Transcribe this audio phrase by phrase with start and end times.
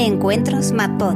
[0.00, 1.14] Encuentros MatPod.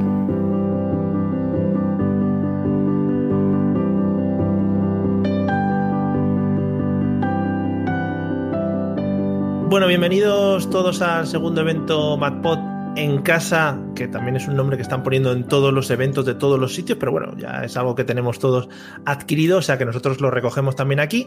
[9.70, 14.82] Bueno, bienvenidos todos al segundo evento MatPod en casa, que también es un nombre que
[14.82, 17.94] están poniendo en todos los eventos de todos los sitios, pero bueno, ya es algo
[17.94, 18.68] que tenemos todos
[19.04, 21.26] adquirido, o sea que nosotros lo recogemos también aquí,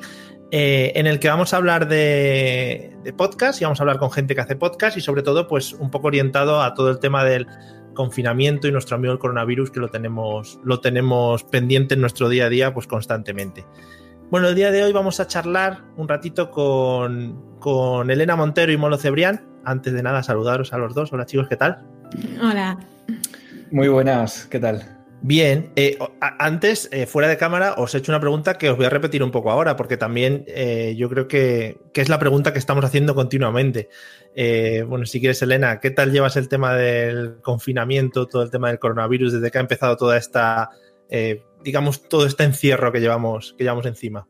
[0.52, 4.36] eh, en el que vamos a hablar de, podcast y vamos a hablar con gente
[4.36, 7.48] que hace podcast y sobre todo pues un poco orientado a todo el tema del
[7.94, 12.46] confinamiento y nuestro amigo el coronavirus que lo tenemos, lo tenemos pendiente en nuestro día
[12.46, 13.66] a día pues constantemente.
[14.30, 18.78] Bueno, el día de hoy vamos a charlar un ratito con, con Elena Montero y
[18.78, 19.42] Molo Cebrián.
[19.68, 21.12] Antes de nada, saludaros a los dos.
[21.12, 21.80] Hola chicos, ¿qué tal?
[22.42, 22.80] Hola.
[23.70, 24.82] Muy buenas, ¿qué tal?
[25.22, 25.98] Bien, eh,
[26.40, 29.22] antes, eh, fuera de cámara, os he hecho una pregunta que os voy a repetir
[29.24, 32.86] un poco ahora, porque también eh, yo creo que, que, es la pregunta que estamos
[32.86, 33.90] haciendo continuamente.
[34.36, 38.70] Eh, bueno, si quieres, Elena, ¿qué tal llevas el tema del confinamiento, todo el tema
[38.70, 40.70] del coronavirus, desde que ha empezado toda esta
[41.10, 44.28] eh, digamos, todo este encierro que llevamos, que llevamos encima?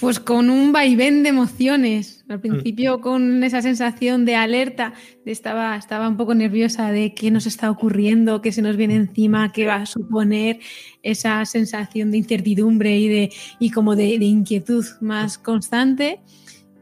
[0.00, 2.24] Pues con un vaivén de emociones.
[2.28, 3.00] Al principio mm.
[3.00, 4.92] con esa sensación de alerta,
[5.24, 8.96] de estaba, estaba un poco nerviosa de qué nos está ocurriendo, qué se nos viene
[8.96, 10.60] encima, qué va a suponer
[11.02, 16.20] esa sensación de incertidumbre y, de, y como de, de inquietud más constante.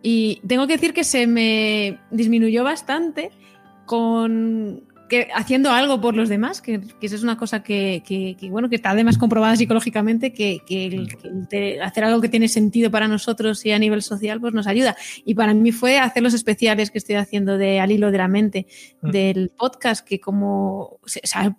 [0.02, 3.30] Y tengo que decir que se me disminuyó bastante
[3.86, 8.36] con, que haciendo algo por los demás, que, que eso es una cosa que, que,
[8.38, 11.08] que, bueno, que está además comprobada psicológicamente, que, el,
[11.50, 14.96] el hacer algo que tiene sentido para nosotros y a nivel social, pues nos ayuda.
[15.24, 18.28] Y para mí fue hacer los especiales que estoy haciendo de Al hilo de la
[18.28, 18.66] mente,
[19.02, 19.10] mm.
[19.10, 21.56] del podcast, que como, o sea,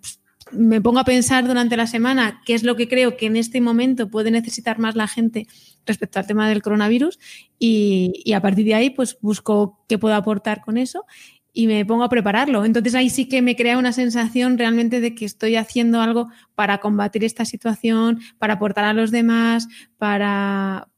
[0.52, 3.60] me pongo a pensar durante la semana qué es lo que creo que en este
[3.60, 5.46] momento puede necesitar más la gente
[5.86, 7.18] respecto al tema del coronavirus
[7.58, 11.04] y, y a partir de ahí pues busco qué puedo aportar con eso
[11.52, 12.64] y me pongo a prepararlo.
[12.64, 16.78] Entonces ahí sí que me crea una sensación realmente de que estoy haciendo algo para
[16.78, 20.88] combatir esta situación, para aportar a los demás, para,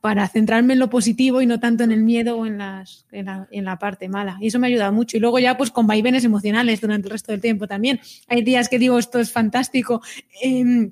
[0.00, 3.26] para centrarme en lo positivo y no tanto en el miedo o en, las, en,
[3.26, 4.36] la, en la parte mala.
[4.40, 5.16] Y eso me ha ayudado mucho.
[5.16, 8.00] Y luego ya pues con vaivenes emocionales durante el resto del tiempo también.
[8.28, 10.02] Hay días que digo esto es fantástico.
[10.42, 10.90] Eh,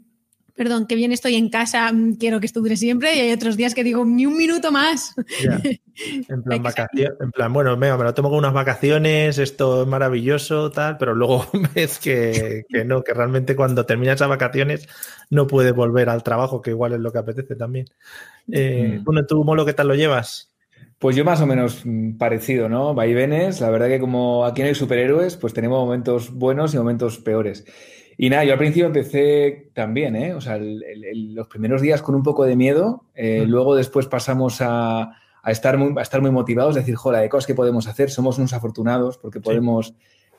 [0.58, 3.56] perdón, que bien estoy en casa, mm, quiero que esto dure siempre, y hay otros
[3.56, 5.14] días que digo, ni un minuto más.
[5.40, 5.62] Yeah.
[6.28, 9.88] En plan, vacaciones, en plan, bueno, venga, me lo tomo con unas vacaciones, esto es
[9.88, 14.88] maravilloso, tal, pero luego ves que, que, no, que realmente cuando terminas esas vacaciones
[15.28, 17.86] no puedes volver al trabajo, que igual es lo que apetece también.
[18.52, 19.04] Eh, mm.
[19.04, 20.54] Bueno, tú, Molo, ¿qué tal lo llevas?
[21.00, 22.94] Pues yo más o menos mm, parecido, ¿no?
[22.94, 27.18] Vaivenes, la verdad que como aquí no hay superhéroes, pues tenemos momentos buenos y momentos
[27.18, 27.64] peores.
[28.20, 30.34] Y nada, yo al principio empecé también, ¿eh?
[30.34, 33.48] O sea, el, el, los primeros días con un poco de miedo, eh, mm.
[33.48, 37.46] luego después pasamos a, a, estar muy, a estar muy motivados, decir, joder, de cosas
[37.46, 39.94] que podemos hacer, somos unos afortunados porque podemos sí.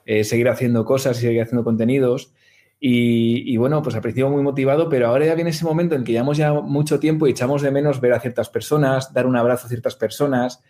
[0.06, 2.34] eh, seguir haciendo cosas y seguir haciendo contenidos.
[2.82, 6.04] Y, y, bueno, pues al principio muy motivado, pero ahora ya viene ese momento en
[6.04, 9.38] que llevamos ya mucho tiempo y echamos de menos ver a ciertas personas, dar un
[9.38, 10.62] abrazo a ciertas personas,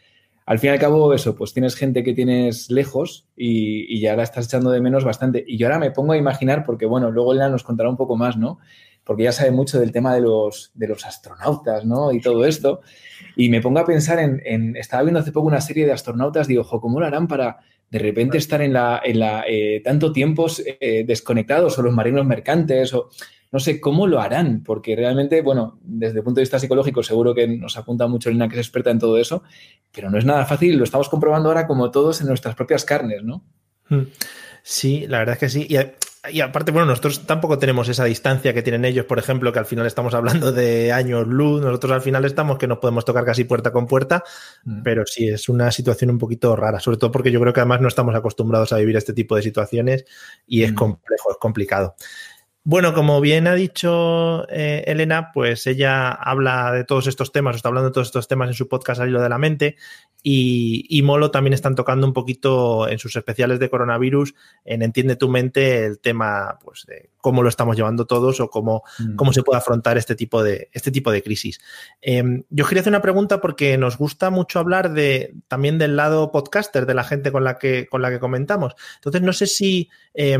[0.49, 4.15] al fin y al cabo, eso, pues tienes gente que tienes lejos y, y, ya
[4.15, 5.45] la estás echando de menos bastante.
[5.47, 8.17] Y yo ahora me pongo a imaginar, porque bueno, luego Elena nos contará un poco
[8.17, 8.57] más, ¿no?
[9.03, 12.11] Porque ya sabe mucho del tema de los, de los astronautas, ¿no?
[12.11, 12.81] Y todo esto.
[13.35, 16.47] Y me pongo a pensar en, en estaba viendo hace poco una serie de astronautas,
[16.47, 20.11] digo, ojo, ¿cómo lo harán para de repente estar en la, en la eh, tanto
[20.11, 23.09] tiempos eh, desconectados o los marinos mercantes o
[23.51, 27.33] no sé cómo lo harán, porque realmente, bueno, desde el punto de vista psicológico seguro
[27.33, 29.43] que nos apunta mucho Lina, que es experta en todo eso,
[29.91, 33.23] pero no es nada fácil, lo estamos comprobando ahora como todos en nuestras propias carnes,
[33.23, 33.43] ¿no?
[33.89, 34.03] Hmm.
[34.61, 35.67] Sí, la verdad es que sí.
[35.67, 35.77] Y,
[36.31, 39.65] y, aparte, bueno, nosotros tampoco tenemos esa distancia que tienen ellos, por ejemplo, que al
[39.65, 43.45] final estamos hablando de años luz, nosotros al final estamos que nos podemos tocar casi
[43.45, 44.23] puerta con puerta,
[44.65, 44.81] mm.
[44.83, 47.79] pero sí, es una situación un poquito rara, sobre todo porque yo creo que además
[47.79, 50.05] no estamos acostumbrados a vivir este tipo de situaciones
[50.45, 50.75] y es mm.
[50.75, 51.95] complejo, es complicado.
[52.69, 57.69] Bueno, como bien ha dicho eh, Elena, pues ella habla de todos estos temas, está
[57.69, 59.75] hablando de todos estos temas en su podcast Al hilo de la mente
[60.21, 64.35] y, y, Molo también están tocando un poquito en sus especiales de coronavirus,
[64.65, 68.83] en Entiende tu mente, el tema pues, de cómo lo estamos llevando todos o cómo,
[68.99, 69.15] mm.
[69.15, 71.59] cómo se puede afrontar este tipo de, este tipo de crisis.
[72.03, 76.31] Eh, yo quería hacer una pregunta porque nos gusta mucho hablar de, también del lado
[76.31, 78.75] podcaster, de la gente con la que, con la que comentamos.
[78.97, 79.89] Entonces, no sé si...
[80.13, 80.37] Eh,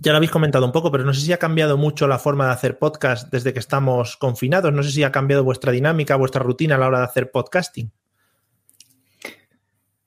[0.00, 2.46] ya lo habéis comentado un poco, pero no sé si ha cambiado mucho la forma
[2.46, 4.72] de hacer podcast desde que estamos confinados.
[4.72, 7.92] No sé si ha cambiado vuestra dinámica, vuestra rutina a la hora de hacer podcasting.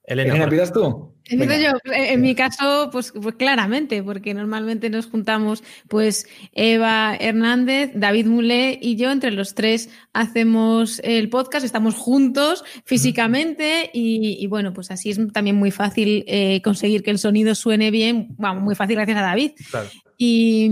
[0.06, 1.14] Elena, ¿empiezas tú?
[1.26, 1.94] Empiezo yo.
[1.94, 8.78] En mi caso, pues, pues, claramente, porque normalmente nos juntamos, pues Eva Hernández, David Mulé
[8.82, 15.12] y yo, entre los tres hacemos el podcast, estamos juntos físicamente y, bueno, pues así
[15.12, 19.18] es también muy fácil eh, conseguir que el sonido suene bien, vamos, muy fácil gracias
[19.18, 19.52] a David.
[19.72, 19.90] Claro.
[20.18, 20.70] Y,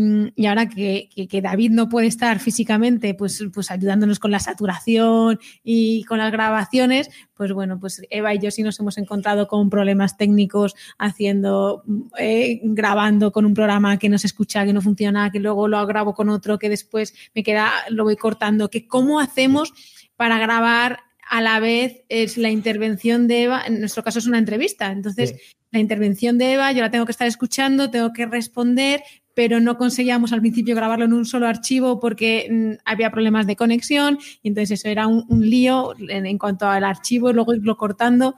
[0.48, 1.10] ahora que,
[1.42, 7.10] David no puede estar físicamente, pues, pues ayudándonos con la saturación y con las grabaciones,
[7.34, 11.84] pues bueno, pues Eva y yo sí nos hemos encontrado con problemas técnicos haciendo,
[12.18, 15.86] eh, grabando con un programa que no se escucha, que no funciona, que luego lo
[15.88, 19.74] grabo con otro, que después me queda, lo voy cortando, que cómo hacemos
[20.16, 21.00] para grabar
[21.32, 25.36] a la vez es la intervención de Eva, en nuestro caso es una entrevista, entonces
[25.72, 29.02] la intervención de Eva yo la tengo que estar escuchando, tengo que responder,
[29.36, 33.56] pero no conseguíamos al principio grabarlo en un solo archivo porque mm, había problemas de
[33.56, 38.36] conexión y entonces eso era un, lío en, cuanto al archivo y luego irlo cortando,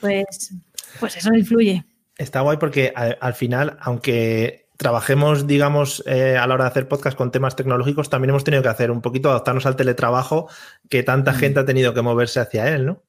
[0.00, 0.54] pues,
[0.98, 1.84] pues eso influye.
[2.16, 7.16] Está guay porque al, final, aunque trabajemos, digamos, eh, a la hora de hacer podcast
[7.16, 10.48] con temas tecnológicos, también hemos tenido que hacer un poquito adaptarnos al teletrabajo
[10.88, 11.36] que tanta mm.
[11.36, 13.02] gente ha tenido que moverse hacia él, ¿no?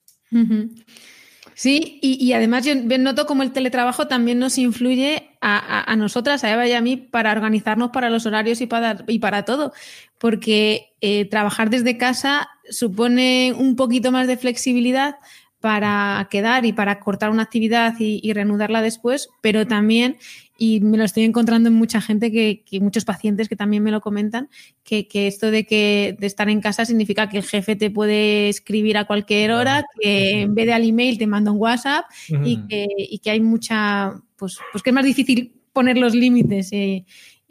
[1.62, 6.68] Sí, y, además yo noto como el teletrabajo también nos influye a, nosotras, a Eva
[6.68, 9.72] y a mí, para organizarnos para los horarios y para, y para todo,
[10.18, 15.18] porque eh, trabajar desde casa supone un poquito más de flexibilidad
[15.60, 20.18] para quedar y para cortar una actividad y, reanudarla después, pero también,
[20.64, 24.00] y me lo estoy encontrando en mucha gente, que, muchos pacientes que también me lo
[24.00, 24.48] comentan,
[24.84, 28.96] que, esto de que de estar en casa significa que el jefe te puede escribir
[28.98, 32.06] a cualquier hora, que en vez de al email te manda un WhatsApp
[32.46, 37.08] y, que, hay mucha, pues, pues que es más difícil poner los límites y,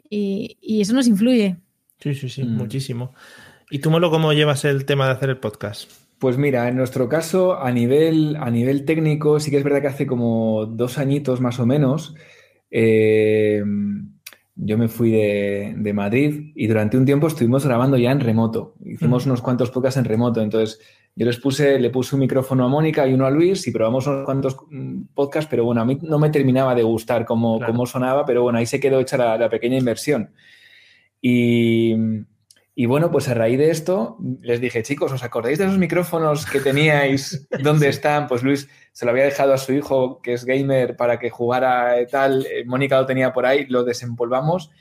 [0.09, 1.57] eso nos influye.
[1.99, 2.55] Sí, sí, sí, mm.
[2.55, 3.13] muchísimo.
[3.69, 5.91] ¿Y tú, Molo, cómo llevas el tema de hacer el podcast?
[6.17, 9.87] Pues mira, en nuestro caso, a nivel, a nivel técnico, sí que es verdad que
[9.87, 12.15] hace como dos añitos más o menos,
[12.71, 13.63] eh,
[14.55, 18.75] yo me fui de, Madrid y durante un tiempo estuvimos grabando ya en remoto.
[18.83, 20.41] Hicimos unos cuantos podcasts en remoto.
[20.41, 20.79] Entonces,
[21.15, 24.07] yo les puse, le puse un micrófono a Mónica y uno a Luis y probamos
[24.07, 28.25] unos cuantos mm, podcasts, pero bueno, a mí no me terminaba de gustar cómo, sonaba,
[28.25, 30.31] pero bueno, ahí se quedó hecha la pequeña inversión.
[31.21, 31.95] Y,
[32.81, 36.47] y bueno, pues a raíz de esto les dije, chicos, ¿os acordáis de esos micrófonos
[36.47, 37.47] que teníais?
[37.63, 38.25] ¿Dónde están?
[38.25, 41.95] Pues Luis se lo había dejado a su hijo, que es gamer, para que jugara
[42.07, 42.43] tal.
[42.47, 44.71] Eh, Mónica lo tenía por ahí, lo desempolvamos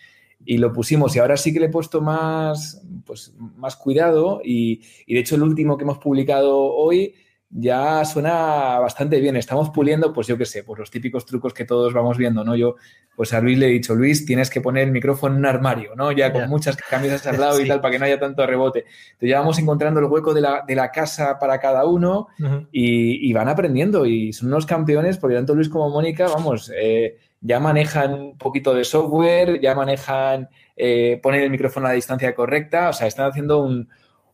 [0.47, 1.15] y lo pusimos.
[1.15, 4.41] Y ahora sí que le he puesto más, pues, más cuidado.
[4.43, 7.17] Y, y de hecho, el último que hemos publicado hoy
[7.51, 9.37] ya suena bastante bien.
[9.37, 12.55] Estamos puliendo, pues yo qué sé, pues los típicos trucos que todos vamos viendo, ¿no?
[12.55, 12.77] Yo,
[13.17, 15.97] pues a Luis le he dicho, Luis, tienes que poner el micrófono en un armario,
[15.97, 16.13] ¿no?
[16.13, 18.81] Ya con muchas camisas al lado y tal, para que no haya tanto rebote.
[18.81, 22.29] Entonces ya vamos encontrando el hueco de la, casa para cada uno
[22.71, 27.59] y, van aprendiendo y son unos campeones, porque tanto Luis como Mónica, vamos, eh, ya
[27.59, 32.91] manejan un poquito de software, ya manejan eh, poner el micrófono a la distancia correcta,
[32.91, 33.89] o sea, están haciendo un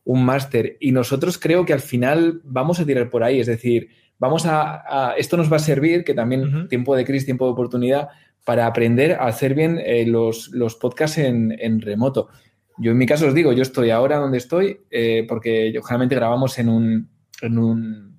[0.07, 0.77] un máster.
[0.79, 5.13] Y nosotros creo que al final vamos a tirar por ahí, es decir, vamos a,
[5.17, 8.07] esto nos va a servir, que también tiempo de crisis, tiempo de oportunidad,
[8.45, 10.49] para aprender a hacer bien eh, los,
[10.79, 12.29] podcasts en, remoto.
[12.77, 16.15] Yo en mi caso os digo, yo estoy ahora donde estoy, eh, porque yo, generalmente
[16.15, 17.09] grabamos en un,
[17.41, 18.17] en un,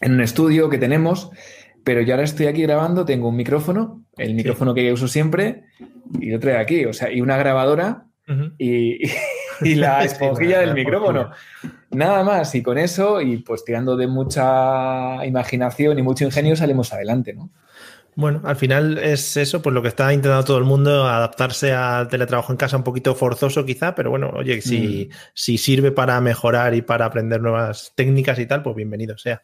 [0.00, 1.30] en un estudio que tenemos,
[1.82, 5.64] pero yo ahora estoy aquí grabando, tengo un micrófono, el micrófono que uso siempre,
[6.20, 8.06] y lo traigo aquí, o sea, y una grabadora,
[8.58, 9.10] y y
[9.76, 11.30] la esponjilla del micrófono.
[11.90, 16.92] Nada más, y con eso, y pues tirando de mucha imaginación y mucho ingenio, salimos
[16.92, 17.50] adelante, ¿no?
[18.16, 22.08] Bueno, al final es eso, pues lo que está intentando todo el mundo, adaptarse al
[22.08, 25.14] teletrabajo en casa un poquito forzoso quizá, pero bueno, oye, si, mm.
[25.34, 29.42] si sirve para mejorar y para aprender nuevas técnicas y tal, pues bienvenido sea.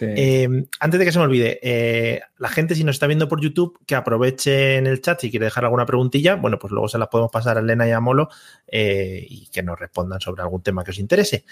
[0.00, 3.40] Eh, antes de que se me olvide, eh, la gente si nos está viendo por
[3.40, 6.98] YouTube, que aproveche en el chat si quiere dejar alguna preguntilla, bueno, pues luego se
[6.98, 8.28] las podemos pasar a Elena y a Molo
[8.66, 11.44] eh, y que nos respondan sobre algún tema que os interese.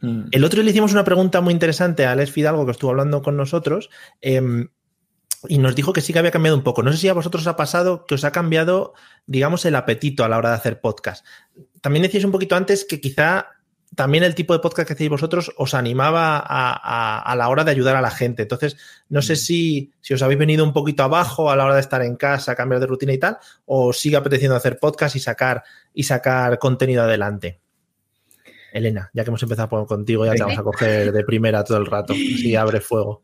[0.00, 0.24] Mm.
[0.30, 3.22] El otro día le hicimos una pregunta muy interesante a Alex Fidalgo, que estuvo hablando
[3.22, 4.68] con nosotros, em,
[5.48, 6.82] y nos dijo que sí que había cambiado un poco.
[6.82, 8.94] No sé si a vosotros os ha pasado que os ha cambiado,
[9.26, 11.24] digamos, el apetito a la hora de hacer podcast.
[11.80, 13.48] También decíais un poquito antes que quizá
[13.94, 17.96] también el tipo de podcast que hacéis vosotros os animaba a, la hora de ayudar
[17.96, 18.42] a la gente.
[18.42, 18.76] Entonces,
[19.08, 19.36] no sé mm.
[19.36, 22.54] si, si, os habéis venido un poquito abajo a la hora de estar en casa,
[22.54, 27.02] cambiar de rutina y tal, o sigue apeteciendo hacer podcast y sacar, y sacar contenido
[27.02, 27.60] adelante.
[28.72, 31.86] Elena, ya que hemos empezado contigo, ya te vamos a coger de primera todo el
[31.86, 33.22] rato, si abre fuego.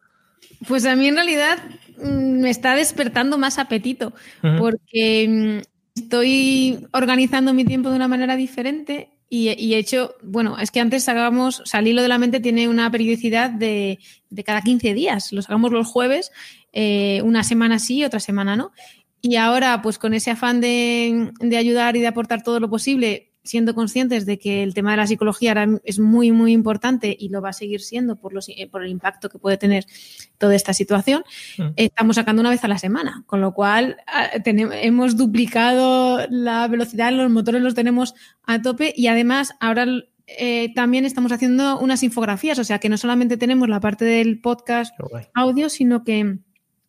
[0.68, 1.58] Pues a mí en realidad
[1.98, 4.12] mm, me está despertando más apetito,
[4.58, 10.72] porque mm, estoy organizando mi tiempo de una manera diferente y, he hecho, bueno, es
[10.72, 15.32] que antes sacábamos, salirlo de la mente tiene una periodicidad de, de cada 15 días.
[15.32, 16.32] Lo sacamos los jueves,
[16.72, 18.72] eh, una semana sí, otra semana no.
[19.22, 23.29] Y ahora, pues con ese afán de, de ayudar y de aportar todo lo posible,
[23.42, 25.54] siendo conscientes de que el tema de la psicología
[25.84, 28.90] es muy, muy importante y lo va a seguir siendo por, los, eh, por el
[28.90, 29.86] impacto que puede tener
[30.38, 31.24] toda esta situación,
[31.58, 31.68] mm.
[31.76, 36.68] estamos sacando una vez a la semana, con lo cual ah, tenemos, hemos duplicado la
[36.68, 39.86] velocidad, los motores los tenemos a tope y además ahora
[40.26, 44.40] eh, también estamos haciendo unas infografías, o sea que no solamente tenemos la parte del
[44.40, 44.94] podcast
[45.34, 46.38] audio, sino que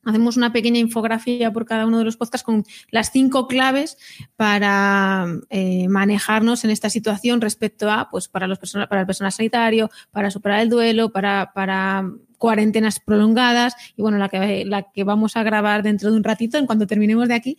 [0.03, 3.97] Hacemos una pequeña infografía por cada uno de los podcasts con las cinco claves
[4.35, 9.31] para eh, manejarnos en esta situación respecto a, pues, para los personas, para el personal
[9.31, 12.09] sanitario, para superar el duelo, para, para
[12.41, 16.57] cuarentenas prolongadas y bueno, la que, la que vamos a grabar dentro de un ratito,
[16.57, 17.57] en cuanto terminemos de aquí,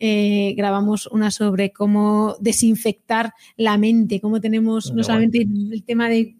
[0.00, 6.34] eh, grabamos una sobre cómo desinfectar la mente, cómo tenemos no solamente el tema de,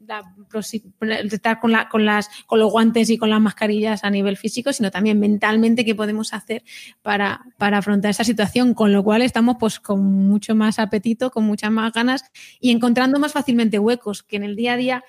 [1.30, 4.72] estar con, la, con, las, con los guantes y con las mascarillas a nivel físico,
[4.72, 6.64] sino también mentalmente qué podemos hacer
[7.00, 11.44] para, para afrontar esa situación, con lo cual estamos pues con mucho más apetito, con
[11.44, 12.24] muchas más ganas
[12.58, 15.04] y encontrando más fácilmente huecos que en el día a día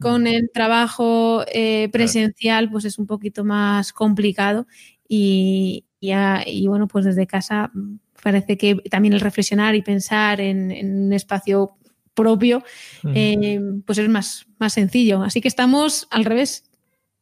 [0.00, 4.66] con el trabajo eh, presencial pues es un poquito más complicado
[5.08, 7.70] y, y, bueno, pues desde casa
[8.22, 11.76] parece que también el reflexionar y pensar en, un espacio
[12.14, 12.64] propio,
[13.14, 15.22] eh, pues es más, más sencillo.
[15.22, 16.64] Así que estamos al revés,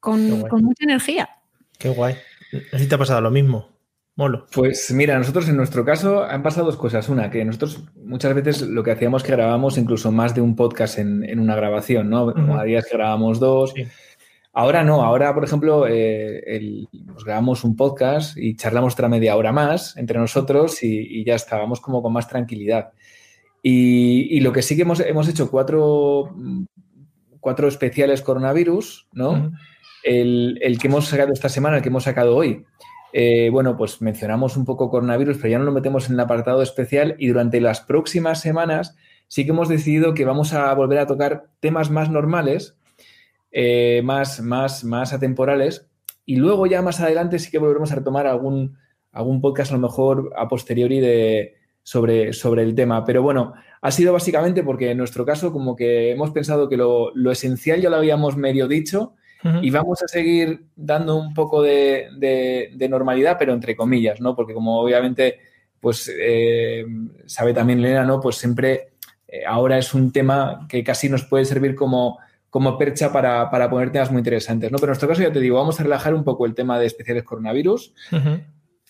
[0.01, 1.29] con, mucha energía.
[1.79, 2.15] Qué guay.
[2.73, 3.74] ¿Así te ha pasado lo mismo?
[4.17, 4.47] Molo.
[4.53, 7.09] Pues mira, nosotros en nuestro caso han pasado dos cosas.
[7.09, 10.99] Una, que nosotros muchas veces lo que hacíamos que grabamos incluso más de un podcast
[10.99, 12.33] en, una grabación, ¿no?
[12.57, 13.75] A días que grabamos dos.
[14.53, 19.51] Ahora no, ahora, por ejemplo, eh, nos grabamos un podcast y charlamos otra media hora
[19.51, 22.93] más entre nosotros y, ya estábamos como con más tranquilidad.
[23.63, 26.37] Y, lo que sí que hemos, hemos hecho cuatro,
[27.41, 29.51] cuatro especiales coronavirus, ¿no?
[30.05, 32.65] el, que hemos sacado esta semana, el que hemos sacado hoy.
[33.17, 36.63] Eh, bueno, pues mencionamos un poco coronavirus, pero ya no lo metemos en el apartado
[36.63, 38.97] especial y durante las próximas semanas
[39.29, 42.77] sí que hemos decidido que vamos a volver a tocar temas más normales
[43.57, 45.89] eh, más, más, más atemporales.
[46.27, 48.77] Y luego ya más adelante sí que volveremos a retomar algún,
[49.13, 51.55] algún podcast a lo mejor a posteriori de,
[51.85, 53.05] sobre, sobre el tema.
[53.05, 57.13] Pero bueno, ha sido básicamente porque en nuestro caso como que hemos pensado que lo,
[57.31, 59.15] esencial ya lo habíamos medio dicho
[59.63, 64.35] y vamos a seguir dando un poco de, normalidad, pero entre comillas, ¿no?
[64.35, 65.39] Porque como obviamente,
[65.81, 66.85] pues eh,
[67.27, 68.21] sabe también Elena, ¿no?
[68.21, 68.95] Pues siempre
[69.29, 72.19] eh, ahora es un tema que casi nos puede servir como
[72.55, 74.71] como percha para, para, poner temas muy interesantes.
[74.71, 74.77] ¿no?
[74.77, 76.87] Pero en nuestro caso, ya te digo, vamos a relajar un poco el tema de
[76.87, 77.93] especiales coronavirus.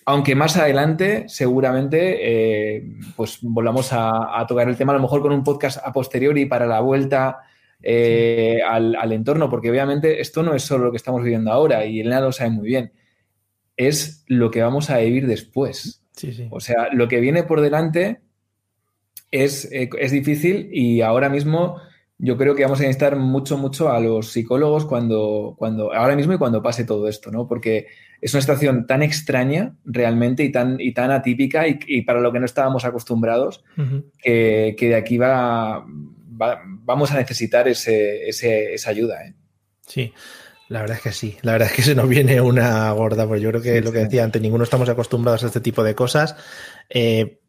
[0.05, 2.85] Aunque más adelante, seguramente, eh,
[3.17, 6.67] pues volvamos a, tocar el tema, a lo mejor con un podcast a posteriori para
[6.67, 7.39] la vuelta
[7.87, 12.01] eh, al, entorno, porque obviamente esto no es solo lo que estamos viviendo ahora, y
[12.01, 12.93] Elena lo sabe muy bien,
[13.77, 16.03] es lo que vamos a vivir después.
[16.51, 18.21] O sea, lo que viene por delante
[19.31, 21.77] es, eh, es difícil y ahora mismo
[22.17, 26.33] yo creo que vamos a necesitar mucho, mucho a los psicólogos cuando, cuando, ahora mismo
[26.33, 27.47] y cuando pase todo esto, ¿no?
[27.47, 27.89] Porque
[28.23, 32.39] es una situación tan extraña realmente y tan, y tan atípica y, para lo que
[32.39, 33.63] no estábamos acostumbrados
[34.23, 35.85] que, de aquí va,
[36.37, 39.25] vamos a necesitar ese, esa ayuda.
[39.25, 39.35] ¿eh?
[39.87, 40.13] Sí.
[40.69, 43.43] La verdad es que sí, la verdad es que se nos viene una gorda, pues
[43.43, 46.37] yo creo que lo que decía antes, ninguno estamos acostumbrados a este tipo de cosas.
[46.89, 47.41] Eh,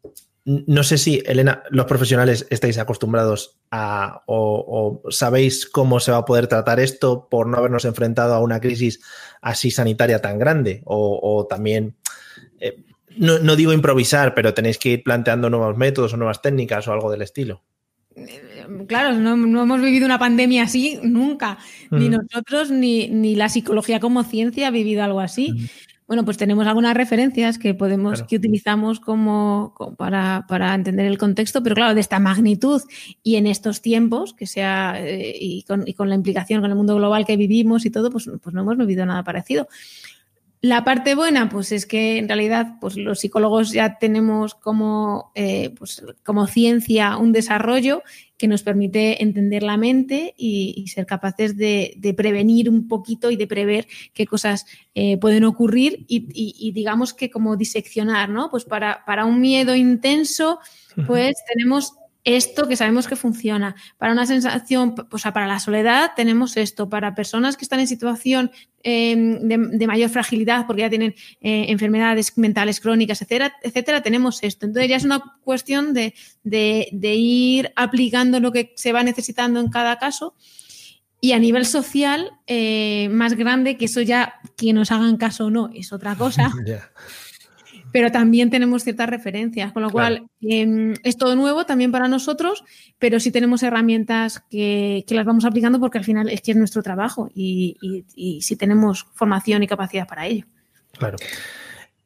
[0.46, 6.26] no sé si, Elena, los profesionales estáis acostumbrados a o, sabéis cómo se va a
[6.26, 9.02] poder tratar esto por no habernos enfrentado a una crisis
[9.42, 11.96] así sanitaria tan grande o, también,
[12.60, 12.84] eh,
[13.18, 17.10] no, digo improvisar, pero tenéis que ir planteando nuevos métodos o nuevas técnicas o algo
[17.10, 17.64] del estilo.
[18.88, 21.58] Claro, no, hemos vivido una pandemia así nunca,
[21.92, 25.70] ni nosotros ni, ni, la psicología como ciencia ha vivido algo así.
[26.08, 31.64] Bueno, pues tenemos algunas referencias que podemos, que utilizamos como, para, para, entender el contexto,
[31.64, 32.82] pero claro, de esta magnitud
[33.24, 36.78] y en estos tiempos, que sea, eh, y, con, y, con, la implicación con el
[36.78, 39.68] mundo global que vivimos y todo, pues, pues no hemos vivido nada parecido.
[40.66, 45.70] La parte buena, pues es que en realidad pues los psicólogos ya tenemos como, eh,
[45.78, 48.02] pues, como ciencia un desarrollo
[48.36, 53.46] que nos permite entender la mente y, ser capaces de, prevenir un poquito y de
[53.46, 58.50] prever qué cosas eh, pueden ocurrir y, digamos que como diseccionar, ¿no?
[58.50, 60.58] Pues para, para un miedo intenso,
[61.06, 61.94] pues tenemos
[62.26, 63.76] esto que sabemos que funciona.
[63.98, 66.90] Para una sensación, o sea, para la soledad tenemos esto.
[66.90, 68.52] Para personas que están en situación
[68.82, 74.66] em, de, mayor fragilidad porque ya tienen eh, enfermedades mentales crónicas, etcétera, etcétera, tenemos esto.
[74.66, 76.14] Entonces ya es una cuestión de,
[76.44, 80.36] ir aplicando lo que se va necesitando en cada caso.
[81.22, 85.50] Y a nivel social, eh, más grande, que eso ya, que nos hagan caso o
[85.50, 86.52] no, es otra cosa.
[87.96, 92.66] pero también tenemos ciertas referencias, con lo cual em, es todo nuevo también para nosotros,
[93.00, 96.84] pero sí tenemos herramientas que, las vamos aplicando porque al final es que es nuestro
[96.84, 100.46] trabajo y, y, y sí tenemos formación y capacidad para ello.
[100.92, 101.16] Claro.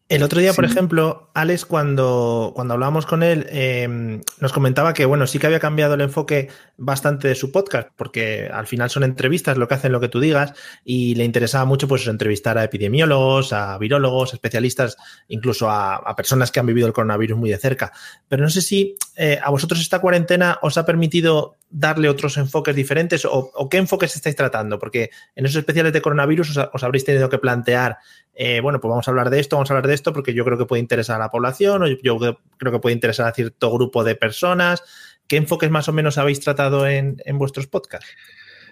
[0.09, 5.05] El otro día, por ejemplo, Alex, cuando, cuando hablábamos con él, em, nos comentaba que,
[5.05, 9.03] bueno, sí que había cambiado el enfoque bastante de su podcast, porque al final son
[9.03, 12.63] entrevistas, lo que hacen lo que tú digas, y le interesaba mucho, pues, entrevistar a
[12.63, 14.97] epidemiólogos, a virólogos, especialistas,
[15.27, 17.91] incluso a, personas que han vivido el coronavirus muy de cerca.
[18.27, 22.75] Pero no sé si eh, a vosotros esta cuarentena os ha permitido darle otros enfoques
[22.75, 27.29] diferentes o, qué enfoques estáis tratando, porque en esos especiales de coronavirus os habréis tenido
[27.29, 27.99] que plantear
[28.41, 30.45] eh, bueno, pues vamos a hablar de esto, vamos a hablar de esto, porque yo
[30.45, 32.19] creo que puede interesar a la población, o yo
[32.57, 34.83] creo que puede interesar a cierto grupo de personas.
[35.27, 38.07] ¿Qué enfoques más o menos habéis tratado en, vuestros podcasts?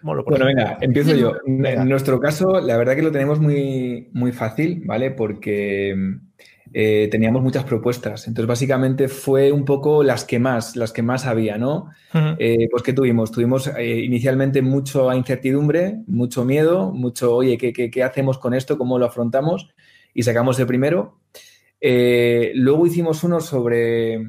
[0.02, 1.34] Bueno, venga, empiezo yo.
[1.46, 5.12] En nuestro caso, la verdad que lo tenemos muy, muy fácil, ¿vale?
[5.12, 5.96] Porque
[6.74, 8.28] eh, teníamos muchas propuestas.
[8.28, 11.90] Entonces, básicamente fue un poco las que más, las que más había, ¿no?
[12.40, 13.32] Eh, pues, ¿qué tuvimos?
[13.32, 18.78] Tuvimos eh, inicialmente mucha incertidumbre, mucho miedo, mucho, oye, ¿qué, ¿qué, hacemos con esto?
[18.78, 19.70] ¿Cómo lo afrontamos?
[20.18, 21.20] Y sacamos el primero.
[21.80, 24.20] luego hicimos uno sobre,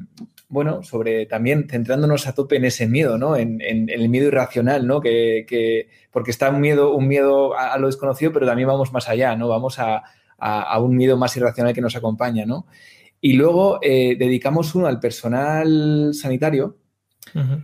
[0.47, 3.35] bueno, sobre también centrándonos a tope en ese miedo, ¿no?
[3.35, 5.01] En, el miedo irracional, ¿no?
[5.01, 9.35] Que, porque está un miedo, un miedo a, lo desconocido, pero también vamos más allá,
[9.35, 9.47] ¿no?
[9.47, 10.03] Vamos a,
[10.37, 12.67] a, un miedo más irracional que nos acompaña, ¿no?
[13.19, 16.77] Y luego eh, dedicamos uno al personal sanitario,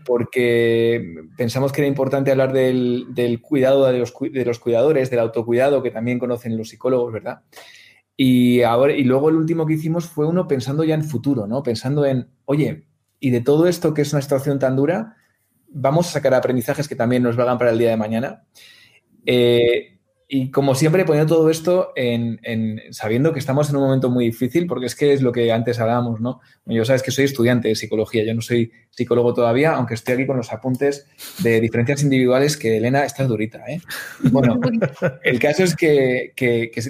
[0.03, 5.83] porque pensamos que era importante hablar del, cuidado de los, de los, cuidadores, del autocuidado,
[5.83, 7.41] que también conocen los psicólogos, ¿verdad?
[8.17, 11.63] Y, ahora, y luego el último que hicimos fue uno pensando ya en futuro, ¿no?
[11.63, 12.87] Pensando en, oye,
[13.19, 15.15] y de todo esto que es una situación tan dura,
[15.67, 18.45] vamos a sacar aprendizajes que también nos valgan para el día de mañana.
[19.25, 19.94] Eh,
[20.27, 24.65] y como siempre, poniendo todo esto en, sabiendo que estamos en un momento muy difícil,
[24.65, 26.41] porque es que es lo que antes hablábamos, ¿no?
[26.65, 30.25] Yo sabes que soy estudiante de psicología, yo no soy psicólogo todavía, aunque estoy aquí
[30.25, 31.07] con los apuntes
[31.43, 33.81] de diferencias individuales que Elena está durita, ¿eh?
[34.31, 34.59] Bueno,
[35.23, 36.33] el caso es que,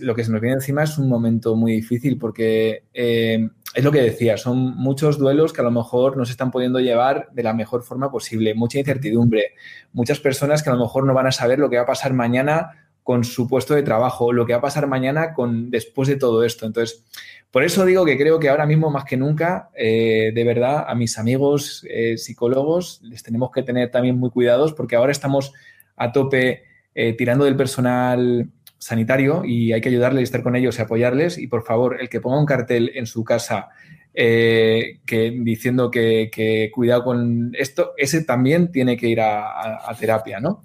[0.02, 3.92] lo que se nos viene encima es un momento muy difícil porque eh, es lo
[3.92, 7.44] que decía, son muchos duelos que a lo mejor no se están pudiendo llevar de
[7.44, 9.56] la mejor forma posible, mucha incertidumbre,
[9.92, 12.14] muchas personas que a lo mejor no van a saber lo que va a pasar
[12.14, 16.16] mañana con su puesto de trabajo, lo que va a pasar mañana con después de
[16.16, 16.66] todo esto.
[16.66, 17.06] Entonces,
[17.52, 20.96] por eso digo que creo que ahora mismo más que nunca, eh, de verdad, a
[20.96, 25.54] mis amigos eh, psicólogos les tenemos que tener también muy cuidados porque ahora estamos
[25.96, 26.64] a tope
[26.96, 31.38] eh, tirando del personal sanitario y hay que ayudarles, estar con ellos y apoyarles.
[31.38, 33.70] Y por favor, el que ponga un cartel en su casa
[34.16, 40.64] que, diciendo que, cuidado con esto, ese también tiene que ir a, terapia, ¿no?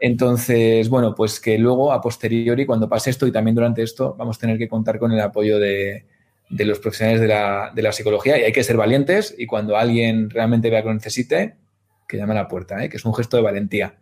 [0.00, 4.36] Entonces, bueno, pues que luego a posteriori, cuando pase esto y también durante esto, vamos
[4.36, 6.04] a tener que contar con el apoyo de,
[6.50, 10.82] los profesionales de la, psicología y hay que ser valientes y cuando alguien realmente vea
[10.82, 11.56] que lo necesite,
[12.06, 12.88] que llame a la puerta, ¿eh?
[12.88, 13.96] que es un gesto de valentía.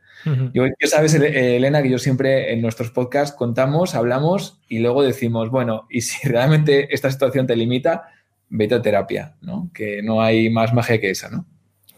[0.52, 5.86] yo, sabes, Elena, que yo siempre en nuestros podcasts contamos, hablamos y luego decimos, bueno,
[5.90, 8.10] y si realmente esta situación te limita,
[8.48, 9.70] vete a terapia, ¿no?
[9.74, 11.46] Que no hay más magia que esa, ¿no?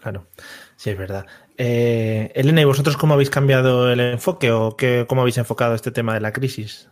[0.01, 0.29] Claro,
[0.77, 1.27] sí, es verdad.
[1.57, 5.91] Eh, Elena, ¿y vosotros cómo habéis cambiado el enfoque o qué, cómo habéis enfocado este
[5.91, 6.89] tema de la crisis?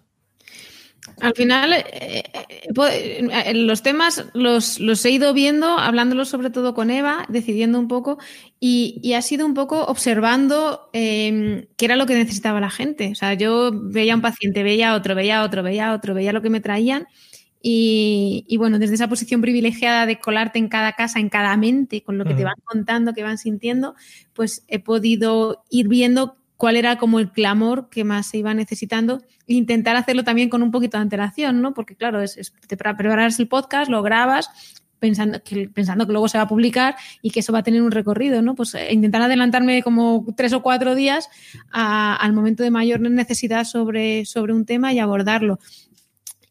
[1.21, 7.25] Al final, eh, eh, los temas los, he ido viendo, hablándolos sobre todo con Eva,
[7.29, 8.19] decidiendo un poco,
[8.61, 13.13] y, ha sido un poco observando em, qué era lo que necesitaba la gente.
[13.13, 16.51] O sea, yo veía un paciente, veía otro, veía otro, veía otro, veía lo que
[16.51, 17.07] me traían,
[17.69, 22.17] y, bueno, desde esa posición privilegiada de colarte en cada casa, en cada mente, con
[22.17, 23.97] lo que te van contando, que van sintiendo,
[24.35, 29.21] pues he podido ir viendo cuál era como el clamor que más se iba necesitando
[29.49, 31.75] e intentar hacerlo también con un poquito de antelación, ¿no?
[31.75, 34.49] Porque claro, es, es te preparas el podcast, lo grabas,
[34.99, 37.83] pensando que, pensando que luego se va a publicar y que eso va a tener
[37.83, 38.55] un recorrido, ¿no?
[38.55, 41.29] Pues eh, intentar adelantarme como tres o cuatro días
[41.73, 45.59] al momento de mayor necesidad sobre, sobre un tema y abordarlo.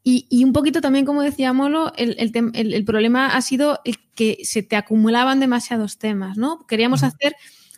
[0.07, 3.81] Y, un poquito también, como decía Molo, el, problema ha sido
[4.13, 6.67] que se te acumulaban demasiados temas, ¿no?
[6.67, 7.35] Queríamos hacer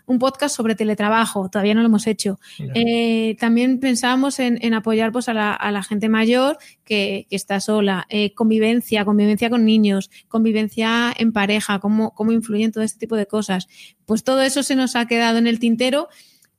[0.07, 2.37] un podcast sobre teletrabajo, todavía no lo hemos hecho.
[2.75, 9.05] Eh, también pensamos en, apoyar pues, a, la, gente mayor que, está sola, eh, convivencia,
[9.05, 13.69] convivencia con niños, convivencia en pareja, cómo, cómo influyen todo este tipo de cosas.
[14.05, 16.09] Pues todo eso se nos ha quedado en el tintero.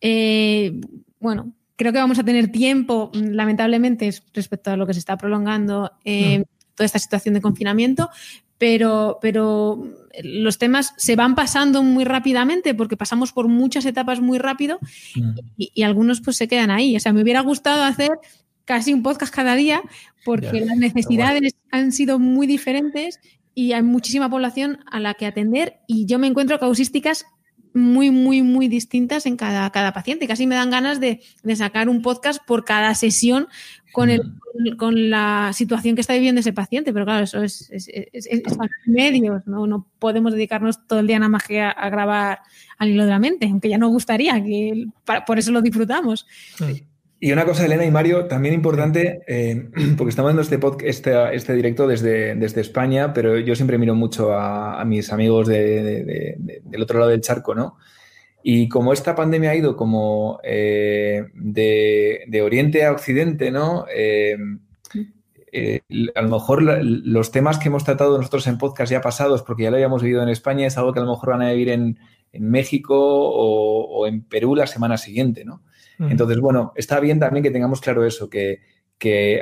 [0.01, 0.81] Eh,
[1.21, 5.93] bueno, creo que vamos a tener tiempo, lamentablemente, respecto a lo que se está prolongando
[6.05, 6.43] mm.
[6.75, 8.11] toda esta situación de confinamiento,
[8.59, 9.87] pero, pero
[10.25, 14.81] los temas se van pasando muy rápidamente porque pasamos por muchas etapas muy rápido
[15.15, 15.31] mm.
[15.57, 16.97] y, algunos pues se quedan ahí.
[16.97, 18.11] O sea, me hubiera gustado hacer
[18.65, 19.81] casi un podcast cada día
[20.25, 23.21] porque las necesidades han sido muy diferentes
[23.55, 27.25] y hay muchísima población a la que atender y yo me encuentro causísticas
[27.75, 30.27] muy, muy, muy distintas en cada, cada paciente.
[30.27, 33.49] Casi me dan ganas de, de sacar un podcast por cada sesión
[33.93, 34.23] con, el,
[34.77, 38.29] con la situación que está viviendo ese paciente, pero claro, eso es, es,
[38.87, 39.67] medios, ¿no?
[39.67, 42.41] no podemos dedicarnos todo el día nada más que a, grabar
[42.77, 44.87] al hilo de la mente, aunque ya nos gustaría, que
[45.27, 46.27] por eso lo disfrutamos.
[47.21, 51.35] Y una cosa, Elena y Mario, también importante, eh, porque estamos viendo este, podcast, este,
[51.35, 56.99] este, directo desde, desde España, pero yo siempre miro mucho a, mis amigos del otro
[57.01, 57.77] lado del charco, ¿no?
[58.43, 63.87] Y como esta pandemia ha ido como eh, de, Oriente a Occidente, ¿no?
[63.93, 64.37] Eh,
[66.15, 69.71] a lo mejor los temas que hemos tratado nosotros en podcast ya pasados, porque ya
[69.71, 71.99] lo habíamos vivido en España, es algo que a lo mejor van a vivir en,
[72.33, 75.63] México o, en Perú la semana siguiente, ¿no?
[75.99, 78.61] Entonces, bueno, está bien también que tengamos claro eso, que,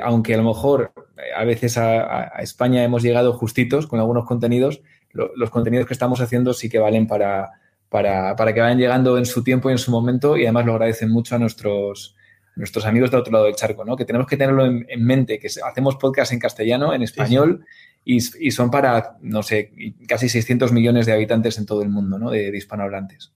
[0.03, 4.81] aunque a lo mejor eh, a veces a, España hemos llegado justitos con algunos contenidos,
[5.11, 7.51] los contenidos que estamos haciendo sí que valen para,
[7.89, 11.09] para, que vayan llegando en su tiempo y en su momento y además lo agradecen
[11.09, 12.15] mucho a nuestros,
[12.55, 13.95] nuestros amigos del otro lado del charco, ¿no?
[13.95, 17.65] Que tenemos que tenerlo en, mente, que hacemos podcast en castellano, en español
[18.03, 19.71] Y, son para, no sé,
[20.07, 22.29] casi 600 millones de habitantes en todo el mundo, ¿no?
[22.29, 23.33] De, de hispanohablantes.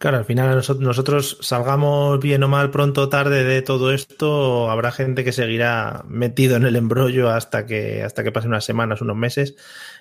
[0.00, 4.92] Claro, al final nosotros, salgamos bien o mal pronto o tarde de todo esto, habrá
[4.92, 9.18] gente que seguirá metido en el embrollo hasta que, hasta que pasen unas semanas, unos
[9.18, 9.56] meses.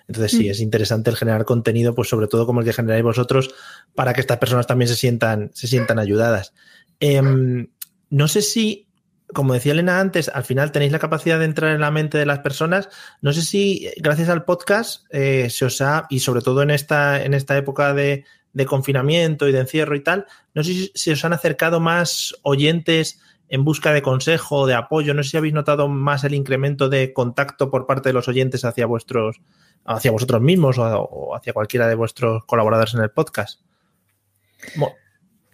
[0.07, 0.51] Entonces sí, mm.
[0.51, 3.53] es interesante el generar contenido, pues sobre todo como el que generáis vosotros,
[3.93, 6.53] para que estas personas también se sientan, se sientan ayudadas.
[7.01, 7.67] Em,
[8.09, 8.87] no sé si,
[9.33, 12.25] como decía Elena antes, al final tenéis la capacidad de entrar en la mente de
[12.25, 12.87] las personas.
[13.21, 17.21] No sé si gracias al podcast eh, se os ha, y sobre todo en esta,
[17.21, 21.25] en esta época de de confinamiento y de encierro y tal, no sé si, os
[21.25, 25.13] han acercado más oyentes en busca de consejo, de apoyo.
[25.13, 28.65] No sé si habéis notado más el incremento de contacto por parte de los oyentes
[28.65, 29.41] hacia vuestros,
[29.85, 33.61] hacia vosotros mismos o, hacia cualquiera de vuestros colaboradores en el podcast.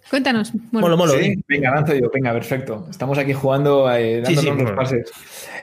[0.09, 0.53] Cuéntanos.
[0.71, 1.13] Molo, molo.
[1.47, 2.11] venga, lanzo yo.
[2.13, 2.87] Venga, perfecto.
[2.89, 5.11] Estamos aquí jugando, eh, dándonos los pases.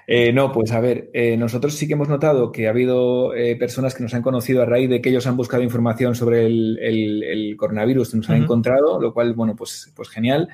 [0.07, 3.55] Eh, no, pues a ver, eh, nosotros sí que hemos notado que ha habido eh,
[3.57, 7.55] personas que nos han conocido a raíz de que ellos han buscado información sobre el,
[7.57, 10.49] coronavirus, nos han encontrado, lo cual, bueno, pues, pues genial.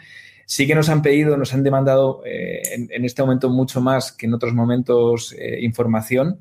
[0.45, 4.27] Sí que nos han pedido, nos han demandado en, en, este momento mucho más que
[4.27, 6.39] en otros momentos información.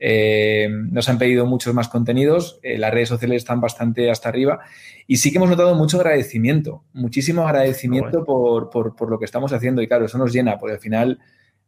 [0.00, 4.60] Eh, nos han pedido muchos más contenidos, eh, las redes sociales están bastante hasta arriba
[5.08, 9.88] y sí que hemos notado mucho agradecimiento, muchísimo agradecimiento por, lo que estamos haciendo y
[9.88, 11.18] claro, eso nos llena porque al final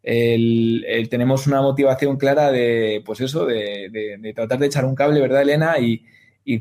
[0.02, 5.78] tenemos una motivación clara de, pues eso, de, tratar de echar un cable, ¿verdad, Elena?
[5.78, 6.04] Y,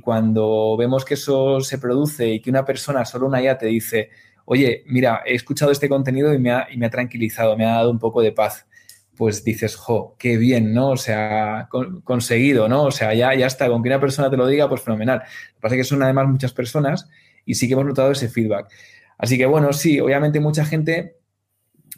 [0.02, 4.10] cuando vemos que eso se produce y que una persona, solo una ya te dice,
[4.46, 7.76] oye, mira, he escuchado este contenido y me ha, y me ha tranquilizado, me ha
[7.76, 8.68] dado un poco de paz
[9.20, 10.92] pues dices, jo, qué bien, ¿no?
[10.92, 11.68] O sea,
[12.06, 12.84] conseguido, ¿no?
[12.84, 15.18] O sea, ya, ya está, con que una persona te lo diga, pues fenomenal.
[15.20, 17.10] Lo que pasa es que son además muchas personas
[17.44, 18.72] y sí que hemos notado ese feedback.
[19.18, 21.18] Así que bueno, sí, obviamente mucha gente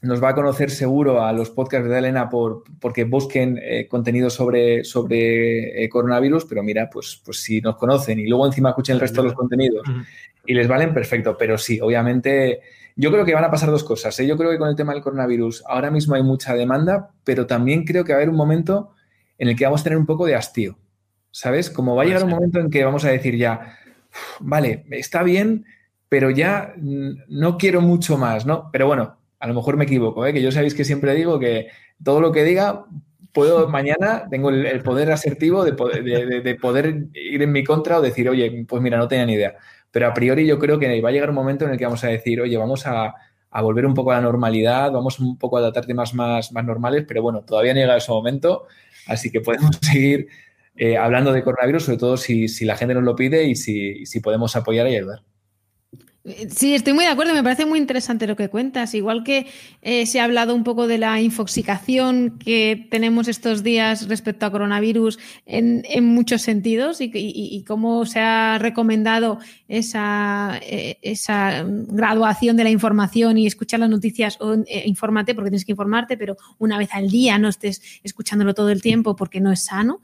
[0.02, 4.32] nos va a conocer seguro a los podcasts de Elena por, porque busquen eh, contenido
[4.32, 8.96] sobre, sobre eh, coronavirus, pero mira, pues, pues si nos conocen y luego encima escuchen
[8.96, 9.84] el resto de los contenidos
[10.44, 11.38] y les valen, perfecto.
[11.38, 12.62] Pero sí, obviamente
[13.02, 14.18] yo creo que van a pasar dos cosas.
[14.20, 14.28] ¿eh?
[14.28, 17.84] Yo creo que con el tema del coronavirus ahora mismo hay mucha demanda, pero también
[17.84, 18.92] creo que va a haber un momento
[19.40, 20.78] en el que vamos a tener un poco de hastío.
[21.32, 21.72] ¿Sabes?
[21.72, 23.76] Como va a llegar un momento en que vamos a decir ya,
[24.40, 25.66] vale, está bien,
[26.10, 28.70] pero ya no quiero mucho más, ¿no?
[28.72, 30.34] Pero bueno, a lo mejor me equivoco, ¿eh?
[30.34, 31.70] que yo sabéis que siempre digo que
[32.04, 32.86] todo lo que diga,
[33.32, 38.30] puedo mañana, tengo el, poder asertivo de de poder ir en mi contra o decir,
[38.30, 39.56] oye, pues mira, no tenía ni idea.
[39.92, 42.04] Pero a priori yo creo que va a llegar un momento en el que vamos
[42.04, 43.14] a decir, oye, vamos a,
[43.62, 47.04] volver un poco a la normalidad, vamos un poco a tratar temas más, más normales,
[47.08, 48.66] pero bueno, todavía no llega ese momento,
[49.08, 50.30] así que podemos seguir
[50.76, 54.56] eh, hablando de coronavirus, sobre todo si, la gente nos lo pide y si, podemos
[54.56, 55.24] apoyar y ayudar.
[56.24, 58.94] Sí, estoy muy de acuerdo, me parece muy interesante lo que cuentas.
[58.94, 59.48] Igual que
[59.82, 64.52] eh, se ha hablado un poco de la infoxicación que tenemos estos días respecto a
[64.52, 72.70] coronavirus en, muchos sentidos y, cómo se ha recomendado esa, eh, esa, graduación de la
[72.70, 76.90] información y escuchar las noticias o eh, infórmate porque tienes que informarte, pero una vez
[76.92, 80.02] al día no estés escuchándolo todo el tiempo porque no es sano.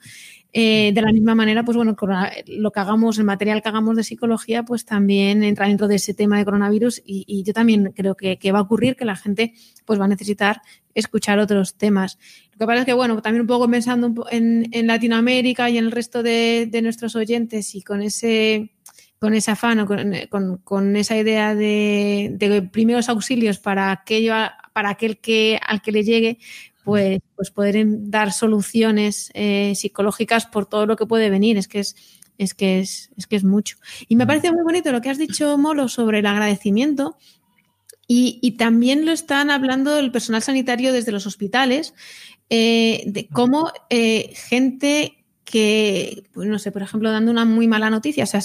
[0.53, 1.95] Eh, de la misma manera, pues bueno,
[2.47, 6.13] lo que hagamos, el material que hagamos de psicología, pues también entra dentro de ese
[6.13, 9.53] tema de coronavirus y, yo también creo que, va a ocurrir que la gente
[9.86, 10.62] pues va a necesitar
[10.95, 12.17] escuchar otros temas.
[12.53, 15.91] Lo que pasa es que, bueno, también un poco pensando en, Latinoamérica y en el
[15.91, 18.71] resto de, nuestros oyentes y con ese
[19.19, 19.88] con ese afán o
[20.63, 24.33] con, esa idea de, primeros auxilios para aquello,
[24.73, 26.38] para aquel que al que le llegue,
[26.88, 31.58] pues, pues poder dar soluciones eh, psicológicas por todo lo que puede venir.
[31.58, 31.97] Es que es,
[32.38, 33.76] es que es, que es mucho.
[34.08, 37.17] Y me parece muy bonito lo que has dicho, Molo, sobre el agradecimiento.
[38.08, 41.93] Y, también lo están hablando el personal sanitario desde los hospitales,
[42.50, 47.89] eh, de cómo eh, gente que, pues no sé, por ejemplo, dando una muy mala
[47.89, 48.39] noticia, o sea,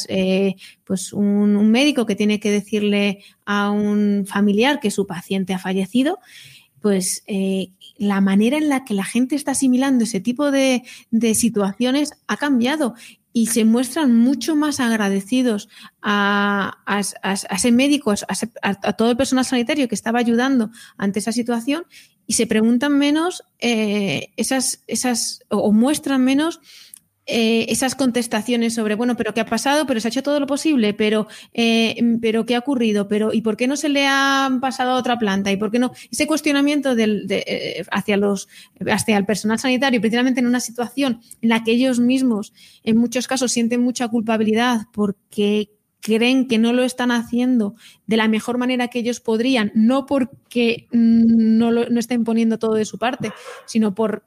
[0.83, 5.61] pues un, un, médico que tiene que decirle a un familiar que su paciente ha
[5.61, 6.19] fallecido,
[6.83, 10.83] pues eh, la manera en la que la gente está asimilando ese tipo de,
[11.35, 12.95] situaciones ha cambiado
[13.33, 15.69] y se muestran mucho más agradecidos
[16.03, 16.77] a,
[17.51, 18.13] ese médico,
[18.63, 21.87] a, todo el personal sanitario que estaba ayudando ante esa situación
[22.27, 26.61] y se preguntan menos eh, esas, esas, o muestran menos
[27.27, 29.87] eh, esas contestaciones sobre, bueno, pero ¿qué ha pasado?
[29.87, 33.07] Pero se ha hecho todo lo posible, pero, eh, pero ¿qué ha ocurrido?
[33.07, 35.53] Pero, ¿Y por qué no se le ha pasado a otra planta?
[35.53, 35.93] ¿Y por qué no?
[36.11, 38.49] Ese cuestionamiento del, eh, hacia, los,
[38.91, 43.29] hacia el personal sanitario, precisamente en una situación en la que ellos mismos, en muchos
[43.29, 45.71] casos, sienten mucha culpabilidad porque
[46.03, 50.89] creen que no lo están haciendo de la mejor manera que ellos podrían, no porque
[50.91, 53.33] no, no estén poniendo todo de su parte,
[53.65, 54.25] sino por,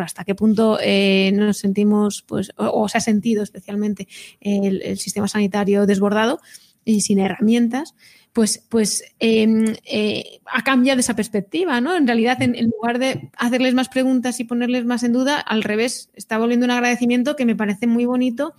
[0.00, 4.08] hasta qué punto eh, nos sentimos, pues, o, se ha sentido especialmente
[4.40, 6.40] el, sistema sanitario desbordado
[6.84, 7.94] y sin herramientas,
[8.32, 11.94] pues, pues em, eh, ha cambiado esa perspectiva, ¿no?
[11.94, 16.10] En realidad, en, lugar de hacerles más preguntas y ponerles más en duda, al revés,
[16.14, 18.54] está volviendo un agradecimiento que me parece muy bonito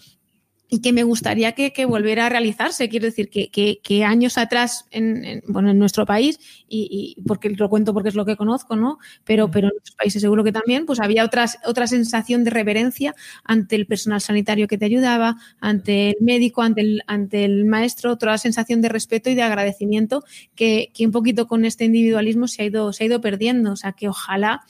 [0.70, 2.90] y que me gustaría que, volviera a realizarse.
[2.90, 7.94] Quiero decir, que, que, años atrás en, bueno, en nuestro país, y, porque lo cuento
[7.94, 9.00] porque es lo que conozco, ¿no?
[9.24, 13.16] Pero, pero en otros países seguro que también, pues había otras, otra sensación de reverencia
[13.44, 18.12] ante el personal sanitario que te ayudaba, ante el médico, ante el, ante el maestro,
[18.12, 20.24] otra sensación de respeto y de agradecimiento
[20.56, 23.72] que, un poquito con este individualismo se ha ido, se ha ido perdiendo.
[23.72, 24.62] O sea, que ojalá.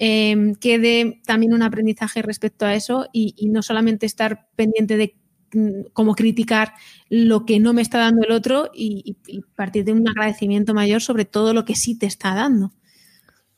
[0.00, 5.14] Eh, quede también un aprendizaje respecto a eso y, y no solamente estar pendiente de
[5.92, 6.72] como criticar
[7.08, 9.16] lo que no me está dando el otro y,
[9.56, 12.72] partir de un agradecimiento mayor sobre todo lo que sí te está dando.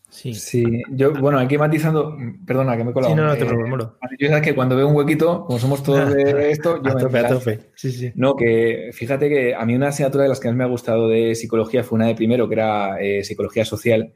[0.09, 0.33] Sí.
[0.35, 3.13] sí, yo, bueno, aquí matizando, perdona que me he colado.
[3.13, 6.15] Sí, no, no te preocupes, Yo sabes que cuando veo un huequito, como somos todos
[6.15, 7.61] de esto, yo a tope, a tope.
[7.75, 8.13] Sí, sí.
[8.15, 11.09] No, que fíjate que a mí una asignatura de las que más me ha gustado
[11.09, 14.15] de psicología fue una de primero, que era eh, psicología social.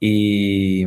[0.00, 0.84] Y,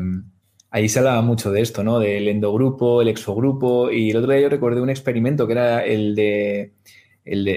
[0.73, 1.99] ahí se hablaba mucho de esto, ¿no?
[1.99, 6.15] Del endogrupo, el exogrupo, y el otro día yo recordé un experimento que era el
[6.15, 6.73] de,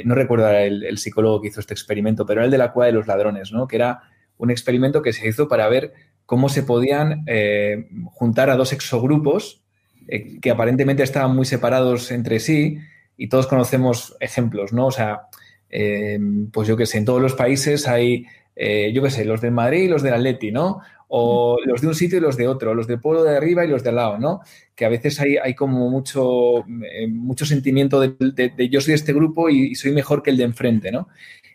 [0.04, 2.88] no recuerdo el, el, psicólogo que hizo este experimento, pero era el de la cueva
[2.88, 3.66] de los ladrones, ¿no?
[3.66, 4.02] Que era
[4.36, 5.94] un experimento que se hizo para ver
[6.26, 9.62] cómo se podían eh, juntar a dos exogrupos
[10.08, 12.80] eh, que aparentemente estaban muy separados entre sí,
[13.16, 14.88] y todos conocemos ejemplos, ¿no?
[14.88, 15.22] O sea,
[15.70, 16.18] eh,
[16.52, 18.26] pues yo qué sé, en todos los países hay,
[18.92, 20.82] yo qué sé, los del Madrid y los del Atleti, ¿no?
[21.08, 23.68] O los de un sitio y los de otro, los del pueblo de arriba y
[23.68, 24.40] los de al lado, ¿no?
[24.74, 29.48] Que a veces hay, hay como mucho, eh, mucho sentimiento de, yo soy este grupo
[29.48, 31.08] y, soy mejor que el de enfrente, ¿no?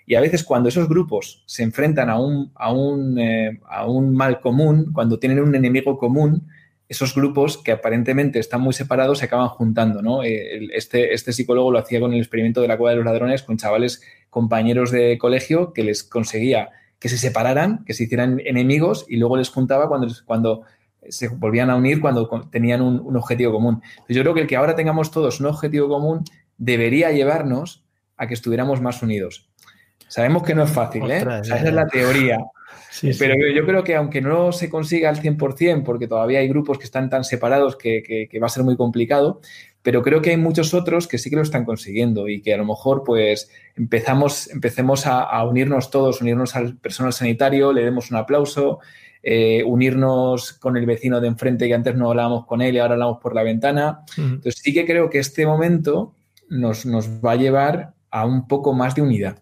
[0.05, 4.15] Y a veces cuando esos grupos se enfrentan a un, a un, eh, a un
[4.15, 6.47] mal común, cuando tienen un enemigo común,
[6.87, 10.23] esos grupos que aparentemente están muy separados se acaban juntando, ¿no?
[10.23, 13.43] Eh, este, este psicólogo lo hacía con el experimento de la cueva de los ladrones
[13.43, 16.69] con chavales compañeros de colegio que les conseguía
[17.01, 20.61] que se separaran, que se hicieran enemigos y luego les juntaba cuando, cuando
[21.09, 23.81] se volvían a unir cuando tenían un, objetivo común.
[24.07, 26.23] yo creo que el que ahora tengamos todos un objetivo común
[26.59, 27.83] debería llevarnos
[28.17, 29.49] a que estuviéramos más unidos.
[30.07, 31.25] Sabemos que no es fácil, ¿eh?
[31.41, 32.37] esa es la teoría.
[33.17, 36.83] Pero Yo, creo que aunque no se consiga al 100%, porque todavía hay grupos que
[36.83, 39.41] están tan separados que va a ser muy complicado,
[39.83, 42.57] pero creo que hay muchos otros que sí que lo están consiguiendo y que a
[42.57, 48.17] lo mejor pues empezamos, empecemos a, unirnos todos, unirnos al personal sanitario, le demos un
[48.17, 48.79] aplauso,
[49.23, 52.93] eh, unirnos con el vecino de enfrente que antes no hablábamos con él y ahora
[52.93, 54.01] hablamos por la ventana.
[54.17, 56.15] Entonces sí que creo que este momento
[56.49, 59.39] nos, nos va a llevar a un poco más de unidad.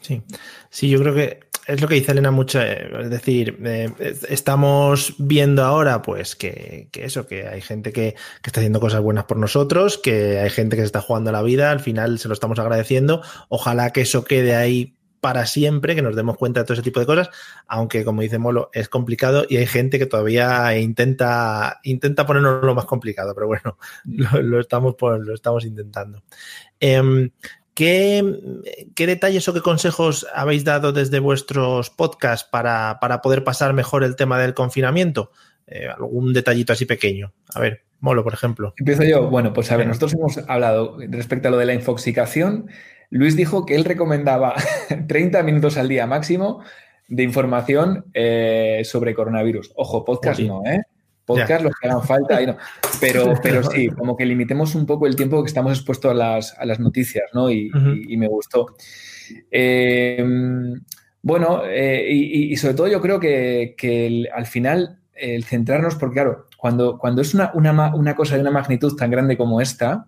[0.00, 0.22] Sí,
[0.70, 1.40] sí, yo creo que
[1.72, 3.90] es lo que dice Elena mucho, eh, es decir, eh,
[4.28, 9.38] estamos viendo ahora pues que, eso, que hay gente que, está haciendo cosas buenas por
[9.38, 12.58] nosotros, que hay gente que se está jugando la vida, al final se lo estamos
[12.58, 16.82] agradeciendo, ojalá que eso quede ahí para siempre, que nos demos cuenta de todo ese
[16.82, 17.30] tipo de cosas,
[17.68, 22.74] aunque como dice Molo, es complicado y hay gente que todavía intenta, intenta ponernos lo
[22.74, 26.22] más complicado, pero bueno, lo, estamos, lo estamos intentando.
[26.80, 27.30] Em,
[27.74, 28.22] ¿Qué,
[28.96, 34.38] detalles o qué consejos habéis dado desde vuestros podcasts para, poder pasar mejor el tema
[34.38, 35.30] del confinamiento?
[35.66, 37.32] Eh, algún detallito así pequeño.
[37.54, 38.74] A ver, Molo, por ejemplo.
[38.76, 39.30] Empiezo yo.
[39.30, 42.68] Bueno, pues a ver, nosotros hemos hablado respecto a lo de la infoxicación.
[43.10, 44.54] Luis dijo que él recomendaba
[45.08, 46.62] 30 minutos al día máximo
[47.08, 49.72] de información eh, sobre coronavirus.
[49.76, 50.82] Ojo, podcast no, ¿eh?
[51.24, 52.38] Podcast, los que hagan falta.
[53.00, 56.58] Pero, pero sí, como que limitemos un poco el tiempo que estamos expuestos a las,
[56.58, 57.50] a las noticias, ¿no?
[57.50, 57.70] Y,
[58.16, 58.66] me gustó.
[59.50, 60.80] Em,
[61.22, 66.98] bueno, eh, y, sobre todo yo creo que, al final el centrarnos, porque claro, cuando,
[66.98, 70.06] cuando es una, una, cosa de una magnitud tan grande como esta,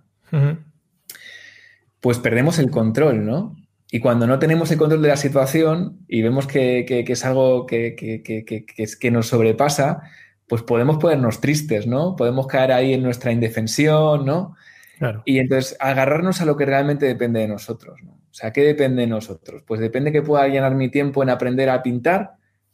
[2.00, 3.56] pues perdemos el control, ¿no?
[3.94, 7.64] Y cuando no tenemos el control de la situación y vemos que, que es algo
[7.64, 10.02] que, que, nos sobrepasa,
[10.48, 12.16] pues podemos ponernos tristes, ¿no?
[12.16, 14.56] Podemos caer ahí en nuestra indefensión, ¿no?
[14.98, 15.22] Claro.
[15.24, 18.12] Y entonces agarrarnos a lo que realmente depende de nosotros, ¿no?
[18.12, 19.62] O sea, ¿qué depende de nosotros?
[19.64, 22.32] Pues depende que pueda llenar mi tiempo en aprender a pintar.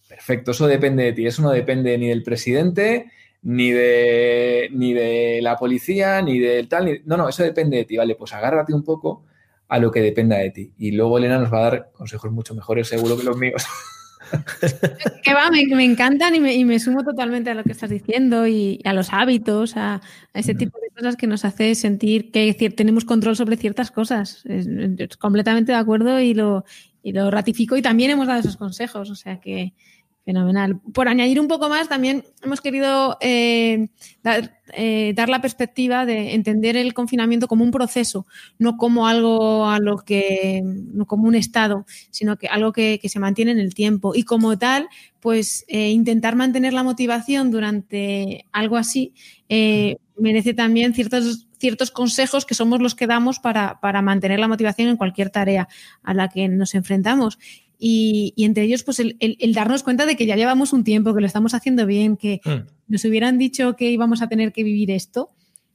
[0.09, 1.27] Perfecto, eso depende de ti.
[1.27, 3.11] Eso no depende ni del presidente,
[3.43, 7.03] ni de, ni de la policía, ni del tal.
[7.05, 7.99] No, no, eso depende de ti.
[7.99, 9.27] Vale, pues agárrate un poco
[9.69, 10.73] a lo que dependa de ti.
[10.79, 13.63] Y luego Elena nos va a dar consejos mucho mejores, seguro que los míos.
[15.23, 18.93] que va, me, encantan y me, sumo totalmente a lo que estás diciendo y a
[18.93, 20.01] los hábitos, a,
[20.35, 24.45] ese tipo de cosas que nos hace sentir que tenemos control sobre ciertas cosas.
[25.19, 26.65] completamente de acuerdo y lo,
[27.03, 29.75] y lo ratifico y también hemos dado esos consejos, o sea que,
[30.31, 30.81] Fenomenal.
[30.95, 33.89] Por añadir un poco más, también hemos querido eh,
[34.75, 39.81] eh, dar, la perspectiva de entender el confinamiento como un proceso, no como algo a
[39.81, 44.13] lo que, no como un estado, sino que algo que, se mantiene en el tiempo.
[44.15, 44.89] Y como tal,
[45.19, 49.13] pues eh, intentar mantener la motivación durante algo así
[50.17, 54.89] merece también ciertos ciertos consejos que somos los que damos para, para, mantener la motivación
[54.89, 55.69] en cualquier tarea
[56.03, 57.39] a la que nos enfrentamos.
[57.83, 59.17] Y, entre ellos, pues el,
[59.55, 62.93] darnos cuenta de que ya llevamos un tiempo, que lo estamos haciendo bien, que mm.
[62.93, 65.31] nos hubieran dicho que íbamos a tener que vivir esto,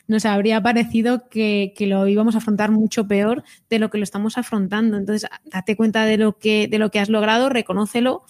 [0.07, 4.37] nos habría parecido que, lo íbamos a afrontar mucho peor de lo que lo estamos
[4.37, 4.97] afrontando.
[4.97, 8.23] Entonces, date cuenta de lo que, de lo que has logrado, reconócelo.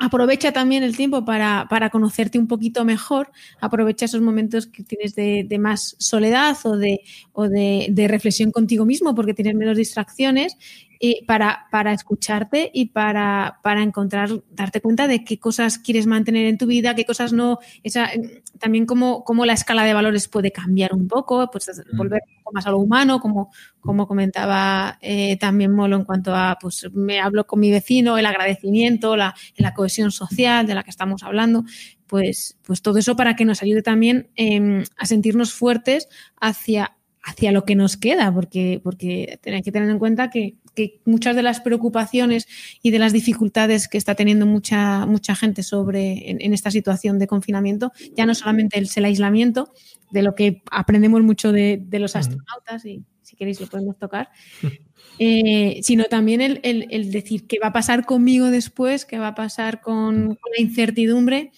[0.00, 5.58] Aprovecha también el tiempo para, conocerte un poquito mejor, aprovecha esos momentos que tienes de,
[5.60, 7.00] más soledad o, de,
[7.32, 10.56] o de, de, reflexión contigo mismo porque tienes menos distracciones
[10.98, 16.46] y para, para escucharte y para, para, encontrar, darte cuenta de qué cosas quieres mantener
[16.46, 18.10] en tu vida, qué cosas no, esa,
[18.58, 21.96] también cómo, cómo la escala de valores puede cambiar un poco, pues mm.
[21.96, 26.34] volver un poco más a lo humano, como, como comentaba eh, también Molo en cuanto
[26.34, 30.82] a, pues me hablo con mi vecino, el agradecimiento, la, la cohesión social de la
[30.82, 31.64] que estamos hablando,
[32.08, 36.08] pues, pues todo eso para que nos ayude también em, a sentirnos fuertes
[36.40, 40.56] hacia, hacia lo que nos queda, porque, porque hay que tener en cuenta que,
[41.04, 42.46] muchas de las preocupaciones
[42.82, 47.26] y de las dificultades que está teniendo mucha, mucha gente sobre en, esta situación de
[47.26, 49.72] confinamiento, ya no solamente es el aislamiento,
[50.10, 54.30] de lo que aprendemos mucho de, los astronautas, y si queréis lo podemos tocar,
[55.18, 59.80] eh, sino también el, decir qué va a pasar conmigo después, qué va a pasar
[59.80, 61.52] con, con la incertidumbre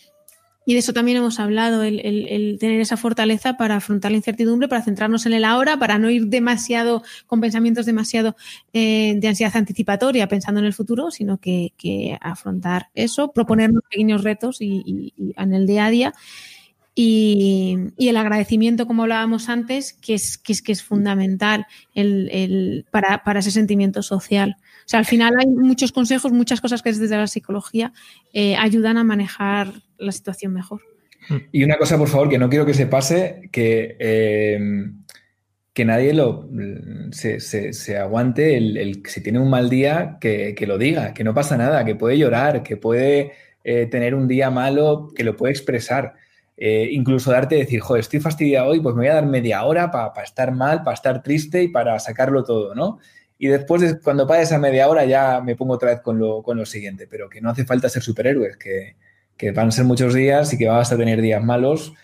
[0.66, 4.82] y de eso también hemos hablado, el, tener esa fortaleza para afrontar la incertidumbre, para
[4.82, 8.36] centrarnos en el ahora, para no ir demasiado con pensamientos demasiado
[8.72, 11.72] eh, de ansiedad anticipatoria pensando en el futuro, sino que,
[12.20, 16.14] afrontar eso, proponernos pequeños retos y, en el día a día.
[17.02, 23.24] Y, el agradecimiento, como hablábamos antes, que es, que es, que es fundamental el, para,
[23.24, 24.56] para ese sentimiento social.
[24.60, 27.94] O sea, al final hay muchos consejos, muchas cosas que desde la psicología
[28.34, 30.82] eh, ayudan a manejar la situación mejor.
[31.52, 34.60] Y una cosa, por favor, que no quiero que se pase, que, eh,
[35.72, 36.50] que nadie lo,
[37.12, 41.82] se, aguante el, si tiene un mal día, que, lo diga, que no pasa nada,
[41.86, 43.32] que puede llorar, que puede
[43.64, 46.16] eh, tener un día malo, que lo puede expresar.
[46.60, 50.22] Incluso darte decir, joder, estoy fastidiado hoy, pues me voy a dar media hora para
[50.22, 52.98] estar mal, para estar triste y para sacarlo todo, ¿no?
[53.42, 56.58] y después, cuando pase esa media hora, ya me pongo otra vez con lo, con
[56.58, 57.06] lo siguiente.
[57.10, 58.96] Pero que no hace falta ser superhéroes, que,
[59.34, 61.94] que van a ser muchos días y que vas a tener días malos.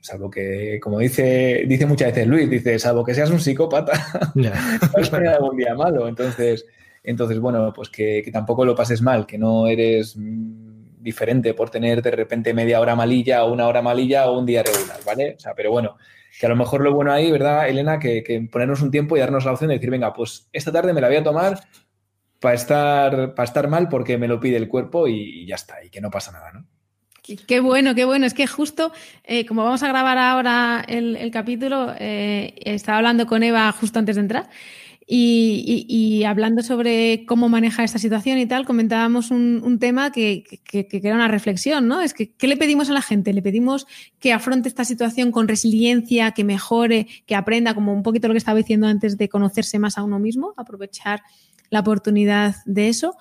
[0.00, 3.94] Salvo que, como dice, dice muchas veces Luis, dice, salvo que seas un psicópata,
[4.36, 6.06] vas a tener algún día malo.
[6.06, 6.64] Entonces,
[7.02, 10.16] Entonces, bueno, pues que, que tampoco lo pases mal, que no eres
[11.06, 14.64] diferente por tener de repente media hora malilla o una hora malilla o un día
[14.64, 15.36] regular, ¿vale?
[15.36, 15.96] O sea, pero bueno,
[16.38, 18.00] que a lo mejor lo bueno ahí, ¿verdad, Elena?
[18.00, 21.00] Que, ponernos un tiempo y darnos la opción de decir, venga, pues esta tarde me
[21.00, 21.60] la voy a tomar
[22.40, 25.90] para estar, para estar mal porque me lo pide el cuerpo y, ya está, y
[25.90, 26.66] que no pasa nada, ¿no?
[27.22, 28.24] Qué bueno, qué bueno.
[28.24, 28.92] Es que justo,
[29.24, 33.98] eh, como vamos a grabar ahora el, el capítulo, eh, estaba hablando con Eva justo
[33.98, 34.48] antes de entrar
[35.08, 40.88] y, hablando sobre cómo manejar esta situación y tal, comentábamos un, un tema que, que,
[40.88, 42.00] que, era una reflexión, ¿no?
[42.00, 43.32] Es que, ¿qué le pedimos a la gente?
[43.32, 43.86] Le pedimos
[44.18, 48.38] que afronte esta situación con resiliencia, que mejore, que aprenda, como un poquito lo que
[48.38, 51.22] estaba diciendo antes de conocerse más a uno mismo, aprovechar
[51.70, 53.16] la oportunidad de eso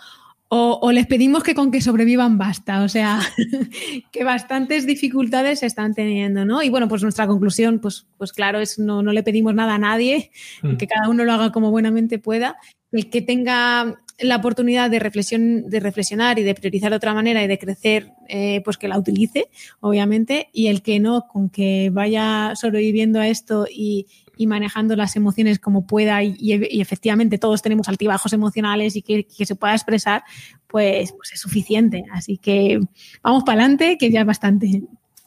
[0.48, 3.20] o, o, les pedimos que con que sobrevivan basta, o sea,
[4.12, 6.62] que bastantes dificultades se están teniendo, ¿no?
[6.62, 9.80] Y bueno, pues nuestra conclusión, pues, pues claro, es no, no le pedimos nada a
[9.80, 10.32] nadie,
[10.62, 10.76] mm.
[10.76, 12.58] que cada uno lo haga como buenamente pueda,
[12.92, 17.44] el que tenga la oportunidad de, reflexión, de reflexionar y de priorizar de otra manera
[17.44, 19.50] y de crecer, eh, pues que la utilice,
[19.82, 24.08] obviamente, y el que no, con que vaya sobreviviendo a esto y,
[24.38, 29.56] y manejando las emociones como pueda y, efectivamente todos tenemos altibajos emocionales y que, se
[29.56, 30.24] pueda expresar,
[30.68, 32.04] pues, pues, es suficiente.
[32.12, 32.80] Así que
[33.22, 34.84] vamos para adelante, que ya es bastante.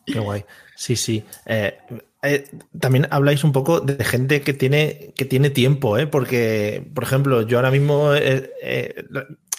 [0.07, 0.45] Qué guay.
[0.77, 1.23] Sí, sí.
[1.47, 1.77] Eh,
[2.23, 2.49] eh,
[2.79, 6.07] también habláis un poco de gente que tiene, que tiene tiempo, ¿eh?
[6.07, 8.95] porque, por ejemplo, yo ahora mismo, eh,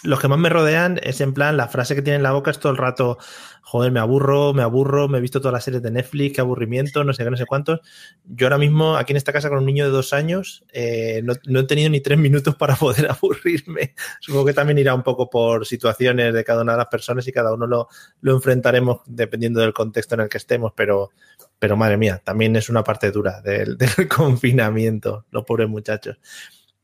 [0.04, 2.52] los que más me rodean es en plan, la frase que tiene en la boca
[2.52, 3.18] es todo el rato,
[3.62, 7.04] joder, me aburro, me aburro, me he visto todas las series de Netflix, qué aburrimiento,
[7.04, 7.82] no sé qué, no sé cuántos.
[8.24, 11.34] Yo ahora mismo, aquí en esta casa con un niño de dos años, eh, no,
[11.46, 13.94] no, he tenido ni tres minutos para poder aburrirme.
[14.22, 17.32] Supongo que también irá un poco por situaciones de cada una de las personas y
[17.32, 17.90] cada uno lo,
[18.22, 21.12] lo enfrentaremos dependiendo del contexto en el que estemos, pero,
[21.60, 26.18] pero madre mía, también es una parte dura del, del confinamiento, los pobres muchachos.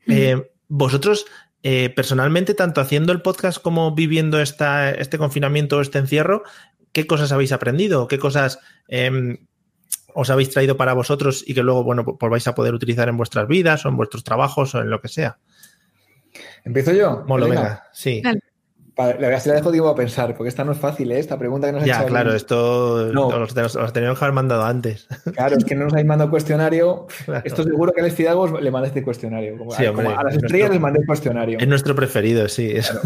[0.06, 1.26] Eh, vosotros
[1.68, 6.44] eh, personalmente, tanto haciendo el podcast como viviendo esta, este confinamiento o este encierro,
[6.92, 8.06] ¿qué cosas habéis aprendido?
[8.06, 9.40] ¿Qué cosas eh,
[10.14, 13.16] os habéis traído para vosotros y que luego, bueno, pues vais a poder utilizar en
[13.16, 15.38] vuestras vidas o en vuestros trabajos o en lo que sea?
[16.64, 17.24] ¿Empiezo yo?
[17.26, 18.20] Molo, venga, sí.
[18.22, 18.38] Dale.
[18.96, 21.18] La verdad se la dejo tiempo a pensar, porque esta no es fácil, ¿eh?
[21.18, 22.36] esta pregunta que nos ha Ya, claro, bien.
[22.36, 23.26] esto no.
[23.26, 25.06] os, os teníamos que haber mandado antes.
[25.34, 27.06] Claro, es que no nos habéis mandado cuestionario.
[27.26, 27.42] Claro.
[27.44, 29.58] Esto seguro que a los Fidalgos le mandé este cuestionario.
[29.58, 31.58] Como, sí, a, hombre, como a las estrellas nuestro, les mandé el cuestionario.
[31.58, 32.72] Es nuestro preferido, sí.
[32.72, 33.00] Claro.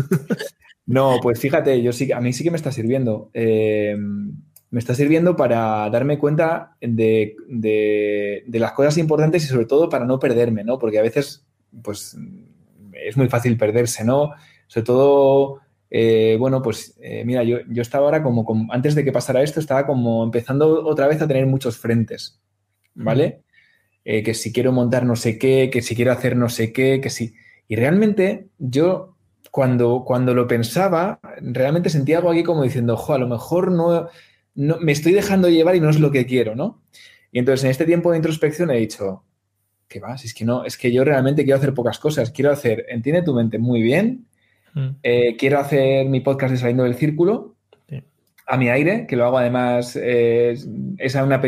[0.86, 3.30] No, pues fíjate, yo sí, a mí sí que me está sirviendo.
[3.34, 3.97] Eh,
[4.70, 9.88] me está sirviendo para darme cuenta de, de, de, las cosas importantes y sobre todo
[9.88, 10.78] para no perderme, ¿no?
[10.78, 11.45] Porque a veces,
[11.82, 12.16] pues,
[12.93, 14.32] es muy fácil perderse, ¿no?
[14.68, 15.61] Sobre todo
[15.91, 19.43] eh, bueno, pues eh, mira, yo, yo, estaba ahora como, como, antes de que pasara
[19.43, 22.41] esto, estaba como empezando otra vez a tener muchos frentes,
[22.95, 23.43] ¿vale?
[24.05, 27.01] Eh, que si quiero montar no sé qué, que si quiero hacer no sé qué,
[27.01, 27.34] que si...
[27.66, 29.16] Y realmente yo
[29.51, 34.09] cuando, cuando lo pensaba, realmente sentía algo aquí como diciendo, jo, a lo mejor no,
[34.55, 36.82] no, me estoy dejando llevar y no es lo que quiero, ¿no?
[37.32, 39.24] Y entonces en este tiempo de introspección he dicho,
[39.88, 40.24] ¿qué vas?
[40.24, 43.34] Es que no, es que yo realmente quiero hacer pocas cosas, quiero hacer, entiende tu
[43.34, 44.26] mente muy bien,
[44.74, 44.88] Mm.
[45.02, 47.56] Eh, quiero hacer mi podcast de Saliendo del Círculo
[47.88, 48.02] sí.
[48.46, 50.56] a mi aire, que lo hago además, eh,
[50.98, 51.40] es una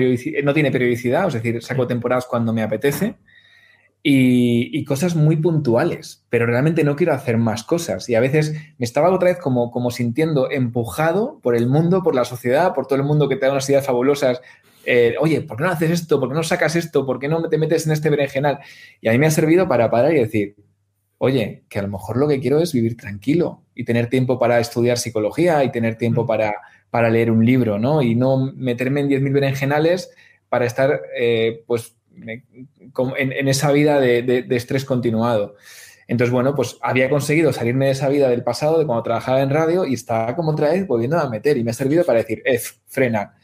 [0.42, 3.16] no tiene periodicidad, es decir, saco temporadas cuando me apetece.
[4.04, 8.08] Y, y, cosas muy puntuales, pero realmente no quiero hacer más cosas.
[8.08, 12.16] Y a veces me estaba otra vez como, como sintiendo empujado por el mundo, por
[12.16, 14.40] la sociedad, por todo el mundo que te da unas ideas fabulosas.
[14.84, 16.18] Eh, Oye, ¿por qué no haces esto?
[16.18, 17.06] ¿Por qué no sacas esto?
[17.06, 18.58] ¿Por qué no te metes en este berenjenal?
[19.00, 20.56] Y a mí me ha servido para parar y decir,
[21.24, 24.58] oye, que a lo mejor lo que quiero es vivir tranquilo y tener tiempo para
[24.58, 26.52] estudiar psicología y tener tiempo para,
[26.90, 28.02] para leer un libro, ¿no?
[28.02, 30.10] Y no meterme en 10.000 berenjenales
[30.48, 32.42] para estar, eh, pues, en,
[33.32, 35.54] en, esa vida de, de, de, estrés continuado.
[36.08, 39.50] Entonces, bueno, pues había conseguido salirme de esa vida del pasado, de cuando trabajaba en
[39.50, 41.56] radio, y estaba como otra vez volviendo a meter.
[41.56, 43.36] Y me ha servido para decir, eh, frena.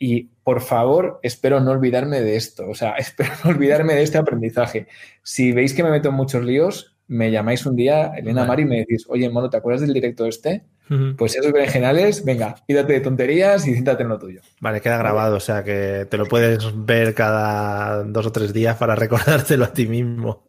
[0.00, 2.68] Y por favor, espero no olvidarme de esto.
[2.68, 4.88] O sea, espero no olvidarme de este aprendizaje.
[5.22, 8.66] Si veis que me meto en muchos líos, me llamáis un día, Elena Mari, y
[8.66, 10.62] me decís, oye, mono, ¿te acuerdas del directo este?
[10.88, 11.16] Uh -huh.
[11.16, 14.40] Pues esos berenjenales, venga, quítate de tonterías y siéntate en lo tuyo.
[14.60, 18.76] Vale, queda grabado, o sea que te lo puedes ver cada dos o tres días
[18.76, 20.44] para recordártelo a ti mismo.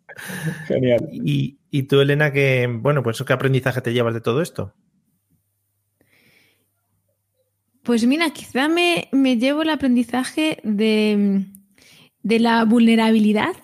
[0.68, 1.10] Genial.
[1.12, 4.76] Y, y tú, Elena, que, bueno, pues ¿qué aprendizaje te llevas de todo esto?
[7.82, 11.44] Pues mira, quizá me, me llevo el aprendizaje de,
[12.22, 13.56] de la vulnerabilidad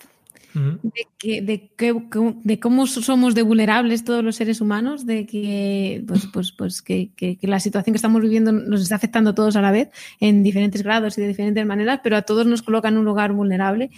[0.54, 1.94] de, que, de, que,
[2.44, 7.10] de, cómo somos de vulnerables todos los seres humanos, de que, pues, pues, pues que,
[7.42, 9.90] la situación que estamos viviendo nos está afectando a todos a la vez,
[10.20, 13.32] en diferentes grados y de diferentes maneras, pero a todos nos coloca en un lugar
[13.32, 13.90] vulnerable.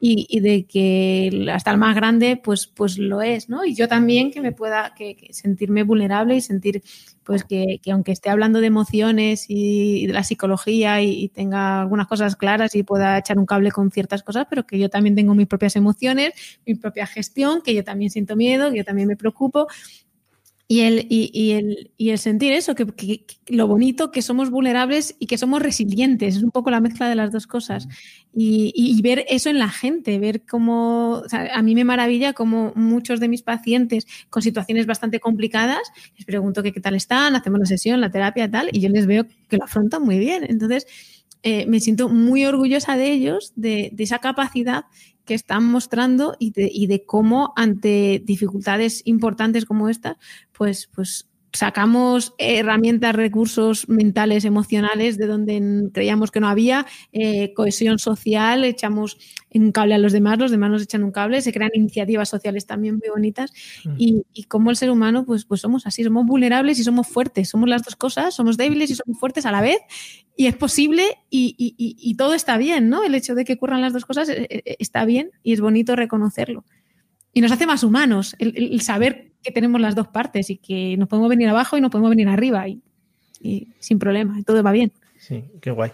[0.00, 3.64] y, de que hasta el más grande pues, pues lo es, ¿no?
[3.64, 6.82] Y yo también que me pueda que, sentirme vulnerable y sentir
[7.26, 12.36] pues que, aunque esté hablando de emociones y, de la psicología y, tenga algunas cosas
[12.36, 15.48] claras y pueda echar un cable con ciertas cosas, pero que yo también tengo mis
[15.48, 16.32] propias emociones,
[16.64, 19.66] mi propia gestión, que yo también siento miedo, que yo también me preocupo
[20.68, 25.26] y el, y, el, y el sentir eso, que, lo bonito, que somos vulnerables y
[25.26, 27.86] que somos resilientes, es un poco la mezcla de las dos cosas.
[28.34, 33.20] Y, y ver eso en la gente, ver cómo, a mí me maravilla como muchos
[33.20, 35.82] de mis pacientes con situaciones bastante complicadas,
[36.16, 39.24] les pregunto qué tal están, hacemos la sesión, la terapia, tal, y yo les veo
[39.48, 40.44] que lo afrontan muy bien.
[40.48, 40.86] Entonces,
[41.48, 44.86] eh, me siento muy orgullosa de ellos, de, de esa capacidad
[45.24, 50.16] que están mostrando y de, y de cómo ante dificultades importantes como estas,
[50.52, 57.98] pues, pues sacamos herramientas, recursos mentales, emocionales de donde creíamos que no había, eh, cohesión
[57.98, 59.18] social, echamos
[59.54, 62.66] un cable a los demás, los demás nos echan un cable, se crean iniciativas sociales
[62.66, 63.52] también muy bonitas
[63.84, 63.94] mm.
[63.96, 67.48] y, y, como el ser humano, pues, pues somos así, somos vulnerables y somos fuertes,
[67.48, 69.78] somos las dos cosas, somos débiles y somos fuertes a la vez
[70.36, 73.02] y es posible y, y, y todo está bien, ¿no?
[73.02, 75.96] El hecho de que ocurran las dos cosas eh, eh, está bien y es bonito
[75.96, 76.64] reconocerlo.
[77.32, 81.08] Y nos hace más humanos el saber que tenemos las dos partes y que nos
[81.08, 82.82] podemos venir abajo y nos podemos venir arriba y,
[83.78, 84.92] sin problema, todo va bien.
[85.18, 85.92] Sí, qué guay.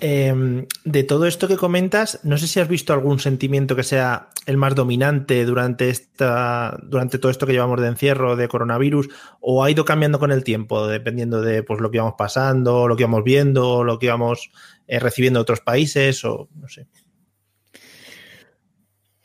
[0.00, 4.28] Em, de todo esto que comentas, no sé si has visto algún sentimiento que sea
[4.46, 9.08] el más dominante durante esta, durante todo esto que llevamos de encierro, de coronavirus,
[9.40, 12.96] o ha ido cambiando con el tiempo, dependiendo de pues, lo que íbamos pasando, lo
[12.96, 14.50] que íbamos viendo, lo que íbamos
[14.86, 16.86] eh, recibiendo de otros países, o no sé.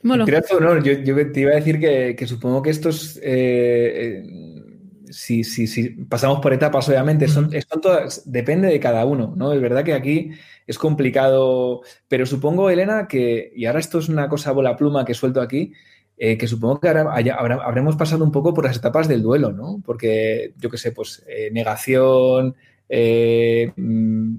[0.01, 0.25] Bueno.
[0.25, 5.43] Creo que no, yo, te iba a decir que, supongo que estos, eh, eh, si,
[5.43, 7.49] si, pasamos por etapas, obviamente, son,
[7.81, 9.51] todas, depende de cada uno, ¿no?
[9.51, 10.31] Es verdad que aquí
[10.65, 15.13] es complicado, pero supongo, Elena, que, y ahora esto es una cosa bola pluma que
[15.13, 15.73] suelto aquí,
[16.17, 19.81] eh, que supongo que ahora habremos pasado un poco por las etapas del duelo, ¿no?
[19.85, 22.55] Porque, yo qué sé, pues negación,
[22.89, 24.35] mm,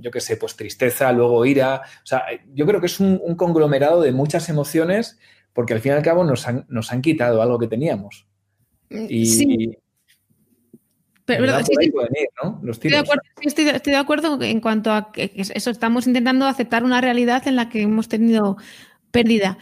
[0.00, 1.82] yo qué sé, pues tristeza, luego ira.
[2.02, 5.18] O sea, yo creo que es un, conglomerado de muchas emociones
[5.52, 8.26] porque al fin y al cabo nos han, nos han quitado algo que teníamos.
[8.90, 9.78] Mm, y, sí.
[11.24, 11.86] Pero, estoy,
[12.90, 17.46] de acuerdo, estoy, de acuerdo, en cuanto a que eso, estamos intentando aceptar una realidad
[17.46, 18.56] en la que hemos tenido
[19.12, 19.56] pérdida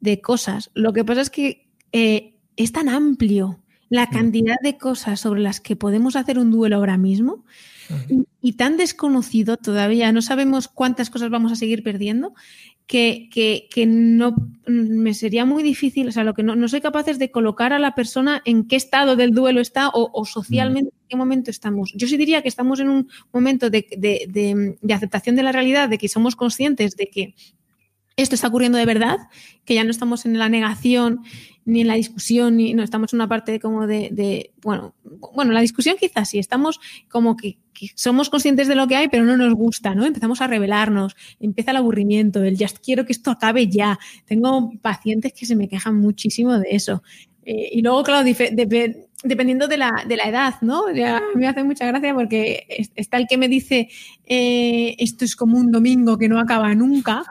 [0.00, 0.70] de cosas.
[0.74, 5.60] Lo que pasa es que eh, es tan amplio la cantidad de cosas sobre las
[5.60, 7.44] que podemos hacer un duelo ahora mismo
[8.40, 12.34] y, tan desconocido todavía, no sabemos cuántas cosas vamos a seguir perdiendo,
[12.86, 14.34] que, que, no
[14.66, 17.94] me sería muy difícil, o sea, lo que no, soy capaz de colocar a la
[17.94, 21.92] persona en qué estado del duelo está o, socialmente en qué momento estamos.
[21.94, 25.98] Yo sí diría que estamos en un momento de, de aceptación de la realidad, de
[25.98, 27.34] que somos conscientes de que
[28.16, 29.18] esto está ocurriendo de verdad,
[29.64, 31.20] que ya no estamos en la negación
[31.64, 34.94] ni en la discusión, ni no estamos en una parte como de, bueno,
[35.34, 37.58] bueno, la discusión quizás sí, estamos como que,
[37.96, 40.06] somos conscientes de lo que hay, pero no nos gusta, ¿no?
[40.06, 43.98] Empezamos a revelarnos, empieza el aburrimiento, el ya quiero que esto acabe ya.
[44.26, 47.02] Tengo pacientes que se me quejan muchísimo de eso.
[47.44, 50.90] Eh, y luego, claro, dependiendo de la, de la, edad, ¿no?
[50.92, 53.88] Ya me hace mucha gracia porque está el que me dice,
[54.24, 57.24] eh, esto es como un domingo que no acaba nunca.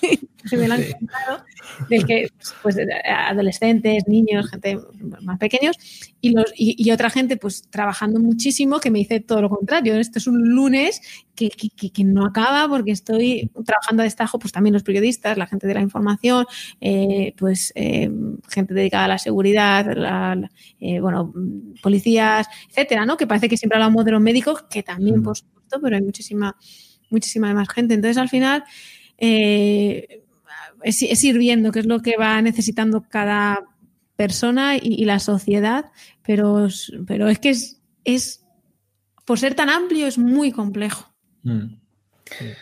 [0.44, 1.44] se me lo han contado,
[1.88, 2.28] del que,
[2.62, 4.78] pues, adolescentes, niños, gente
[5.22, 5.76] más pequeños,
[6.20, 9.94] y, los, y, otra gente, pues, trabajando muchísimo, que me dice todo lo contrario.
[9.96, 11.00] Esto es un lunes
[11.34, 15.46] que, que, que no acaba porque estoy trabajando a destajo, pues, también los periodistas, la
[15.46, 16.46] gente de la información,
[16.80, 18.10] eh, pues, eh,
[18.48, 21.32] gente dedicada a la seguridad, la, eh, bueno,
[21.82, 23.16] policías, etcétera, ¿no?
[23.16, 25.22] Que parece que siempre hablamos de los médicos, que también, mm.
[25.22, 26.56] por supuesto, pero hay muchísima,
[27.10, 27.94] muchísima más gente.
[27.94, 28.64] Entonces, al final,
[29.18, 30.24] eh,
[30.82, 33.64] es, ir viendo qué es lo que va necesitando cada
[34.16, 35.86] persona y, la sociedad,
[36.24, 36.68] pero,
[37.06, 38.44] pero es que es, es,
[39.24, 41.12] por ser tan amplio, es muy complejo.
[41.42, 41.76] Mm.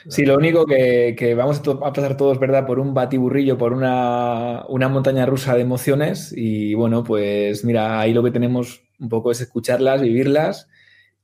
[0.08, 2.66] Sí, lo único que, vamos a pasar todos, ¿verdad?
[2.66, 8.22] Por un batiburrillo, por una, montaña rusa de emociones y bueno, pues mira, ahí lo
[8.22, 10.68] que tenemos un poco es escucharlas, vivirlas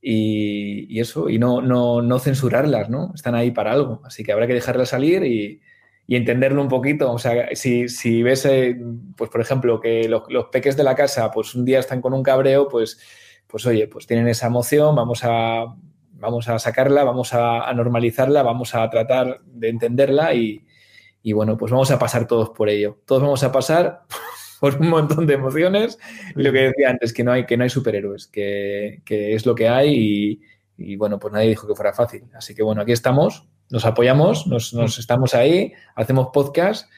[0.05, 3.13] y, eso, y no, no, no, censurarlas, ¿no?
[3.15, 5.61] Están ahí para algo, así que habrá que dejarlas salir y,
[6.09, 7.11] entenderlo un poquito.
[7.11, 8.77] O sea, si, si ves, eh,
[9.17, 12.23] pues por ejemplo, que los, peques de la casa, pues un día están con un
[12.23, 12.99] cabreo, pues,
[13.47, 15.75] pues oye, pues tienen esa emoción, vamos a,
[16.13, 20.67] vamos a sacarla, vamos a, normalizarla, vamos a tratar de entenderla y,
[21.23, 22.99] y bueno, pues vamos a pasar todos por ello.
[23.07, 24.03] Todos vamos a pasar
[24.63, 25.99] por un montón de emociones.
[26.37, 29.69] Lo que decía antes, que no hay, que no hay superhéroes, que, es lo que
[29.69, 30.41] hay
[30.79, 32.23] y, bueno, pues nadie dijo que fuera fácil.
[32.33, 36.89] Así que bueno, aquí estamos nos apoyamos, nos, nos estamos ahí, hacemos podcast,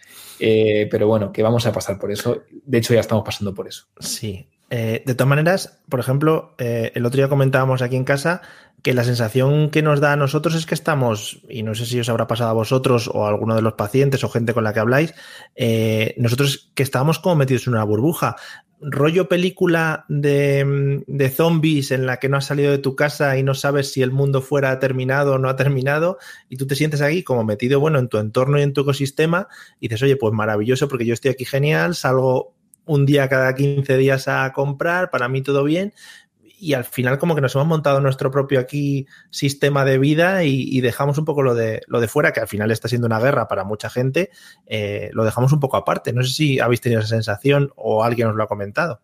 [0.41, 2.43] eh, pero bueno, que vamos a pasar por eso.
[2.51, 3.87] De hecho, ya estamos pasando por eso.
[4.01, 4.49] Sí.
[4.77, 8.43] Eh, de todas maneras, por ejemplo, eh, el otro día comentábamos aquí en casa
[8.83, 12.01] que la sensación que nos da a nosotros es que estamos, y no sé si
[12.01, 14.73] os habrá pasado a vosotros o a alguno de los pacientes o gente con la
[14.73, 15.15] que habláis,
[16.17, 18.35] nosotros que estábamos como metidos en una burbuja.
[18.81, 23.45] Rollo película de, de, zombies en la que no has salido de tu casa y
[23.45, 26.19] no sabes si el mundo fuera terminado o no ha terminado,
[26.49, 29.47] y tú te sientes aquí como metido, bueno, en tu entorno y en tu ecosistema,
[29.79, 32.55] y dices, oye, pues maravilloso, porque yo estoy aquí genial, salgo
[32.87, 35.93] un día cada 15 días a comprar, para mí todo bien,
[36.65, 40.81] y al final como que nos hemos montado nuestro propio aquí sistema de vida y,
[40.81, 43.49] dejamos un poco lo de, lo de fuera, que al final está siendo una guerra
[43.49, 44.31] para mucha gente,
[44.67, 46.13] eh, lo dejamos un poco aparte.
[46.13, 49.01] No sé si habéis tenido esa sensación o alguien os lo ha comentado.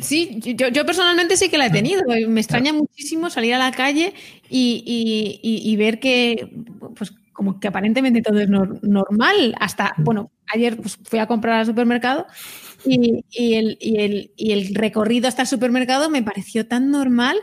[0.00, 2.02] Sí, yo, personalmente sí que la he tenido.
[2.28, 4.12] Me extraña muchísimo salir a la calle
[4.50, 6.52] y, ver que,
[6.94, 9.54] pues, como que aparentemente todo es normal.
[9.58, 10.04] Hasta, mm.
[10.04, 12.26] bueno, ayer pues, fui a comprar al supermercado
[12.84, 13.24] y,
[13.54, 17.36] el, recorrido hasta el supermercado me pareció tan normal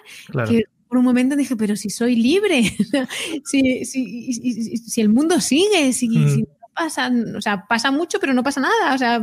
[0.47, 2.61] que por un momento dije, pero si soy libre,
[3.45, 6.41] si, si, el mundo sigue, si, mm.
[6.41, 9.19] no pasa, o sea, pasa mucho, pero no pasa nada, o sea,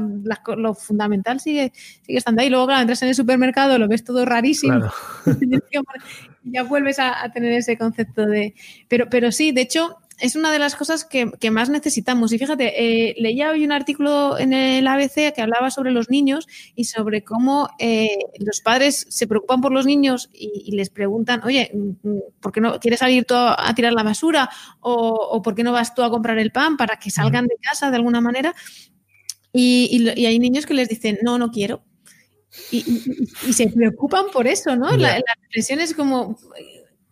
[0.57, 1.73] lo fundamental sigue,
[2.03, 2.51] sigue estando ahí.
[2.51, 4.91] Luego, claro, entras en el supermercado, lo ves todo rarísimo,
[6.43, 8.55] ya vuelves a, a, tener ese concepto de...
[8.89, 12.33] Pero, pero sí, de hecho, es una de las cosas que, más necesitamos.
[12.33, 16.47] Y fíjate, eh, leía hoy un artículo en el ABC que hablaba sobre los niños
[16.75, 21.73] y sobre cómo eh, los padres se preocupan por los niños y, les preguntan, oye,
[22.41, 24.51] ¿por qué no quieres salir tú a tirar la basura?
[24.81, 27.91] O, ¿por qué no vas tú a comprar el pan para que salgan de casa
[27.91, 28.55] de alguna manera?
[29.53, 31.83] Y, hay niños que les dicen, no, no quiero.
[32.71, 32.83] Y,
[33.53, 34.91] se preocupan por eso, ¿no?
[34.97, 36.37] La, la es como,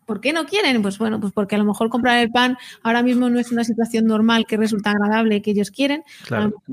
[0.09, 0.81] ¿Por qué no quieren?
[0.81, 3.63] Pues bueno, pues porque a lo mejor comprar el pan ahora mismo no es una
[3.63, 6.03] situación normal que resulta agradable que ellos quieren,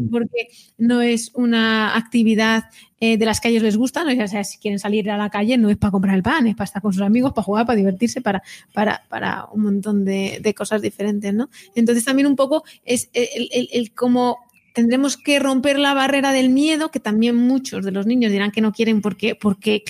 [0.09, 2.63] porque no es una actividad
[3.01, 5.29] eh, de las que a ellos les gustan, o sea, si quieren salir a la
[5.29, 7.65] calle no es para comprar el pan, es para estar con sus amigos, para jugar,
[7.65, 8.41] para divertirse, para,
[8.73, 11.49] para, para un montón de, cosas diferentes, ¿no?
[11.75, 16.51] Entonces también un poco es el, el, el cómo tendremos que romper la barrera del
[16.51, 19.83] miedo, que también muchos de los niños dirán que no quieren porque, porque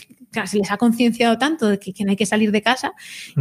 [0.45, 2.93] se les ha concienciado tanto de que, no hay que salir de casa,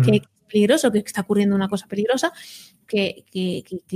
[0.05, 2.33] que es peligroso, que está ocurriendo una cosa peligrosa,
[2.87, 3.25] que,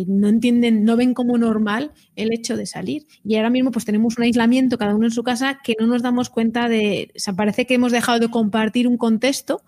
[0.07, 3.07] no entienden, no ven como normal el hecho de salir.
[3.25, 6.03] Y ahora mismo pues tenemos un aislamiento cada uno en su casa que no nos
[6.03, 9.63] damos cuenta de, o sea, parece que hemos dejado de compartir un contexto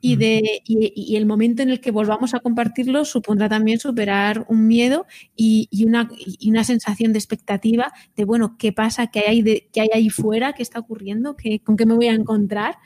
[0.00, 4.66] y, de, y, el momento en el que volvamos a compartirlo supondrá también superar un
[4.66, 6.08] miedo y, una,
[6.46, 9.08] una, sensación de expectativa de, bueno, ¿qué pasa?
[9.08, 10.52] ¿Qué hay, de, qué hay ahí fuera?
[10.52, 11.36] ¿Qué está ocurriendo?
[11.36, 12.76] ¿Qué, ¿Con qué me voy a encontrar?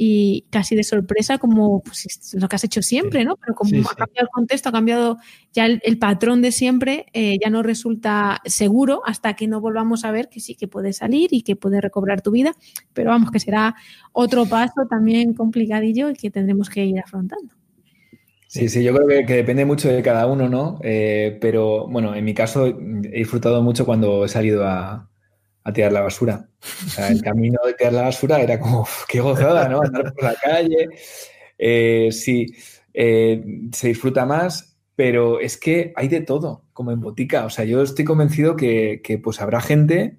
[0.00, 3.34] Y casi de sorpresa como pues, lo que has hecho siempre, ¿no?
[3.36, 5.18] Pero como ha cambiado el contexto, ha cambiado
[5.52, 10.12] ya el, patrón de siempre, eh, ya no resulta seguro hasta que no volvamos a
[10.12, 12.54] ver que sí que puedes salir y que puedes recobrar tu vida,
[12.92, 13.74] pero vamos, que será
[14.12, 17.52] otro paso también complicadillo y que tendremos que ir afrontando.
[18.46, 20.78] Sí, sí, yo creo que, depende mucho de cada uno, ¿no?
[20.84, 25.10] Eh, pero bueno, en mi caso he disfrutado mucho cuando he salido a,
[25.68, 26.48] a tirar la basura.
[26.86, 29.80] O sea, el camino de tirar la basura era como, qué gozada, ¿no?
[29.82, 30.88] Andar por la calle.
[31.58, 32.46] Eh, sí,
[32.94, 37.44] eh, se disfruta más, pero es que hay de todo, como en botica.
[37.44, 40.18] O sea, yo estoy convencido que, pues habrá gente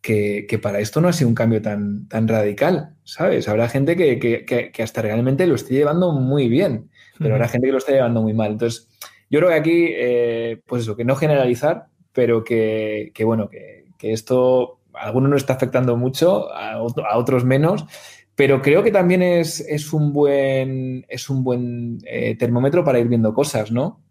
[0.00, 3.48] que, para esto no ha sido un cambio tan, tan radical, ¿sabes?
[3.48, 7.78] Habrá gente que, hasta realmente lo esté llevando muy bien, pero habrá gente que lo
[7.78, 8.52] está llevando muy mal.
[8.52, 8.88] Entonces,
[9.30, 14.12] yo creo que aquí, eh, pues eso, que no generalizar, pero que, bueno, que, que
[14.12, 17.86] esto a algunos nos está afectando mucho, a, otros menos,
[18.34, 23.32] pero creo que también es, un buen, es un buen eh, termómetro para ir viendo
[23.32, 24.02] cosas, ¿no?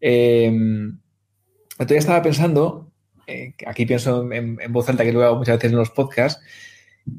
[0.00, 0.52] Eh,
[1.78, 2.90] estaba pensando,
[3.28, 6.42] eh, aquí pienso en, voz alta, que lo hago muchas veces en los podcasts,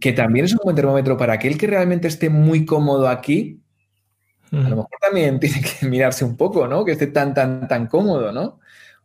[0.02, 3.62] que también es un buen termómetro para aquel que realmente esté muy cómodo aquí.
[4.52, 6.84] A lo mejor también tiene que mirarse un poco, ¿no?
[6.84, 8.60] Que esté tan, tan, tan cómodo, ¿no?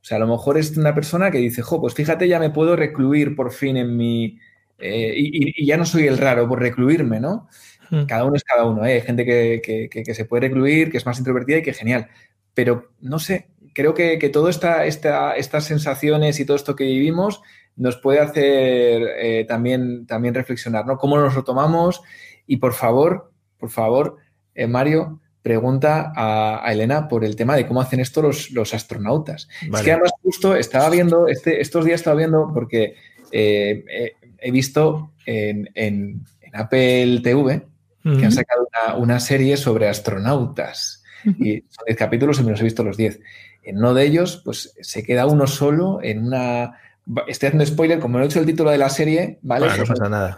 [0.09, 2.49] O sea, a lo mejor es una persona que dice, jo, pues fíjate, ya me
[2.49, 4.39] puedo recluir por fin en mi...
[4.79, 7.47] Eh, y, ya no soy el raro por recluirme, ¿no?
[7.91, 8.07] Hmm.
[8.07, 8.95] Cada uno es cada uno, ¿eh?
[8.95, 12.09] Hay gente que, se puede recluir, que es más introvertida y que genial.
[12.55, 17.43] Pero, no sé, creo que, todas esta, estas sensaciones y todo esto que vivimos
[17.77, 20.97] nos puede hacer eh, también, también reflexionar, ¿no?
[20.97, 22.01] ¿Cómo nos lo tomamos?
[22.47, 24.17] Y por favor, por favor,
[24.55, 29.49] eh, Mario, pregunta a, Elena por el tema de cómo hacen esto los, astronautas.
[29.63, 32.97] Es que además justo estaba viendo, este, estos días estaba viendo porque
[33.33, 37.63] eh, he visto en, Apple TV
[38.03, 38.69] que han sacado
[38.99, 41.03] una, serie sobre astronautas.
[41.25, 43.21] Y son 10 capítulos y me los he visto los 10.
[43.63, 46.79] En uno de ellos, pues se queda uno solo en una...
[47.27, 49.67] Estoy haciendo spoiler, como no he hecho el título de la serie, ¿vale?
[49.79, 50.37] no pasa nada.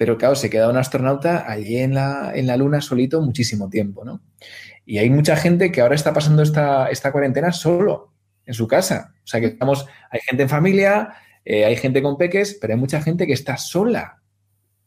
[0.00, 4.02] Pero claro, se queda un astronauta allí en la, en la Luna solito muchísimo tiempo,
[4.02, 4.22] ¿no?
[4.86, 8.14] Y hay mucha gente que ahora está pasando esta, esta cuarentena solo,
[8.46, 9.12] en su casa.
[9.22, 11.10] O sea que estamos, hay gente en familia,
[11.44, 14.22] eh, hay gente con peques, pero hay mucha gente que está sola.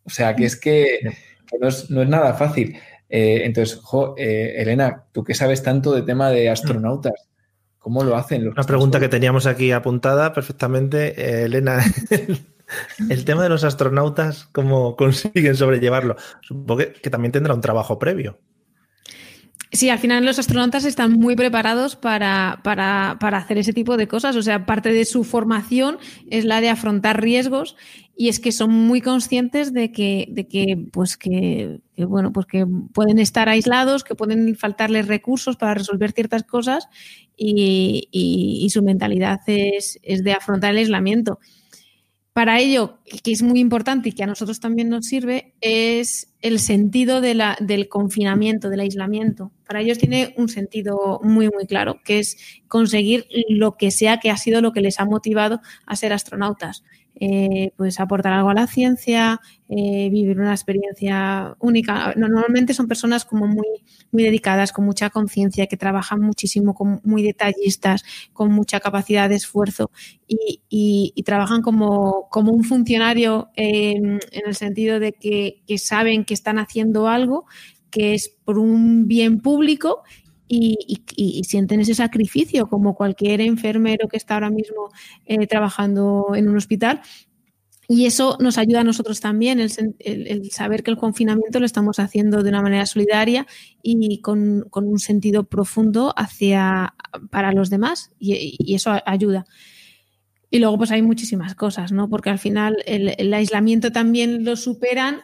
[0.04, 1.02] O sea que es que,
[1.62, 2.76] no, es, nada fácil.
[3.08, 3.80] Eh, entonces,
[4.18, 7.30] eh, Elena, tú que sabes tanto de tema de astronautas,
[7.78, 8.48] ¿cómo lo hacen?
[8.48, 11.84] Una pregunta que teníamos aquí apuntada perfectamente, Elena.
[13.10, 16.16] El tema de los astronautas, ¿cómo consiguen sobrellevarlo?
[16.42, 18.40] Supongo que, también tendrá un trabajo previo.
[19.72, 24.08] Sí, al final los astronautas están muy preparados para, para, para, hacer ese tipo de
[24.08, 24.36] cosas.
[24.36, 25.98] O sea, parte de su formación
[26.30, 27.76] es la de afrontar riesgos
[28.16, 32.68] y es que son muy conscientes de que, de que, pues que, bueno, pues que
[32.94, 36.88] pueden estar aislados, que pueden faltarles recursos para resolver ciertas cosas
[37.36, 41.40] y, y su mentalidad es, es de afrontar el aislamiento.
[42.34, 46.60] Para ello, que es muy importante y que a nosotros también nos sirve, es el
[46.60, 49.52] sentido del confinamiento, del aislamiento.
[49.68, 54.32] Para ellos tiene un sentido muy, muy claro, que es conseguir lo que sea que
[54.32, 56.84] ha sido lo que les ha motivado a ser astronautas.
[57.16, 59.40] Eh, pues aportar algo a la ciencia,
[59.70, 62.14] eh, vivir una experiencia única.
[62.16, 63.68] Normalmente son personas como muy,
[64.12, 68.04] muy dedicadas, con mucha conciencia, que trabajan muchísimo, muy detallistas,
[68.34, 69.92] con mucha capacidad de esfuerzo
[70.28, 77.08] y, trabajan como, como, un funcionario en el sentido de que saben que están haciendo
[77.08, 77.46] algo
[77.94, 80.02] que es por un bien público
[80.48, 84.90] y, sienten ese sacrificio como cualquier enfermero que está ahora mismo
[85.26, 87.02] eh, trabajando en un hospital.
[87.88, 92.42] Y eso nos ayuda a nosotros también, el, saber que el confinamiento lo estamos haciendo
[92.42, 93.46] de una manera solidaria
[93.82, 96.96] y con, un sentido profundo hacia
[97.30, 99.46] para los demás y, eso ayuda.
[100.50, 102.10] Y luego pues hay muchísimas cosas, ¿no?
[102.10, 105.22] Porque al final el, el aislamiento también lo superan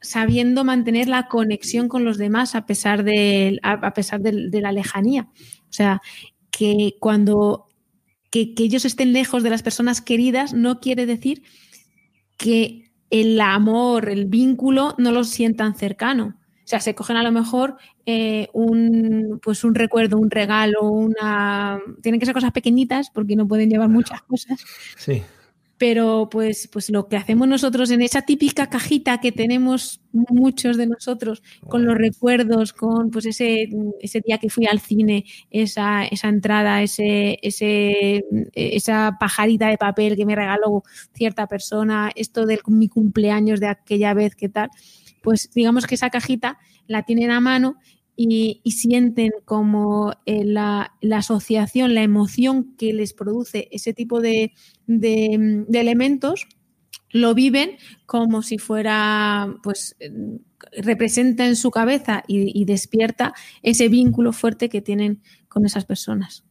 [0.00, 5.28] sabiendo mantener la conexión con los demás a pesar de, a, pesar de, la lejanía.
[5.32, 6.00] O sea,
[6.50, 7.68] que cuando
[8.30, 11.42] que, ellos estén lejos de las personas queridas no quiere decir
[12.36, 16.36] que el amor, el vínculo no los sientan cercano.
[16.64, 17.76] O sea, se cogen a lo mejor
[18.06, 21.80] eh, un, pues un recuerdo, un regalo, una...
[22.00, 24.64] Tienen que ser cosas pequeñitas porque no pueden llevar muchas cosas.
[24.96, 25.22] Sí
[25.80, 30.86] pero pues, pues lo que hacemos nosotros en esa típica cajita que tenemos muchos de
[30.86, 36.28] nosotros, con los recuerdos, con pues ese, ese día que fui al cine, esa, esa
[36.28, 40.82] entrada, ese, ese, esa pajarita de papel que me regaló
[41.14, 44.68] cierta persona, esto de mi cumpleaños de aquella vez, ¿qué tal?
[45.22, 46.58] Pues digamos que esa cajita
[46.88, 47.78] la tienen a mano
[48.28, 54.52] y, sienten como eh, la, asociación, la emoción que les produce ese tipo de,
[54.86, 56.46] elementos,
[57.10, 59.96] lo viven como si fuera, pues,
[60.76, 66.44] representa en su cabeza y, despierta ese vínculo fuerte que tienen con esas personas.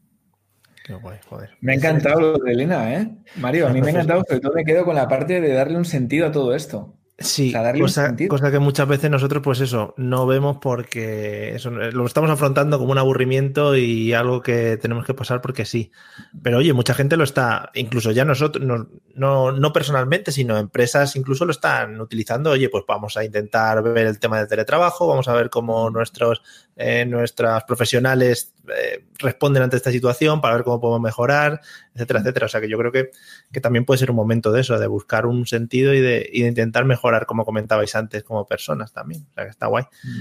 [0.83, 1.51] Qué guay, joder.
[1.61, 3.15] Me ha encantado lo de Elena, ¿eh?
[3.35, 5.77] Mario, a mí me ha encantado, sobre todo me quedo con la parte de darle
[5.77, 6.98] un sentido a todo esto.
[7.21, 12.29] Sí, cosa, cosa, que muchas veces nosotros, pues eso, no vemos porque eso, lo estamos
[12.29, 15.91] afrontando como un aburrimiento y algo que tenemos que pasar porque sí.
[16.41, 21.45] Pero oye, mucha gente lo está, incluso ya nosotros, no, no, personalmente, sino empresas incluso
[21.45, 22.51] lo están utilizando.
[22.51, 26.41] Oye, pues vamos a intentar ver el tema del teletrabajo, vamos a ver cómo nuestros,
[26.77, 31.61] eh, nuestras profesionales eh, responden ante esta situación para ver cómo podemos mejorar,
[31.99, 32.45] etcétera, etcétera.
[32.45, 33.11] O sea que yo creo que,
[33.59, 37.25] también puede ser un momento de eso, de buscar un sentido y de, intentar mejorar,
[37.25, 39.25] como comentabais antes, como personas también.
[39.29, 39.83] O sea que está guay.
[40.03, 40.19] Mm.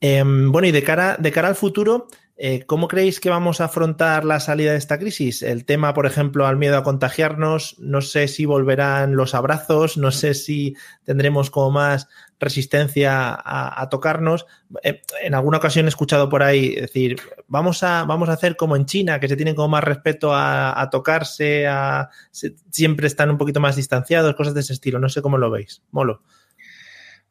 [0.00, 2.08] Em, bueno, y de cara, de cara al futuro,
[2.44, 5.42] eh, ¿Cómo creéis que vamos a afrontar la salida de esta crisis?
[5.42, 10.10] El tema, por ejemplo, al miedo a contagiarnos, no sé si volverán los abrazos, no
[10.10, 12.08] sé si tendremos como más
[12.42, 14.46] resistencia a, tocarnos.
[14.82, 18.76] Eh, en alguna ocasión he escuchado por ahí decir, vamos a, vamos a hacer como
[18.76, 23.60] en China, que se tienen como más respeto a, tocarse, a, siempre están un poquito
[23.60, 24.98] más distanciados, cosas de ese estilo.
[24.98, 25.82] No sé cómo lo veis.
[25.90, 26.22] Molo.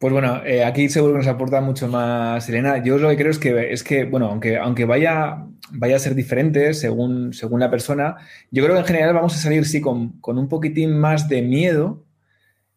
[0.02, 2.84] Pues bueno, eh, aquí seguro que nos aporta mucho más Elena.
[2.84, 6.16] Yo lo que creo es que, es que bueno, aunque, aunque vaya, vaya a ser
[6.16, 8.16] diferente según, según la persona,
[8.50, 12.04] yo creo que en general vamos a salir, sí, con, un poquitín más de miedo.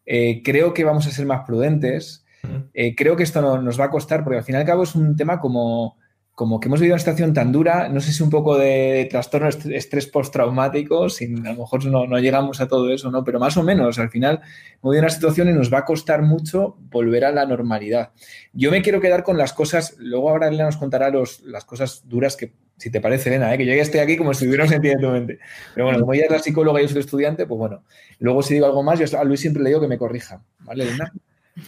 [0.04, 2.23] Eh, creo que vamos a ser más prudentes.
[2.72, 4.82] Eh, creo que esto no, nos va a costar, porque al fin y al cabo
[4.82, 5.96] es un tema como
[6.34, 9.48] como que hemos vivido una situación tan dura, no sé si un poco de trastorno,
[9.48, 13.22] estrés postraumático, sin, a lo mejor no, no, llegamos a todo eso, ¿no?
[13.22, 14.40] Pero más o menos, al final
[14.82, 18.10] hemos vivido una situación y nos va a costar mucho volver a la normalidad.
[18.52, 22.02] Yo me quiero quedar con las cosas, luego ahora Elena nos contará los, las cosas
[22.08, 23.58] duras que, si te parece, Elena, ¿eh?
[23.58, 25.38] que yo ya estoy aquí como si sentido en tu mente.
[25.72, 27.84] Pero bueno, como ella es la psicóloga y yo soy estudiante, pues bueno,
[28.18, 30.82] luego si digo algo más, yo a Luis siempre le digo que me corrija, ¿vale,
[30.82, 31.12] Elena?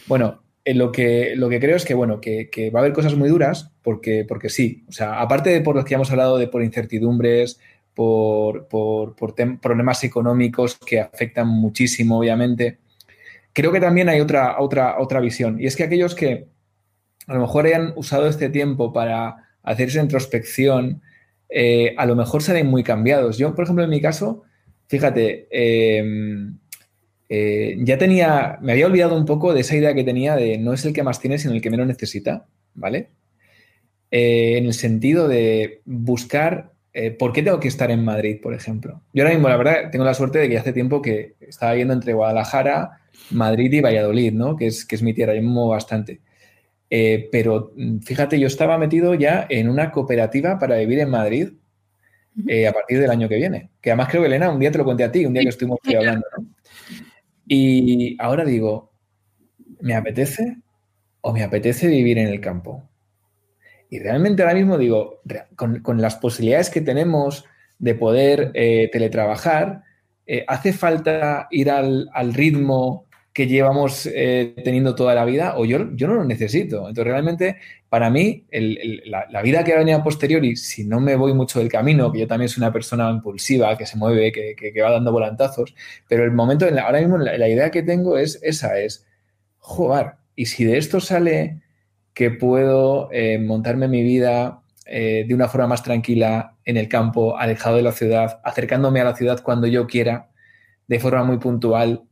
[0.08, 0.42] Bueno,
[0.74, 3.72] lo que, lo que creo es que, bueno, que, va a haber cosas muy duras,
[3.82, 4.84] porque, porque sí.
[4.88, 7.60] O sea, aparte de por los que ya hemos hablado de por incertidumbres,
[7.94, 12.78] por, por, problemas económicos que afectan muchísimo, obviamente,
[13.52, 15.60] creo que también hay otra, otra, otra visión.
[15.60, 16.48] Y es que aquellos que
[17.28, 21.00] a lo mejor hayan usado este tiempo para hacer esa introspección,
[21.48, 23.38] eh, a lo mejor salen muy cambiados.
[23.38, 24.42] Yo, por ejemplo, en mi caso,
[24.88, 26.04] fíjate, eh,
[27.28, 30.72] eh, ya tenía, me había olvidado un poco de esa idea que tenía de no
[30.72, 33.10] es el que más tiene, sino el que menos necesita, ¿vale?
[34.10, 38.54] Eh, en el sentido de buscar eh, por qué tengo que estar en Madrid, por
[38.54, 39.02] ejemplo.
[39.12, 41.94] Yo ahora mismo, la verdad, tengo la suerte de que hace tiempo que estaba yendo
[41.94, 43.00] entre Guadalajara,
[43.30, 44.56] Madrid y Valladolid, ¿no?
[44.56, 46.20] Que es, que es mi tierra, yo me muevo bastante.
[47.32, 51.48] pero mm, fíjate, yo estaba metido ya en una cooperativa para vivir en Madrid
[52.68, 53.70] a partir del año que viene.
[53.80, 55.48] Que además creo que Elena, un día te lo conté a ti, un día que
[55.48, 56.55] estuvimos hablando, ¿no?
[57.46, 58.90] Y ahora digo,
[59.80, 60.56] ¿me apetece
[61.20, 62.88] o me apetece vivir en el campo?
[63.88, 65.20] Y realmente ahora mismo digo,
[65.54, 67.44] con, las posibilidades que tenemos
[67.78, 69.82] de poder eh, teletrabajar,
[70.26, 73.05] eh, ¿hace falta ir al, al ritmo
[73.36, 76.88] que llevamos eh, teniendo toda la vida o yo, yo no lo necesito.
[76.88, 77.56] Entonces, realmente,
[77.90, 81.58] para mí, la, vida que va a venir a posteriori, si no me voy mucho
[81.58, 85.12] del camino, que yo también soy una persona impulsiva, que se mueve, que, va dando
[85.12, 85.74] volantazos,
[86.08, 89.04] pero el momento, ahora mismo, la, idea que tengo es esa, es,
[89.58, 90.16] jugar.
[90.34, 91.60] Y si de esto sale
[92.14, 97.36] que puedo eh, montarme mi vida eh, de una forma más tranquila en el campo,
[97.36, 100.30] alejado de la ciudad, acercándome a la ciudad cuando yo quiera,
[100.86, 102.05] de forma muy puntual,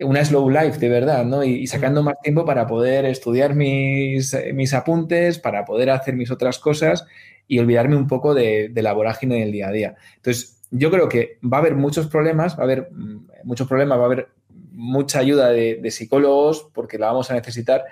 [0.00, 1.44] una slow life de verdad, ¿no?
[1.44, 6.58] Y, sacando más tiempo para poder estudiar mis, mis, apuntes, para poder hacer mis otras
[6.58, 7.06] cosas
[7.46, 9.94] y olvidarme un poco de, la vorágine del día a día.
[10.16, 13.98] Entonces, yo creo que va a haber muchos problemas, va a haber mm, muchos problemas,
[13.98, 14.28] va a haber
[14.72, 17.84] mucha ayuda de, de psicólogos porque la vamos a necesitar,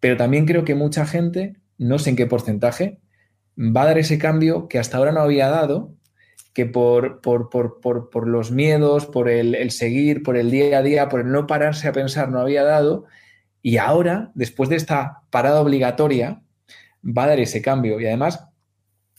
[0.00, 3.00] pero también creo que mucha gente, no sé en qué porcentaje,
[3.58, 5.94] va a dar ese cambio que hasta ahora no había dado
[6.52, 11.32] que por, por, los miedos, por el, seguir, por el día a día, por el
[11.32, 13.06] no pararse a pensar no había dado.
[13.62, 16.42] Y ahora, después de esta parada obligatoria,
[17.04, 18.00] va a dar ese cambio.
[18.00, 18.48] Y además,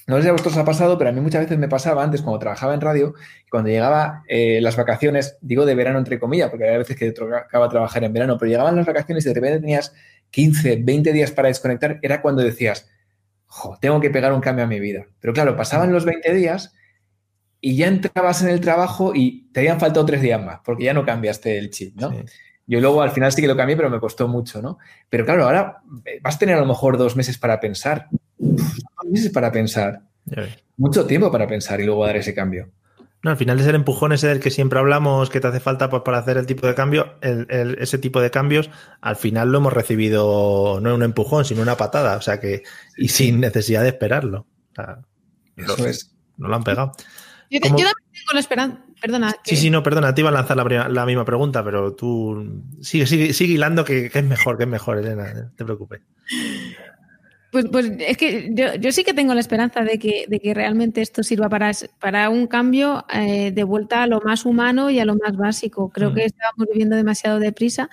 [0.05, 2.21] no sé si a vosotros ha pasado, pero a mí muchas veces me pasaba antes
[2.21, 3.15] cuando trabajaba en radio,
[3.49, 7.69] cuando llegaba eh, las vacaciones, digo de verano entre comillas, porque había veces que tocaba
[7.69, 9.93] trabajar en verano, pero llegaban las vacaciones y de repente tenías
[10.29, 12.89] 15, 20 días para desconectar, era cuando decías,
[13.79, 15.05] tengo que pegar un cambio a mi vida.
[15.19, 16.73] Pero claro, pasaban los 20 días
[17.65, 20.93] y ya entrabas en el trabajo y te habían faltado tres días más, porque ya
[20.93, 22.13] no cambiaste el chip, ¿no?
[22.67, 24.79] Yo luego al final sí que lo cambié, pero me costó mucho, ¿no?
[25.09, 28.09] Pero claro, ahora eh, vas a tener a lo mejor dos meses para pensar.
[28.37, 30.01] dos meses para pensar.
[30.75, 32.69] Mucho tiempo para pensar y luego dar ese cambio.
[33.21, 35.89] No, al final es el empujón ese del que siempre hablamos, que te hace falta
[35.89, 39.71] pues, para hacer el tipo de cambio, ese tipo de cambios, al final lo hemos
[39.71, 42.63] recibido no un empujón, sino una patada, o sea que,
[42.97, 44.47] y sin necesidad de esperarlo.
[45.55, 46.13] Eso es.
[46.35, 46.91] No lo han pegado.
[47.53, 48.79] Yo, también tengo la esperanza.
[48.99, 49.35] Perdona.
[49.43, 53.33] Sí, sí, no, perdona, te iba a lanzar la, misma pregunta, pero tú sigue, sigue,
[53.33, 56.01] sigue hilando que, es mejor, que es mejor, Elena, no te preocupes.
[57.51, 58.49] Pues, pues es que
[58.79, 62.29] yo, sí que tengo la esperanza de que, de que realmente esto sirva para, para
[62.29, 65.89] un cambio eh, de vuelta a lo más humano y a lo más básico.
[65.89, 66.15] Creo mm.
[66.15, 67.91] que estábamos viviendo demasiado deprisa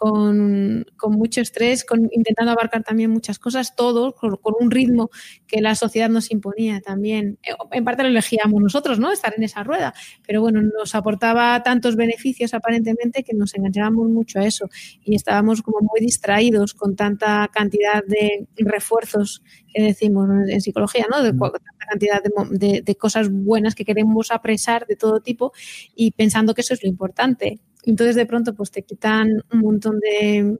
[0.00, 5.10] con, mucho estrés, con, intentando abarcar también muchas cosas, todos con, un ritmo
[5.46, 7.38] que la sociedad nos imponía también.
[7.42, 9.12] Eh, en parte lo elegíamos nosotros, ¿no?
[9.12, 9.92] Estar en esa rueda,
[10.26, 14.70] pero bueno, nos aportaba tantos beneficios aparentemente que nos enganchábamos mucho a eso
[15.04, 19.42] y estábamos como muy distraídos con tanta cantidad de refuerzos
[19.72, 21.22] que decimos en psicología, ¿no?
[21.22, 25.52] De tanta cantidad de, de cosas buenas que queremos apresar de todo tipo
[25.94, 29.98] y pensando que eso es lo importante entonces de pronto pues te quitan un montón
[30.00, 30.58] de,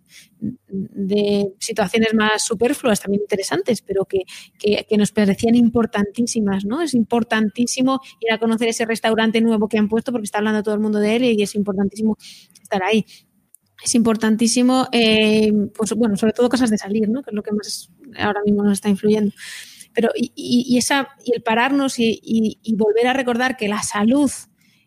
[1.59, 4.25] situaciones más superfluas, también interesantes, pero que,
[4.97, 6.81] nos parecían importantísimas, ¿no?
[6.81, 10.75] Es importantísimo ir a conocer ese restaurante nuevo que han puesto porque está hablando todo
[10.75, 12.17] el mundo de él y es importantísimo
[12.63, 13.05] estar ahí.
[13.83, 17.23] Es importantísimo, eh, pues bueno, sobre todo cosas de salir, ¿no?
[17.23, 19.33] Que es lo que más ahora mismo nos está influyendo.
[19.93, 24.31] Pero y, esa, y el pararnos y volver a recordar que la salud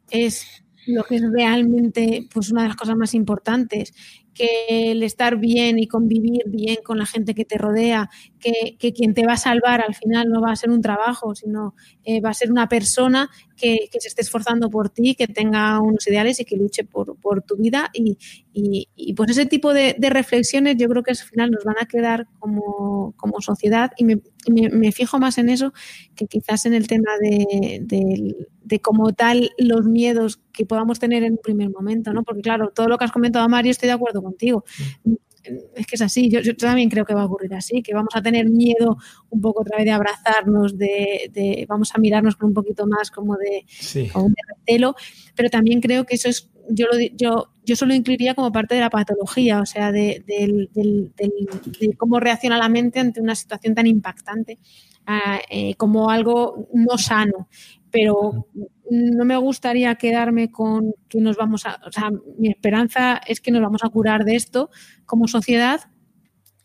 [0.09, 3.93] es lo que es realmente pues una de las cosas más importantes,
[4.33, 8.09] que el estar bien y convivir bien con la gente que te rodea,
[8.39, 11.75] que, quien te va a salvar al final no va a ser un trabajo, sino
[12.03, 16.05] eh, va a ser una persona que, se esté esforzando por ti, que tenga unos
[16.07, 17.89] ideales y que luche por, tu vida.
[17.93, 22.27] Y, pues ese tipo de, reflexiones yo creo que al final nos van a quedar
[22.39, 25.73] como, sociedad y me, fijo más en eso
[26.15, 31.23] que quizás en el tema de, de, de, como tal los miedos que podamos tener
[31.23, 32.23] en un primer momento, ¿no?
[32.23, 34.63] Porque claro, todo lo que has comentado, Mario, estoy de acuerdo contigo.
[35.03, 35.13] Mm
[35.75, 38.21] es que es así, yo, también creo que va a ocurrir así, que vamos a
[38.21, 38.97] tener miedo
[39.29, 43.35] un poco otra vez de abrazarnos, de, vamos a mirarnos con un poquito más como
[43.37, 44.09] de, sí.
[45.35, 48.81] pero también creo que eso es, yo lo yo, yo solo incluiría como parte de
[48.81, 50.23] la patología, o sea, de,
[51.97, 54.59] cómo reacciona la mente ante una situación tan impactante
[55.05, 57.49] ah, eh, como algo no sano
[57.93, 58.47] pero
[58.89, 63.51] no me gustaría quedarme con que nos vamos a, o sea, mi esperanza es que
[63.51, 64.71] nos vamos a curar de esto
[65.05, 65.81] como sociedad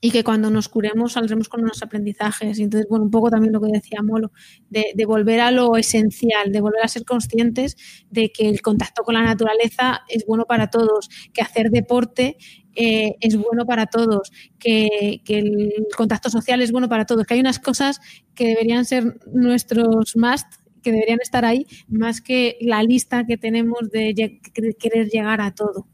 [0.00, 2.58] y que cuando nos curemos saldremos con unos aprendizajes.
[2.58, 4.32] Y entonces, bueno, un poco también lo que decía Molo,
[4.70, 7.76] de, volver a lo esencial, de volver a ser conscientes
[8.08, 12.38] de que el contacto con la naturaleza es bueno para todos, que hacer deporte
[12.74, 17.34] eh, es bueno para todos, que, que, el contacto social es bueno para todos, que
[17.34, 18.00] hay unas cosas
[18.34, 20.46] que deberían ser nuestros must
[20.82, 24.40] que deberían estar ahí, más que la lista que tenemos de,
[24.78, 25.86] querer llegar a todo.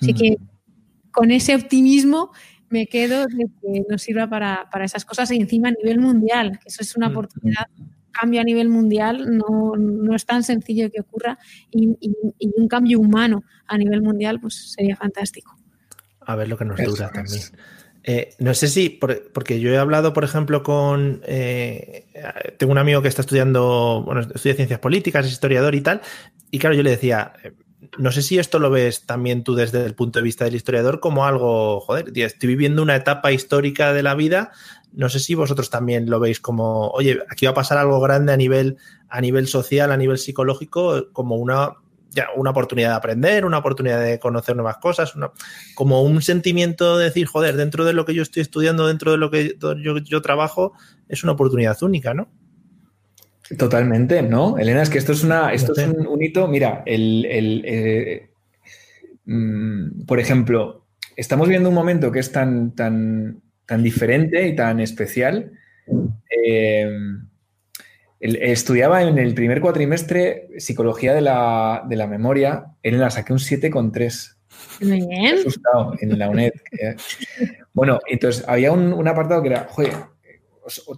[0.00, 0.36] Así que
[1.10, 2.32] con ese optimismo
[2.68, 6.68] me quedo de que nos sirva para, esas cosas y encima a nivel mundial, que
[6.68, 7.66] eso es una oportunidad
[8.12, 11.38] cambio a nivel mundial no, es tan sencillo que ocurra
[11.70, 11.96] y,
[12.56, 15.56] un cambio humano a nivel mundial pues sería fantástico.
[16.20, 17.40] A ver lo que nos dura también.
[18.04, 21.22] Eh, no sé si, porque yo he hablado, por ejemplo, con.
[21.24, 22.06] Eh,
[22.58, 26.00] tengo un amigo que está estudiando, bueno, estudia ciencias políticas, es historiador y tal.
[26.50, 27.52] Y claro, yo le decía, eh,
[27.98, 31.00] no sé si esto lo ves también tú desde el punto de vista del historiador
[31.00, 34.52] como algo, joder, estoy viviendo una etapa histórica de la vida.
[34.92, 38.32] No sé si vosotros también lo veis como, oye, aquí va a pasar algo grande
[38.32, 38.76] a nivel,
[39.08, 41.76] a nivel social, a nivel psicológico, como una
[42.14, 45.14] ya, una oportunidad de aprender, una oportunidad de conocer nuevas cosas,
[45.74, 49.18] como un sentimiento de decir, joder, dentro de lo que yo estoy estudiando, dentro de
[49.18, 49.56] lo que
[50.04, 50.72] yo, trabajo,
[51.08, 52.28] es una oportunidad única, ¿no?
[53.58, 54.56] Totalmente, ¿no?
[54.58, 56.46] Elena, es que esto es una, esto es un, hito.
[56.48, 57.26] Mira, el,
[57.66, 58.30] eh,
[59.26, 60.86] mm, por ejemplo,
[61.16, 65.52] estamos viendo un momento que es tan, tan, tan diferente y tan especial.
[66.30, 66.88] Eh,
[68.22, 72.66] estudiaba en el primer cuatrimestre psicología de la, de la memoria.
[72.82, 74.36] En la saqué un 7,3.
[74.80, 75.38] Muy bien.
[75.38, 76.52] Asustado en la UNED.
[77.72, 79.92] bueno, entonces había un, apartado que era, joder,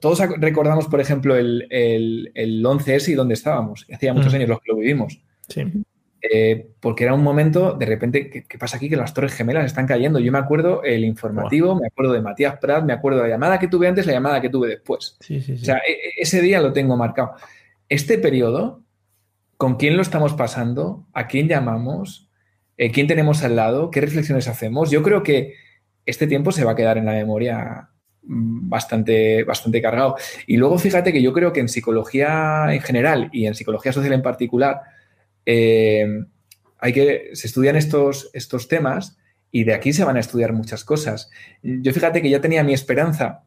[0.00, 3.86] todos recordamos, por ejemplo, el, el, el 11S y dónde estábamos.
[3.92, 5.20] Hacía muchos años los que lo vivimos.
[5.48, 5.62] Sí.
[6.26, 8.88] Eh, porque era un momento, de repente, ¿qué, pasa aquí?
[8.88, 10.18] Que las torres gemelas están cayendo.
[10.18, 13.58] Yo me acuerdo el informativo, me acuerdo de Matías Prat, me acuerdo de la llamada
[13.58, 15.18] que tuve antes, la llamada que tuve después.
[15.20, 17.32] O sea, e, e, ese día lo tengo marcado.
[17.90, 18.82] Este periodo,
[19.58, 21.06] ¿con quién lo estamos pasando?
[21.12, 22.30] ¿A quién llamamos?
[22.78, 23.90] Eh, ¿Quién tenemos al lado?
[23.90, 24.90] ¿Qué reflexiones hacemos?
[24.90, 25.54] Yo creo que
[26.06, 27.90] este tiempo se va a quedar en la memoria
[28.22, 30.16] mm, bastante, bastante cargado.
[30.46, 34.14] Y luego fíjate que yo creo que en psicología en general y en psicología social
[34.14, 34.93] en particular,
[35.46, 36.06] eh,
[36.78, 39.16] hay que, se estudian estos, estos temas
[39.50, 41.30] y de aquí se van a estudiar muchas cosas.
[41.62, 43.44] Yo fíjate que ya tenía mi esperanza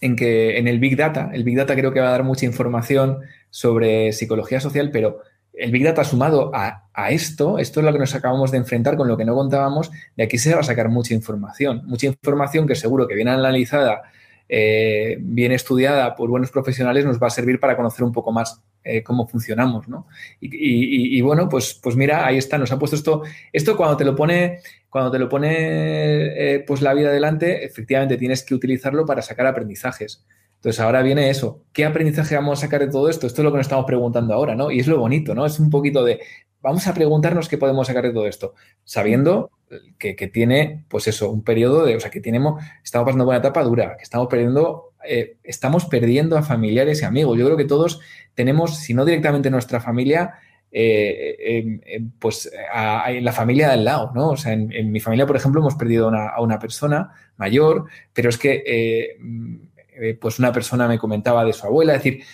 [0.00, 2.46] en que en el Big Data, el Big Data creo que va a dar mucha
[2.46, 5.20] información sobre psicología social, pero
[5.52, 8.96] el Big Data sumado a, a, esto, esto es lo que nos acabamos de enfrentar
[8.96, 12.66] con lo que no contábamos, de aquí se va a sacar mucha información, mucha información
[12.66, 14.02] que seguro que viene analizada
[14.48, 18.62] eh, bien estudiada por buenos profesionales nos va a servir para conocer un poco más
[18.84, 20.06] eh, cómo funcionamos, ¿no?
[20.40, 23.22] Y, bueno, pues, pues mira, ahí está, nos ha puesto esto,
[23.52, 24.60] esto cuando te lo pone,
[24.90, 29.46] cuando te lo pone eh, pues la vida adelante, efectivamente tienes que utilizarlo para sacar
[29.46, 30.24] aprendizajes.
[30.56, 33.26] Entonces ahora viene eso, ¿qué aprendizaje vamos a sacar de todo esto?
[33.26, 34.70] Esto es lo que nos estamos preguntando ahora, ¿no?
[34.70, 35.44] Y es lo bonito, ¿no?
[35.44, 36.20] Es un poquito de,
[36.62, 38.54] vamos a preguntarnos qué podemos sacar de todo esto,
[38.84, 39.50] sabiendo
[39.98, 43.38] que, tiene, pues eso, un periodo de, o sea, que tenemos, estamos pasando por una
[43.38, 47.38] etapa dura, que estamos perdiendo, eh, estamos perdiendo a familiares y amigos.
[47.38, 48.00] Yo creo que todos
[48.34, 50.34] tenemos, si no directamente nuestra familia,
[50.70, 51.78] eh,
[52.18, 54.30] pues a, la familia del lado, ¿no?
[54.30, 58.38] O sea, en, mi familia, por ejemplo, hemos perdido a una persona mayor, pero es
[58.38, 62.24] que, eh, pues una persona me comentaba de su abuela, es decir,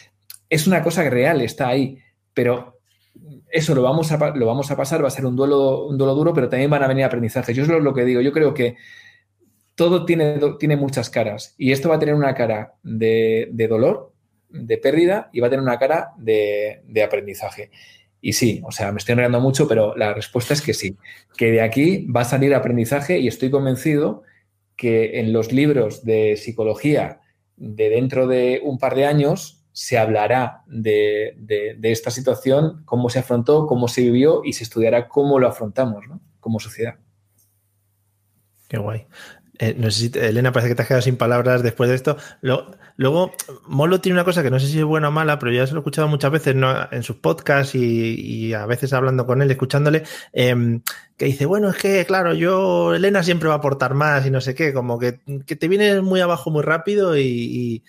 [0.49, 1.99] es una cosa real, está ahí,
[2.33, 2.81] pero
[3.51, 6.15] eso lo vamos, a, lo vamos a pasar, va a ser un duelo, un duelo
[6.15, 7.57] duro, pero también van a venir aprendizajes.
[7.57, 8.77] Yo es lo, que digo, yo creo que
[9.81, 14.13] todo tiene, tiene muchas caras y esto va a tener una cara de, dolor,
[14.51, 17.71] de pérdida y va a tener una cara de, aprendizaje.
[18.21, 20.99] Y sí, o sea, me estoy enredando mucho, pero la respuesta es que sí,
[21.35, 24.23] que de aquí va a salir aprendizaje y estoy convencido
[24.77, 27.21] que en los libros de psicología
[27.57, 33.67] de dentro de un par de años se hablará de, esta situación, cómo se afrontó,
[33.67, 36.05] cómo se vivió y se estudiará cómo lo afrontamos
[36.39, 36.97] como sociedad.
[38.69, 39.07] Qué guay.
[39.61, 42.17] Eh, no sé si, Elena, parece que te has quedado sin palabras después de esto.
[42.97, 43.33] luego,
[43.67, 45.75] Molo tiene una cosa que no sé si es buena o mala, pero ya se
[45.75, 46.57] lo he escuchado muchas veces
[46.91, 50.81] en sus podcasts y, a veces hablando con él, escuchándole, em,
[51.19, 54.41] que dice, bueno, es que, claro, yo, Elena siempre va a aportar más y no
[54.41, 57.83] sé qué, como que, te vienes muy abajo muy rápido y,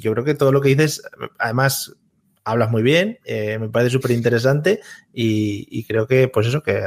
[0.00, 1.02] yo creo que todo lo que dices,
[1.38, 1.94] además,
[2.42, 4.80] hablas muy bien, eh, me parece súper interesante
[5.12, 6.82] y, creo que, pues eso, que,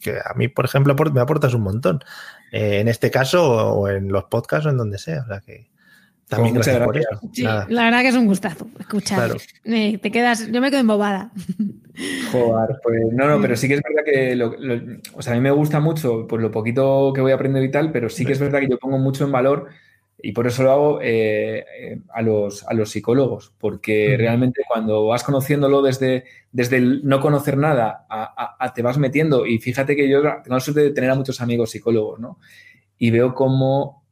[0.00, 2.00] que a mí, por ejemplo, me aportas un montón.
[2.52, 5.22] Eh, en este caso o en los podcasts o en donde sea.
[5.22, 5.72] O sea que
[6.28, 7.20] también gracias, por eso.
[7.68, 9.32] la verdad que es un gustazo escuchar.
[9.64, 11.30] te quedas, yo me quedo embobada.
[12.32, 15.50] Joder, pues no, no, pero sí que es verdad que o sea, a mí me
[15.50, 18.38] gusta mucho pues lo poquito que voy a aprender y tal, pero sí que es
[18.38, 19.68] verdad que yo pongo mucho en valor
[20.22, 25.06] y por eso lo hago eh, eh, a, los, a los psicólogos, porque realmente cuando
[25.06, 30.08] vas conociéndolo desde, desde el no conocer nada a, te vas metiendo, y fíjate que
[30.08, 32.38] yo tengo la suerte de tener a muchos amigos psicólogos, ¿no?
[32.98, 34.04] Y veo cómo,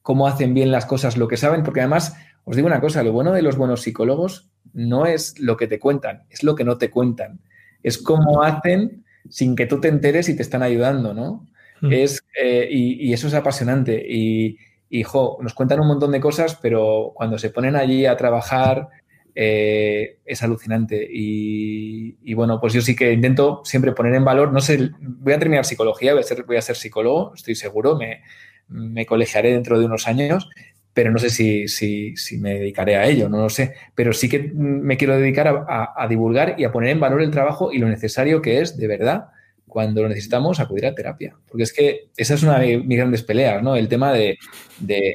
[0.00, 3.12] cómo hacen bien las cosas, lo que saben, porque además, os digo una cosa, lo
[3.12, 6.78] bueno de los buenos psicólogos no es lo que te cuentan, es lo que no
[6.78, 7.40] te cuentan.
[7.82, 11.46] Es cómo hacen sin que tú te enteres y te están ayudando, ¿no?
[11.90, 14.04] Es, eh, y, y, eso es apasionante.
[14.06, 14.58] Y,
[14.90, 18.88] y nos cuentan un montón de cosas, pero cuando se ponen allí a trabajar
[19.34, 21.06] eh, es alucinante.
[21.08, 25.38] Y, bueno, pues yo sí que intento siempre poner en valor, no sé, voy a
[25.38, 28.22] terminar psicología, voy a ser, voy a ser psicólogo, estoy seguro, me,
[28.68, 30.50] me colegiaré dentro de unos años,
[30.92, 33.74] pero no sé si, si, si, me dedicaré a ello, no lo sé.
[33.94, 37.30] Pero sí que me quiero dedicar a, a divulgar y a poner en valor el
[37.30, 39.28] trabajo y lo necesario que es, de verdad,
[39.70, 41.34] cuando lo necesitamos, acudir a terapia.
[41.48, 43.76] Porque es que esa es una de mis grandes peleas, ¿no?
[43.76, 44.36] El tema de,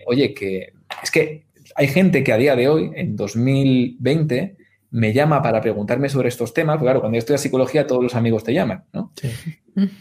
[0.08, 1.46] oye, que es que
[1.76, 4.56] hay gente que a día de hoy, en 2020,
[4.92, 6.78] me llama para preguntarme sobre estos temas.
[6.78, 9.12] Porque claro, cuando yo estoy a psicología, todos los amigos te llaman, ¿no?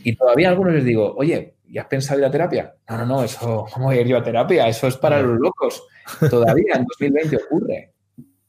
[0.04, 2.76] Y todavía a algunos les digo, oye, ¿y has pensado ir a terapia?
[2.88, 4.68] No, no, no, eso, ¿cómo voy a ir yo a terapia?
[4.68, 5.82] Eso es para los locos.
[6.30, 7.93] Todavía en 2020 ocurre.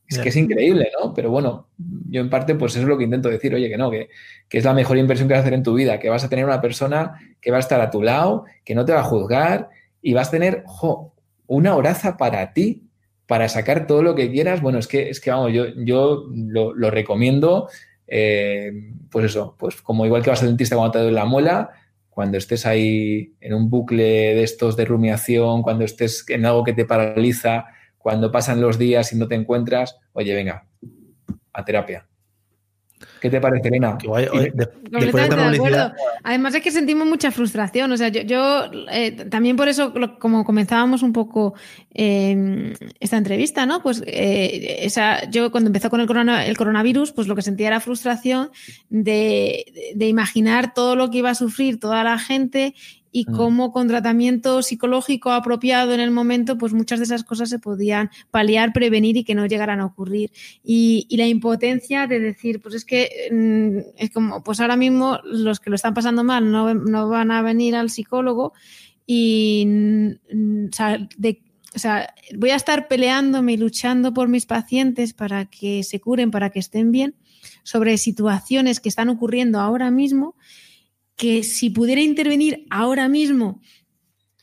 [0.08, 1.14] Es que es increíble, ¿no?
[1.14, 1.68] Pero bueno,
[2.10, 4.10] yo en parte, pues eso es lo que intento decir, oye, que no, que,
[4.50, 6.46] es la mejor inversión que vas a hacer en tu vida, que vas a tener
[6.46, 9.70] una persona que va a estar a tu lado, que no te va a juzgar
[10.02, 11.14] y vas a tener, jo,
[11.48, 12.84] una horaza para ti,
[13.26, 14.62] para sacar todo lo que quieras.
[14.62, 17.68] Bueno, es que, es que vamos, yo, yo lo, recomiendo,
[18.08, 21.72] eh, pues eso, pues como igual que vas al dentista cuando te duele la muela,
[22.10, 26.74] cuando estés ahí en un bucle de estos de rumiación, cuando estés en algo que
[26.74, 27.66] te paraliza,
[28.06, 30.68] cuando pasan los días y no te encuentras, oye, venga,
[31.52, 32.06] a terapia.
[33.20, 33.98] ¿Qué te parece, Elena?
[36.22, 37.92] Además es que sentimos mucha frustración.
[37.92, 41.56] O sea, yo, eh, también por eso, como comenzábamos un poco
[41.96, 43.82] em, esta entrevista, ¿no?
[43.82, 47.80] Pues eh, esa, yo cuando empezó con el, el, coronavirus, pues lo que sentía era
[47.80, 48.52] frustración
[48.88, 52.76] de, de, imaginar todo lo que iba a sufrir toda la gente
[53.16, 53.34] y mm.
[53.34, 58.10] cómo con tratamiento psicológico apropiado en el momento, pues muchas de esas cosas se podían
[58.30, 60.34] paliar, prevenir y que no llegaran a ocurrir.
[60.66, 65.62] Y, la impotencia de decir, pues es que mm, es como, pues ahora mismo los
[65.62, 68.52] que lo están pasando mal no, no van a venir al psicólogo
[69.08, 75.84] y mm, o sea, voy a estar peleándome y luchando por mis pacientes para que
[75.84, 77.16] se curen, para que estén bien,
[77.64, 80.36] sobre situaciones que están ocurriendo ahora mismo
[81.16, 83.62] que si pudiera intervenir ahora mismo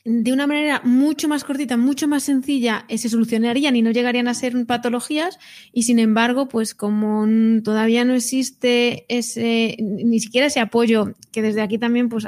[0.05, 4.27] de una manera mucho más cortita, mucho más sencilla, eh, se solucionarían y no llegarían
[4.27, 5.39] a ser patologías.
[5.71, 7.25] Y sin embargo, pues como
[7.63, 12.25] todavía no existe ese, ni siquiera ese apoyo, que desde aquí también, pues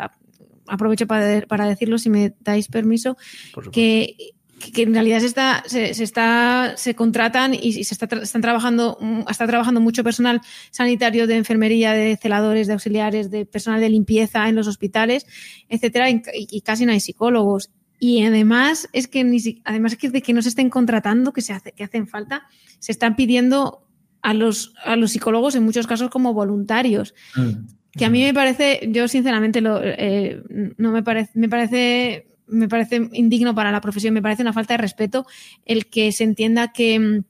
[0.67, 3.17] aprovecho para, para decirlo, si me dais permiso,
[3.73, 8.97] que que en realidad se está, se, está, se contratan y, se está, están trabajando,
[9.01, 10.41] mm, está trabajando mucho personal
[10.71, 15.25] sanitario de enfermería, de celadores, de auxiliares, de personal de limpieza en los hospitales,
[15.67, 17.71] etcétera, y, casi no hay psicólogos.
[17.99, 21.53] Y además es que ni además que de que no se estén contratando, que se
[21.53, 22.43] hace, que hacen falta,
[22.79, 23.87] se están pidiendo
[24.21, 27.13] a los, a los psicólogos en muchos casos como voluntarios.
[27.35, 27.67] Mm.
[27.91, 30.41] Que a mí me parece, yo sinceramente lo, eh,
[30.77, 34.73] no me parece, me parece me parece indigno para la profesión, me parece una falta
[34.73, 35.25] de respeto
[35.65, 37.23] el que se entienda que,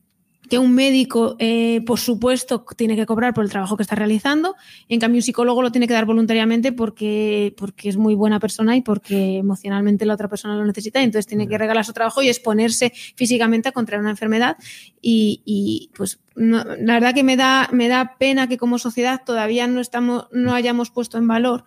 [0.49, 4.55] que un médico, eh, por supuesto, tiene que cobrar por el trabajo que está realizando,
[4.89, 8.75] en cambio un psicólogo lo tiene que dar voluntariamente porque, porque es muy buena persona
[8.75, 12.21] y porque emocionalmente la otra persona lo necesita, y entonces tiene que regalar su trabajo
[12.21, 14.57] y exponerse físicamente a contraer una enfermedad.
[15.01, 19.79] Y, pues la verdad que me da, me da pena que como sociedad todavía no,
[19.79, 21.65] estamos, no hayamos puesto en valor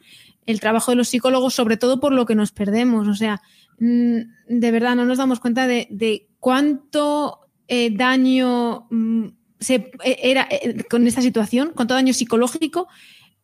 [0.49, 3.07] el trabajo de los psicólogos, sobre todo por lo que nos perdemos.
[3.07, 3.43] O sea,
[3.79, 9.27] mm, de verdad no nos damos cuenta de, cuánto eh, daño mm,
[9.61, 12.89] se, eh, era eh, con esta situación, todo daño psicológico,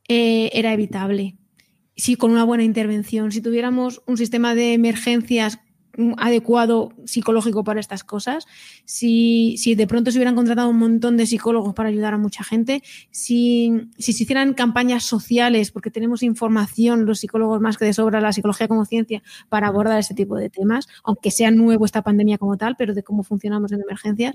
[0.09, 1.37] era evitable.
[1.95, 5.59] Si con una buena intervención, si tuviéramos un sistema de emergencias
[6.19, 8.47] adecuado psicológico para estas cosas,
[8.85, 12.45] si, si, de pronto se hubieran contratado un montón de psicólogos para ayudar a mucha
[12.45, 17.93] gente, si, si, se hicieran campañas sociales, porque tenemos información, los psicólogos más que de
[17.93, 22.03] sobra, la psicología como ciencia, para abordar este tipo de temas, aunque sea nuevo esta
[22.03, 24.35] pandemia como tal, pero de cómo funcionamos en emergencias,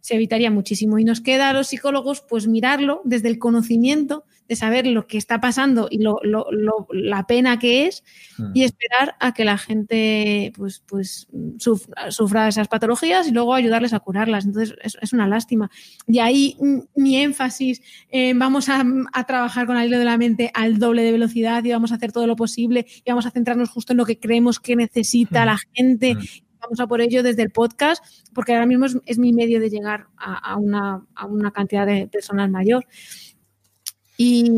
[0.00, 0.98] se evitaría muchísimo.
[0.98, 5.16] Y nos queda a los psicólogos pues mirarlo desde el conocimiento de saber lo que
[5.16, 6.46] está pasando y lo, lo,
[6.92, 8.04] la pena que es
[8.52, 8.64] y mm.
[8.64, 11.26] esperar a que la gente pues, pues
[11.58, 14.44] sufra, esas patologías y luego ayudarles a curarlas.
[14.44, 15.70] Entonces es, una lástima.
[16.06, 16.56] Y ahí
[16.94, 17.82] mi énfasis,
[18.34, 21.72] vamos a, a, trabajar con el hilo de la mente al doble de velocidad y
[21.72, 24.60] vamos a hacer todo lo posible y vamos a centrarnos justo en lo que creemos
[24.60, 25.46] que necesita mm.
[25.46, 26.14] la gente.
[26.14, 26.20] Mm
[26.62, 30.06] vamos a por ello desde el podcast, porque ahora mismo es, mi medio de llegar
[30.16, 31.04] a, una,
[31.52, 32.86] cantidad de personas mayor.
[34.16, 34.50] Y,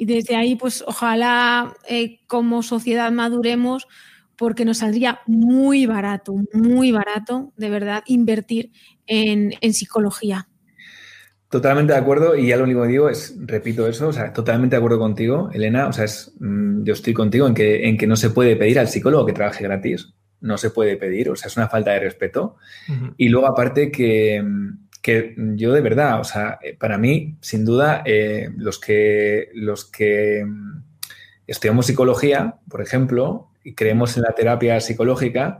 [0.00, 3.86] desde ahí, pues ojalá eh, como sociedad maduremos
[4.36, 8.72] porque nos saldría muy barato, muy barato, de verdad, invertir
[9.06, 10.48] en, psicología.
[11.48, 14.74] Totalmente de acuerdo y ya lo único que digo es, repito eso, o sea, totalmente
[14.74, 18.08] de acuerdo contigo, Elena, o sea, es, mm, yo estoy contigo en que, en que
[18.08, 20.14] no se puede pedir al psicólogo que trabaje gratis
[20.44, 22.56] no se puede pedir, o sea, es una falta de respeto.
[23.16, 24.44] Y luego aparte que,
[25.56, 30.44] yo de verdad, o sea, eh, para mí, sin duda, eh, los, que, los que
[30.46, 30.82] mm,
[31.46, 35.58] estudiamos psicología, por ejemplo, y creemos en la terapia psicológica,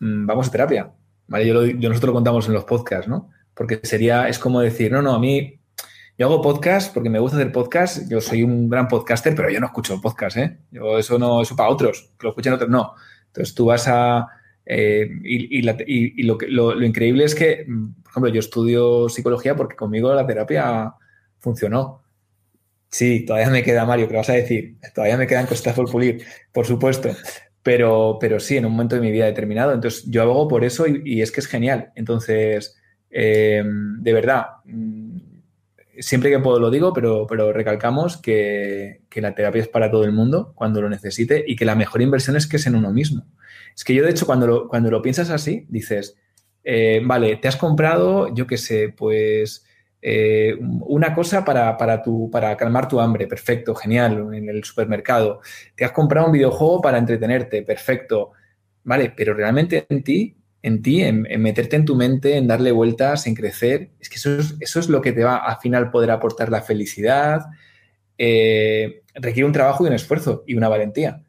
[0.00, 0.92] mm, vamos a terapia.
[1.28, 1.46] ¿vale?
[1.46, 3.30] Yo, nosotros lo contamos en los podcasts, ¿no?
[3.54, 5.60] Porque sería, es como decir, no, no, a mí
[6.18, 8.08] yo hago podcast porque me gusta hacer podcast.
[8.10, 10.58] Yo soy un gran podcaster, pero yo no escucho podcast, ¿eh?
[10.70, 12.94] Yo eso no, eso para otros, que lo escuchen otros, no.
[13.28, 14.28] Entonces tú vas a...
[14.64, 20.26] Eh, y, lo, lo, increíble es que, por ejemplo, yo estudio psicología porque conmigo la
[20.26, 20.94] terapia
[21.38, 22.02] funcionó.
[22.88, 24.76] Sí, todavía me queda, Mario, ¿qué vas a decir?
[24.94, 27.10] Todavía me quedan cosas por pulir, por supuesto.
[27.62, 29.72] Pero, pero sí, en un momento de mi vida determinado.
[29.72, 31.92] Entonces, yo abogo por eso y, es que es genial.
[31.94, 32.76] Entonces,
[33.10, 35.18] eh, de verdad, mm,
[35.98, 40.12] siempre que puedo lo digo, pero, pero recalcamos que, la terapia es para todo el
[40.12, 43.26] mundo cuando lo necesite y que la mejor inversión es que es en uno mismo.
[43.74, 46.16] Es que yo, de hecho, cuando lo, cuando lo piensas así, dices,
[46.64, 49.64] eh, vale, te has comprado, yo qué sé, pues
[50.00, 55.40] eh, una cosa para, para, tu, para calmar tu hambre, perfecto, genial, en el supermercado.
[55.76, 58.32] Te has comprado un videojuego para entretenerte, perfecto.
[58.84, 63.26] Vale, pero realmente en ti en ti, en, meterte en tu mente, en darle vueltas,
[63.26, 63.90] en crecer.
[64.00, 66.62] Es que eso es, eso es lo que te va al final poder aportar la
[66.62, 67.46] felicidad.
[68.16, 71.24] Eh, requiere un trabajo y un esfuerzo y una valentía.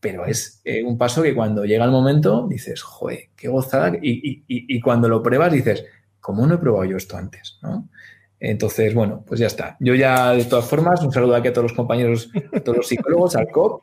[0.00, 3.92] Pero es eh, un paso que cuando llega el momento dices, joder, qué gozada.
[4.00, 5.84] Y, cuando lo pruebas dices,
[6.20, 7.58] ¿cómo no he probado yo esto antes?
[8.38, 9.76] Entonces, bueno, pues ya está.
[9.80, 12.88] Yo ya, de todas formas, un saludo aquí a todos los compañeros, a todos los
[12.88, 13.82] psicólogos, al COP,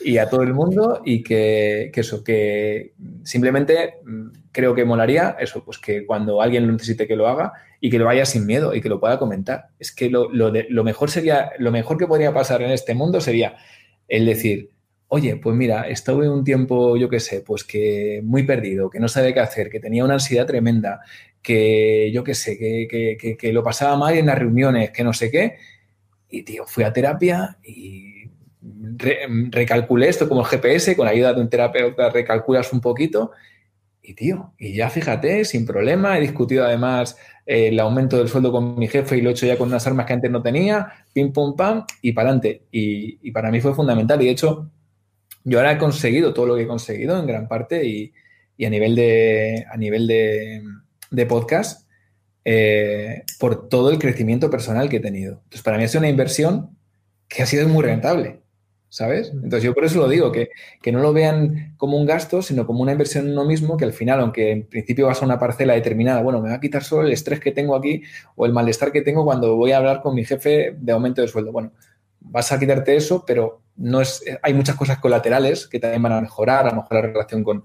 [0.00, 2.92] y a todo el mundo y que, eso, que
[3.24, 7.52] simplemente mm, creo que molaría eso, pues que cuando alguien lo necesite que lo haga
[7.80, 9.68] y que lo vaya sin miedo y que lo pueda comentar.
[9.78, 13.56] Es que lo, lo mejor sería, lo mejor que podría pasar en este mundo sería
[14.08, 14.70] el decir,
[15.08, 19.08] oye, pues mira, estuve un tiempo, yo qué sé, pues que muy perdido, que no
[19.08, 21.00] sabía qué hacer, que tenía una ansiedad tremenda,
[21.42, 25.12] que yo qué sé, que, que, que lo pasaba mal en las reuniones, que no
[25.12, 25.56] sé qué.
[26.30, 28.30] Y, tío, fui a terapia y
[29.50, 33.32] recalculé esto como el GPS, con la ayuda de un terapeuta recalculas un poquito
[34.08, 38.78] y tío, y ya fíjate, sin problema, he discutido además el aumento del sueldo con
[38.78, 41.30] mi jefe y lo he hecho ya con unas armas que antes no tenía, pim,
[41.30, 42.62] pum, pam, y para adelante.
[42.72, 44.22] Y, para mí fue fundamental.
[44.22, 44.70] Y de hecho,
[45.48, 48.12] yo ahora he conseguido todo lo que he conseguido en gran parte y,
[48.64, 51.88] a nivel de, a nivel de, podcast
[52.44, 55.34] eh, por todo el crecimiento personal que he tenido.
[55.44, 56.76] Entonces, para mí ha sido una inversión
[57.28, 58.40] que ha sido muy rentable.
[58.90, 59.30] ¿sabes?
[59.34, 60.48] Entonces yo por eso lo digo, que,
[60.90, 63.92] no lo vean como un gasto, sino como una inversión en uno mismo, que al
[63.92, 67.06] final, aunque en principio vas a una parcela determinada, bueno, me va a quitar solo
[67.06, 68.02] el estrés que tengo aquí
[68.36, 71.28] o el malestar que tengo cuando voy a hablar con mi jefe de aumento de
[71.28, 71.52] sueldo.
[71.52, 71.72] Bueno,
[72.20, 76.20] vas a quitarte eso, pero no es, hay muchas cosas colaterales que también van a
[76.20, 77.64] mejorar, a mejorar la relación con,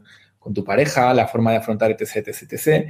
[0.54, 2.90] tu pareja, la forma de afrontar, etc, etc, etc.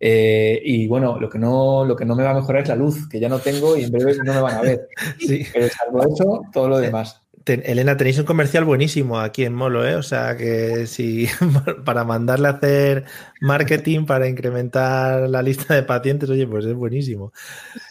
[0.00, 2.76] Eh, y bueno, lo que, no, lo que no me va a mejorar es la
[2.76, 4.88] luz, que ya no tengo y en breve no me van a ver.
[5.18, 5.46] Sí.
[5.52, 7.24] Pero salvo eso, todo lo demás.
[7.46, 9.96] Elena, tenéis un comercial buenísimo aquí en Molo, ¿eh?
[9.96, 11.28] O sea que si
[11.84, 13.04] para mandarle a hacer
[13.40, 17.32] marketing para incrementar la lista de pacientes, oye, pues es buenísimo.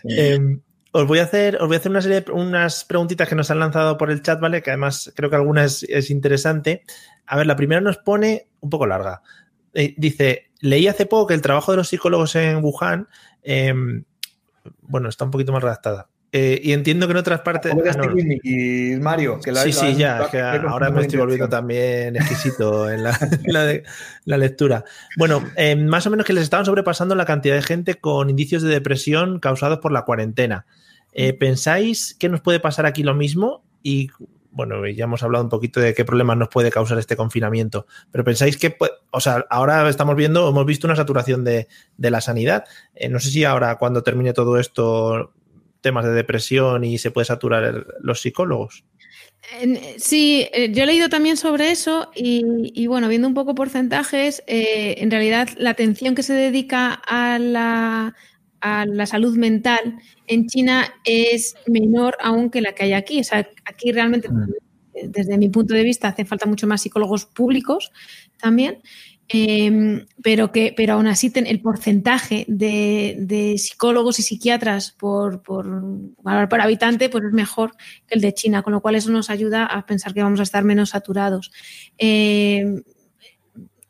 [0.03, 0.60] Em,
[0.95, 3.98] os voy a hacer, os voy a hacer una unas preguntitas que nos han lanzado
[3.98, 4.61] por el chat, ¿vale?
[4.61, 6.84] Que además creo que alguna es, interesante.
[7.26, 9.24] A ver, la primera nos pone un poco larga.
[9.74, 13.07] Eh, dice: Leí hace poco que el trabajo de los psicólogos en Wuhan,
[13.41, 14.03] em,
[14.82, 16.10] bueno, está un poquito más redactada.
[16.35, 17.72] Eh, y entiendo que en otras partes.
[18.43, 20.27] y Mario, sí, sí, ya.
[20.68, 24.84] ahora me estoy volviendo también exquisito en la, lectura.
[25.15, 28.64] Bueno, eh, más o menos que les estaban sobrepasando la cantidad de gente con indicios
[28.64, 30.65] de depresión causados por la cuarentena.
[31.11, 33.64] Eh, ¿Pensáis que nos puede pasar aquí lo mismo?
[33.84, 34.10] Y
[34.49, 38.23] bueno, ya hemos hablado un poquito de qué problemas nos puede causar este confinamiento, pero
[38.23, 38.76] pensáis que,
[39.11, 42.65] o sea, ahora estamos viendo, hemos visto una saturación de, la sanidad.
[43.07, 45.31] no sé si ahora, cuando termine todo esto,
[45.84, 48.84] temas de depresión y se puede saturar los psicólogos.
[49.97, 54.95] Sí, eh, yo he leído también sobre eso y, bueno, viendo un poco porcentajes, eh,
[54.97, 58.15] en realidad la atención que se dedica a la,
[58.61, 63.19] a la salud mental en China es menor aún que la que hay aquí.
[63.19, 64.47] O sea, aquí realmente, mm.
[65.10, 67.91] desde mi punto de vista, hace falta mucho más psicólogos públicos
[68.39, 68.81] también.
[69.35, 75.65] Em, pero que pero aún así el porcentaje de, psicólogos y psiquiatras por, por,
[76.22, 77.72] por, habitante pues es mejor
[78.05, 80.43] que el de China, con lo cual eso nos ayuda a pensar que vamos a
[80.43, 81.51] estar menos saturados.
[81.97, 82.84] Em,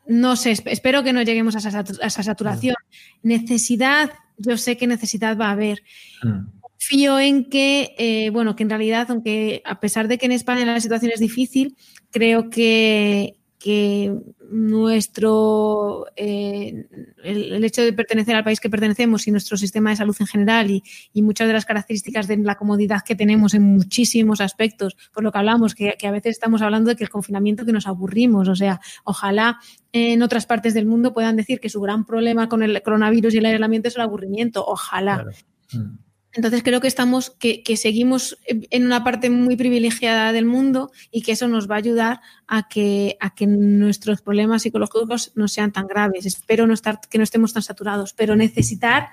[0.06, 2.76] no sé, espero que no lleguemos a esa, saturación.
[3.22, 5.82] Necesidad, yo sé que necesidad va a haber.
[6.22, 6.60] Mm.
[6.60, 10.64] Confío en que, eh, bueno, que en realidad, aunque a pesar de que en España
[10.64, 11.76] la situación es difícil,
[12.10, 14.14] creo que, que
[14.50, 16.84] nuestro eh,
[17.22, 20.70] el, hecho de pertenecer al país que pertenecemos y nuestro sistema de salud en general
[20.70, 20.82] y,
[21.22, 25.38] muchas de las características de la comodidad que tenemos en muchísimos aspectos, por lo que
[25.38, 28.82] hablamos, que, a veces estamos hablando de que el confinamiento que nos aburrimos, o sea,
[29.02, 29.58] ojalá
[29.92, 33.38] en otras partes del mundo puedan decir que su gran problema con el coronavirus y
[33.38, 35.24] el aislamiento es el aburrimiento, ojalá.
[35.72, 36.03] Mm.
[36.34, 41.32] Entonces creo que estamos, que, seguimos en una parte muy privilegiada del mundo y que
[41.32, 45.86] eso nos va a ayudar a que, a que nuestros problemas psicológicos no sean tan
[45.86, 46.26] graves.
[46.26, 49.10] Espero no estar, que no estemos tan saturados, pero necesitar,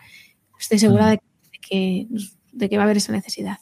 [0.59, 1.21] estoy segura de
[1.61, 2.07] que,
[2.51, 3.57] de que va a haber esa necesidad.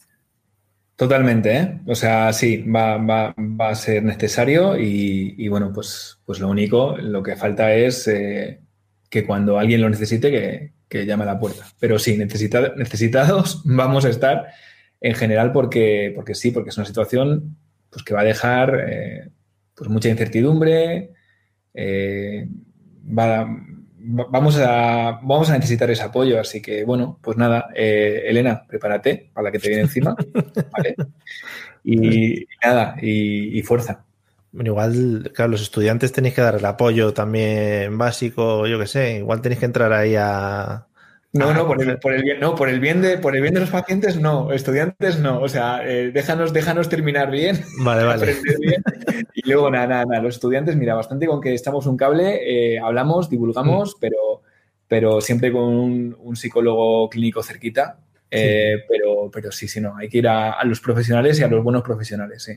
[0.95, 1.80] Totalmente, ¿eh?
[1.86, 6.98] O sea, sí, va, va, va a ser necesario y, bueno, pues, pues lo único,
[6.98, 8.61] lo que falta es eh,
[9.10, 11.66] que cuando alguien lo necesite, que, que llame a la puerta.
[11.80, 14.48] Pero sí, necesitados vamos a estar
[14.99, 17.57] en general porque, porque sí, porque es una situación
[17.90, 19.30] pues, que va a dejar eh,
[19.76, 21.11] pues mucha incertidumbre,
[21.74, 22.48] eh,
[23.02, 26.40] vamos, a, vamos a necesitar ese apoyo.
[26.40, 30.16] Así que, bueno, pues nada, eh, Elena, prepárate para la que te viene encima.
[31.82, 34.06] Y, nada, y, fuerza.
[34.51, 39.17] Bueno, igual, claro, los estudiantes tenéis que dar el apoyo también básico, yo qué sé,
[39.17, 40.88] igual tenéis que entrar ahí a.
[41.31, 43.53] No, no, por el, por el, bien, no, por el bien de, por el bien
[43.53, 45.39] de los pacientes, no, estudiantes no.
[45.39, 47.63] O sea, eh, déjanos, déjanos terminar bien.
[47.84, 48.35] Vale, vale.
[49.35, 53.30] Y luego, nada, nada, los estudiantes, mira, bastante con que estamos un cable, eh, hablamos,
[53.30, 53.99] divulgamos, mm.
[54.01, 54.41] pero,
[54.88, 57.99] pero siempre con un, psicólogo clínico cerquita.
[58.31, 61.47] Eh, pero, pero sí, sí, no, hay que ir a, a los profesionales y a
[61.47, 62.53] los buenos profesionales, sí.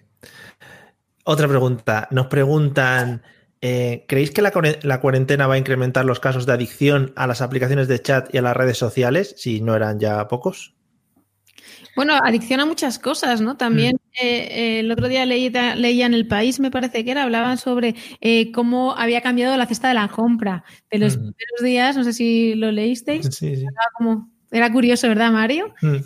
[1.24, 2.09] Otra pregunta.
[2.11, 3.23] Nos preguntan,
[3.61, 7.86] eh, ¿creéis que la, cuarentena va a incrementar los casos de adicción a las aplicaciones
[7.86, 10.74] de chat y a las redes sociales, si no eran ya pocos?
[11.94, 13.57] Bueno, adicción a muchas cosas, ¿no?
[13.57, 14.24] También mm.
[14.24, 17.94] eh, eh, el otro día leía en El País, me parece que era, hablaban sobre
[18.53, 21.20] cómo había cambiado la cesta de la compra de los mm.
[21.20, 23.27] primeros días, no sé si lo leísteis.
[23.27, 23.66] Sí, sí.
[24.51, 25.73] Era, curioso, ¿verdad, Mario?
[25.82, 25.99] Mm.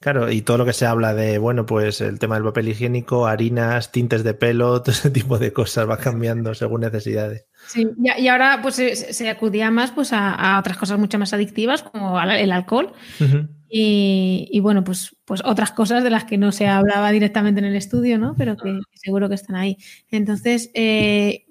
[0.00, 3.26] Claro, y todo lo que se habla de, bueno, pues el tema del papel higiénico,
[3.26, 7.46] harinas, tintes de pelo, todo ese tipo de cosas va cambiando según necesidades.
[7.66, 12.20] Sí, y ahora pues se, acudía más pues a, otras cosas mucho más adictivas, como
[12.20, 12.92] el alcohol.
[13.68, 17.74] y, bueno, pues, pues otras cosas de las que no se hablaba directamente en el
[17.74, 18.36] estudio, ¿no?
[18.38, 19.78] Pero que, seguro que están ahí.
[20.12, 21.47] Entonces, eh,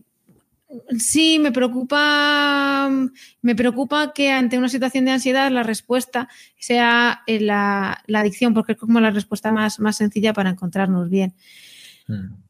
[1.00, 2.90] Sí, me preocupa,
[3.42, 6.28] me preocupa que ante una situación de ansiedad la respuesta
[6.58, 11.34] sea eh, la, adicción, porque es como la respuesta más, más sencilla para encontrarnos bien.
[12.08, 12.48] Hmm.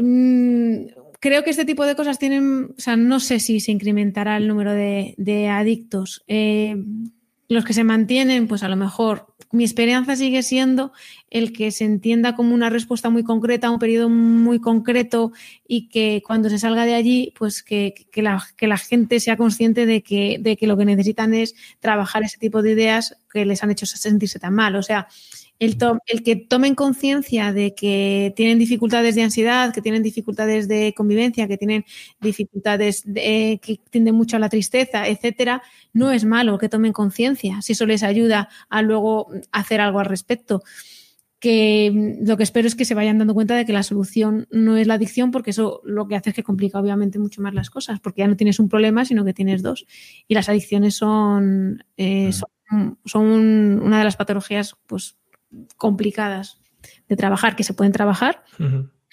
[0.00, 0.86] Mm,
[1.18, 4.46] creo que este tipo de cosas tienen, o sea, no sé si se incrementará el
[4.46, 6.22] número de, adictos.
[6.28, 6.76] Eh,
[7.48, 10.92] los que se mantienen, pues a lo mejor mi esperanza sigue siendo
[11.30, 15.32] el que se entienda como una respuesta muy concreta un periodo muy concreto
[15.68, 19.84] y que cuando se salga de allí, pues que, la, que la, gente sea consciente
[19.84, 23.62] de que, de que lo que necesitan es trabajar ese tipo de ideas que les
[23.62, 24.74] han hecho sentirse tan mal.
[24.76, 25.08] O sea,
[25.62, 31.46] el, que tomen conciencia de que tienen dificultades de ansiedad, que tienen dificultades de convivencia,
[31.46, 31.84] que tienen
[32.20, 35.62] dificultades de, que tienden mucho a la tristeza, etcétera,
[35.92, 40.06] no es malo que tomen conciencia si eso les ayuda a luego hacer algo al
[40.06, 40.62] respecto.
[41.38, 44.76] Que lo que espero es que se vayan dando cuenta de que la solución no
[44.76, 47.68] es la adicción, porque eso lo que hace es que complica obviamente mucho más las
[47.68, 49.86] cosas, porque ya no tienes un problema, sino que tienes dos.
[50.28, 52.30] Y las adicciones son, eh,
[52.70, 52.92] mm.
[53.04, 55.16] son, una de las patologías pues,
[55.76, 56.58] complicadas
[57.08, 58.42] de trabajar, que se pueden trabajar.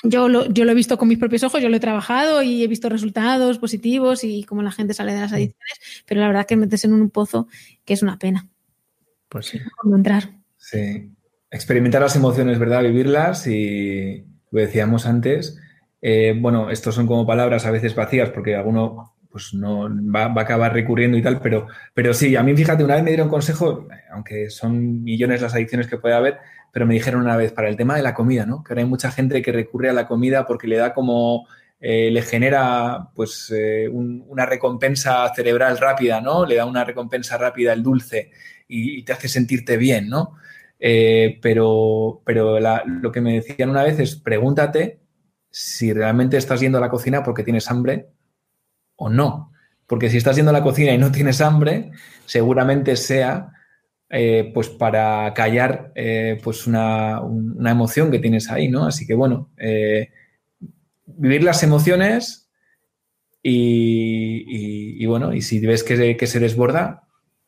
[0.03, 2.63] Yo lo, yo lo he visto con mis propios ojos, yo lo he trabajado y
[2.63, 6.45] he visto resultados positivos y cómo la gente sale de las adicciones, pero la verdad
[6.45, 7.47] que metes en un pozo
[7.83, 8.47] que es una pena.
[9.27, 9.59] Pues sí.
[9.93, 10.31] entrar.
[10.57, 11.11] Sí.
[11.51, 12.83] Experimentar las emociones, ¿verdad?
[12.83, 15.59] Vivirlas y lo decíamos antes.
[16.01, 20.41] Eh, bueno, estos son como palabras a veces vacías porque alguno pues no va, a
[20.41, 23.87] acabar recurriendo y tal, pero, pero sí, a mí fíjate, una vez me dieron consejo,
[24.11, 26.37] aunque son millones las adicciones que puede haber,
[26.71, 28.63] pero me dijeron una vez para el tema de la comida, ¿no?
[28.63, 31.47] Que ahora hay mucha gente que recurre a la comida porque le da como,
[31.79, 36.45] eh, le genera pues eh, una recompensa cerebral rápida, ¿no?
[36.45, 38.31] Le da una recompensa rápida el dulce
[38.67, 40.35] y, te hace sentirte bien, ¿no?
[40.79, 45.01] Eh, pero pero lo que me decían una vez es pregúntate
[45.51, 48.09] si realmente estás yendo a la cocina porque tienes hambre
[48.99, 49.51] o no.
[49.87, 51.91] Porque si estás yendo a la cocina y no tienes hambre,
[52.25, 53.53] seguramente sea
[54.11, 57.21] eh, pues para callar eh, pues una,
[57.65, 58.85] emoción que tienes ahí, ¿no?
[58.85, 60.09] Así que bueno, eh,
[61.05, 62.49] vivir las emociones
[63.41, 67.07] y, bueno, y si ves que, que, se desborda,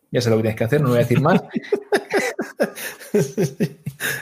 [0.09, 1.41] ya sé lo que tienes que hacer, no voy a decir más.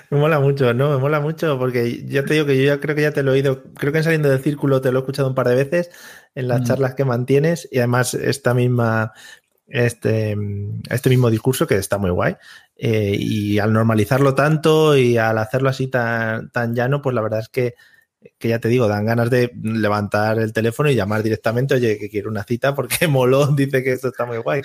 [0.10, 0.90] Me mola mucho, ¿no?
[0.92, 3.32] Me mola mucho porque yo te digo que yo ya creo que ya te lo
[3.32, 5.56] he oído, creo que en saliendo del círculo te lo he escuchado un par de
[5.56, 5.92] veces
[6.36, 6.64] en las mm.
[6.66, 9.14] charlas que mantienes y además esta misma,
[9.68, 10.38] este,
[10.90, 12.36] este mismo discurso que está muy guay.
[12.76, 17.40] Eh, y al normalizarlo tanto y al hacerlo así tan, tan llano, pues la verdad
[17.40, 17.76] es que,
[18.38, 22.10] que, ya te digo, dan ganas de levantar el teléfono y llamar directamente, oye, que
[22.10, 24.62] quiero una cita porque Molón dice que esto está muy guay.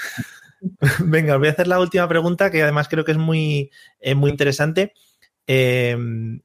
[1.01, 3.71] Venga, os voy a hacer la última pregunta que además creo que es muy,
[4.17, 4.93] muy interesante.
[5.47, 5.97] Eh,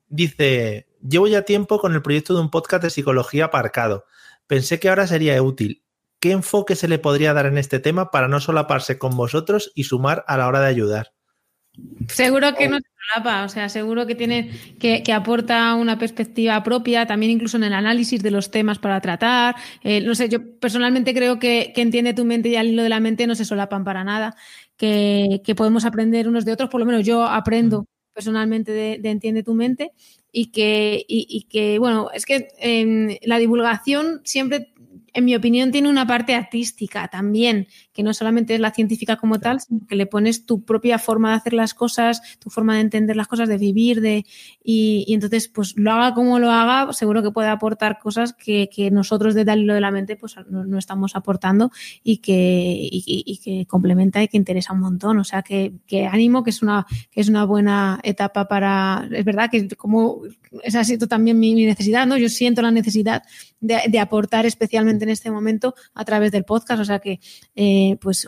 [0.07, 4.05] dice, llevo ya tiempo con el proyecto de un podcast de psicología aparcado.
[4.49, 5.83] Pensé que ahora sería útil.
[6.19, 9.83] ¿Qué enfoque se le podría dar en este tema para no solaparse con vosotros y
[9.83, 11.13] sumar a la hora de ayudar?
[12.07, 14.49] Seguro que no se solapa, o sea, seguro que tiene
[14.79, 19.55] que, aporta una perspectiva propia, también incluso en el análisis de los temas para tratar.
[19.83, 22.99] Eh, no sé, yo personalmente creo que, entiende tu mente y al hilo de la
[22.99, 24.35] mente no se solapan para nada,
[24.77, 27.85] que, podemos aprender unos de otros, por lo menos yo aprendo
[28.15, 29.91] personalmente de, Entiende tu mente
[30.31, 34.71] y que, y, que bueno, es que en la divulgación siempre
[35.13, 37.67] en mi opinión, tiene una parte artística también,
[37.99, 41.31] que no solamente es la científica como tal, sino que le pones tu propia forma
[41.31, 44.25] de hacer las cosas, tu forma de entender las cosas, de vivir, de
[44.63, 49.35] y, entonces, pues lo haga como lo haga, seguro que puede aportar cosas que, nosotros
[49.35, 51.71] desde el hilo de la mente pues no, estamos aportando
[52.01, 52.89] y que,
[53.43, 55.19] que complementa y que interesa un montón.
[55.19, 55.73] O sea, que,
[56.09, 60.21] ánimo, que es una, que es una buena etapa para, es verdad que como
[60.63, 62.17] esa ha sido también mi, necesidad, ¿no?
[62.17, 63.23] Yo siento la necesidad
[63.59, 67.19] de, aportar especialmente en este momento a través del podcast, o sea que
[67.55, 68.27] eh, pues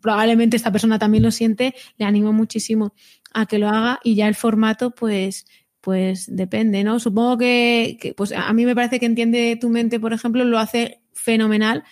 [0.00, 2.94] probablemente esta persona también lo siente, le animo muchísimo
[3.32, 5.46] a que lo haga y ya el formato pues
[5.80, 7.00] pues depende, ¿no?
[7.00, 11.00] Supongo que, pues a mí me parece que entiende tu mente, por ejemplo, lo hace
[11.14, 11.84] fenomenal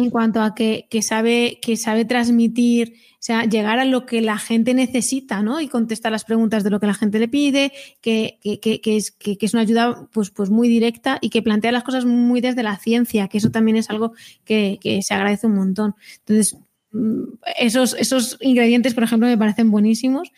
[0.00, 4.22] en cuanto a que, que sabe, que sabe transmitir o sea, llegar a lo que
[4.22, 5.60] la gente necesita, ¿no?
[5.60, 7.70] Y contestar las preguntas de lo que la gente le pide,
[8.00, 12.06] que, es, que, es, una ayuda pues, pues muy directa y que plantea las cosas
[12.06, 14.14] muy desde la ciencia, que eso también es algo
[14.46, 15.96] que, se agradece un montón.
[16.20, 16.56] Entonces,
[16.92, 17.24] mm,
[17.58, 20.32] esos, esos ingredientes, por ejemplo, me parecen buenísimos.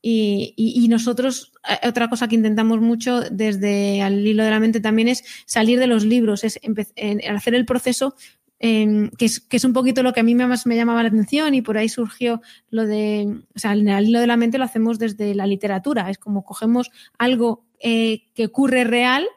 [0.00, 5.08] Y, nosotros, eh, otra cosa que intentamos mucho desde al hilo de la mente también
[5.08, 6.60] es salir de los libros, es
[7.28, 8.14] hacer el proceso
[8.60, 11.10] Em, que, es, que, es, un poquito lo que a mí más me llamaba la
[11.10, 12.40] atención y por ahí surgió
[12.70, 16.10] lo de, o sea, en el hilo de la mente lo hacemos desde la literatura,
[16.10, 19.28] es como cogemos algo eh, que ocurre real,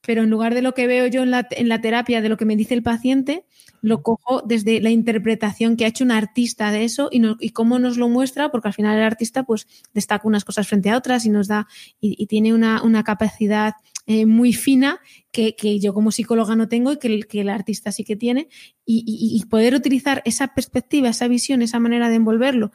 [0.00, 2.38] pero en lugar de lo que veo yo en la, en la terapia, de lo
[2.38, 3.44] que me dice el paciente,
[3.82, 7.78] lo cojo desde la interpretación que ha hecho un artista de eso y, y cómo
[7.78, 11.26] nos lo muestra, porque al final el artista pues destaca unas cosas frente a otras
[11.26, 11.66] y nos da
[12.00, 13.74] y, tiene una, una capacidad
[14.12, 14.98] eh, muy fina
[15.30, 18.48] que, yo como psicóloga no tengo y que el, que el artista sí que tiene,
[18.84, 22.72] y, poder utilizar esa perspectiva, esa visión, esa manera de envolverlo.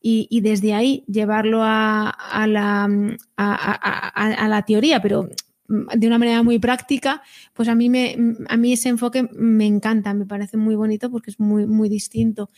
[0.00, 2.88] Y, desde ahí llevarlo a, la,
[3.36, 5.28] a, la teoría, pero
[5.68, 8.16] de una manera muy práctica, pues a mí, me,
[8.48, 12.48] a mí ese enfoque me encanta, me parece muy bonito porque es muy, muy distinto.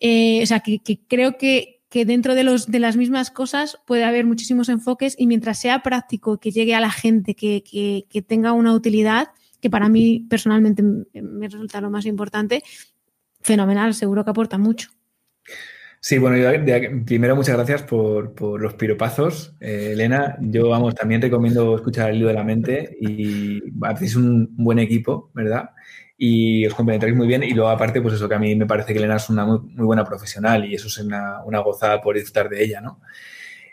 [0.00, 4.04] Eh, o sea, que, creo que, que dentro de, los, de las mismas cosas puede
[4.04, 7.62] haber muchísimos enfoques y mientras sea práctico, que llegue a la gente, que,
[8.08, 9.28] que tenga una utilidad,
[9.60, 12.62] que para mí personalmente me resulta lo más importante,
[13.42, 14.90] fenomenal, seguro que aporta mucho.
[16.02, 16.36] Sí, bueno,
[17.04, 20.38] primero muchas gracias por, los piropazos, eh, Elena.
[20.40, 25.30] Yo, vamos, también recomiendo escuchar el lío de la mente y hacéis un buen equipo,
[25.34, 25.70] ¿verdad?
[26.22, 27.42] Y os complementaréis muy bien.
[27.42, 29.60] Y luego, aparte, pues eso que a mí me parece que Elena es una muy,
[29.74, 33.00] buena profesional y eso es una, gozada por disfrutar de ella, ¿no?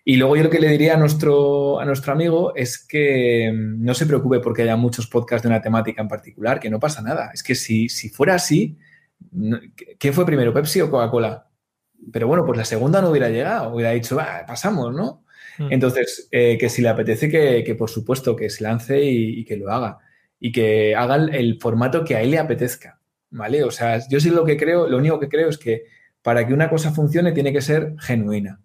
[0.06, 3.84] Y luego yo lo que le diría a nuestro, a nuestro amigo es que mm,
[3.84, 7.02] no se preocupe porque haya muchos podcasts de una temática en particular, que no pasa
[7.02, 7.32] nada.
[7.34, 8.78] Es que si, si fuera así,
[10.00, 11.50] ¿quién fue primero, Pepsi o Coca-Cola?
[12.14, 14.18] Pero bueno, pues la segunda no hubiera llegado, hubiera dicho,
[14.48, 15.26] pasamos, ¿no?
[15.58, 15.68] Hmm.
[15.72, 19.70] Entonces, eh, que si le apetece, que, por supuesto que se lance y, que lo
[19.70, 19.98] haga.
[20.40, 23.00] Y que haga el, formato que a él le apetezca,
[23.30, 23.64] ¿vale?
[23.64, 25.86] O sea, yo sí lo que creo, lo único que creo es que
[26.22, 28.62] para que una cosa funcione tiene que ser genuina.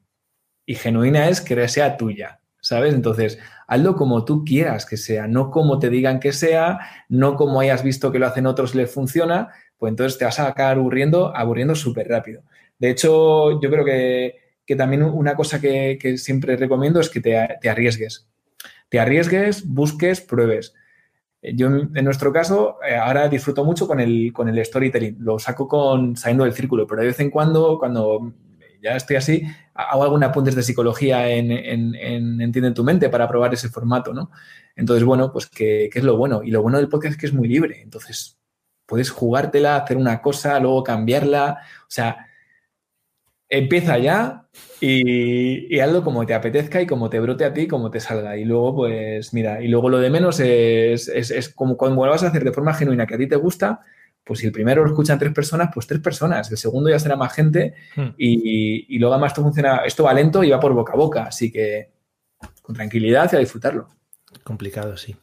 [0.66, 2.94] Y genuina es que sea tuya, ¿sabes?
[2.94, 6.78] Entonces, hazlo como tú quieras que sea, no como te digan que sea,
[7.08, 10.38] no como hayas visto que lo hacen otros y les funciona, pues entonces te vas
[10.38, 12.42] a acabar aburriendo, aburriendo súper rápido.
[12.78, 14.38] De hecho, yo creo que,
[14.76, 18.26] también una cosa que, siempre recomiendo es que te, arriesgues.
[18.88, 20.74] Te arriesgues, busques, pruebes.
[21.42, 25.16] Yo, en nuestro caso, eh, ahora disfruto mucho con el, con el storytelling.
[25.18, 28.32] Lo saco con saliendo del círculo, pero de vez en cuando, cuando
[28.80, 29.42] ya estoy así,
[29.74, 34.30] hago alguna apuntes de psicología en, en, Entiende tu mente para probar ese formato, ¿no?
[34.76, 36.42] Entonces, bueno, pues que, es lo bueno.
[36.44, 37.82] Y lo bueno del podcast es que es muy libre.
[37.82, 38.38] Entonces,
[38.86, 41.58] puedes jugártela, hacer una cosa, luego cambiarla.
[41.82, 42.28] O sea,
[43.52, 44.46] empieza ya
[44.80, 48.36] y, hazlo como te apetezca y como te brote a ti, como te salga.
[48.36, 52.24] Y luego, pues mira, y luego lo de menos es, es, como cuando lo vas
[52.24, 53.80] a hacer de forma genuina que a ti te gusta,
[54.24, 56.50] pues si el primero lo escuchan tres personas, pues tres personas.
[56.50, 58.14] El segundo ya será más gente hmm.
[58.16, 61.24] y, y, luego además esto funciona, esto va lento y va por boca a boca.
[61.24, 61.90] Así que
[62.62, 63.88] con tranquilidad y a disfrutarlo.
[64.42, 65.14] Complicado, sí.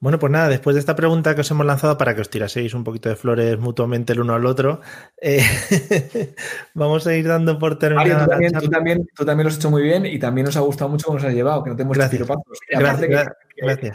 [0.00, 2.72] Bueno, pues nada, después de esta pregunta que os hemos lanzado para que os tiraseis
[2.72, 4.80] un poquito de flores mutuamente el uno al otro,
[5.20, 5.42] eh,
[6.74, 8.24] vamos a ir dando por terminado.
[8.24, 10.60] Tú también, tú, también, tú también, lo has hecho muy bien y también nos ha
[10.60, 12.28] gustado mucho cómo nos has llevado, que no te hemos Gracias.
[12.68, 13.28] Gracias,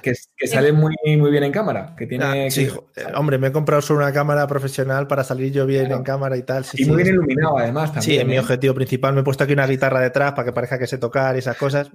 [0.01, 1.95] que, sale muy, muy bien en cámara.
[1.97, 5.51] Que tiene, ah, sí, eh, hombre, me he comprado solo una cámara profesional para salir
[5.51, 6.65] yo bien en cámara y tal.
[6.73, 7.93] y muy bien iluminado, además.
[7.93, 8.39] También, sí, en mi ¿eh?
[8.39, 11.35] objetivo principal me he puesto aquí una guitarra detrás para que parezca que sé tocar
[11.35, 11.91] y esas cosas.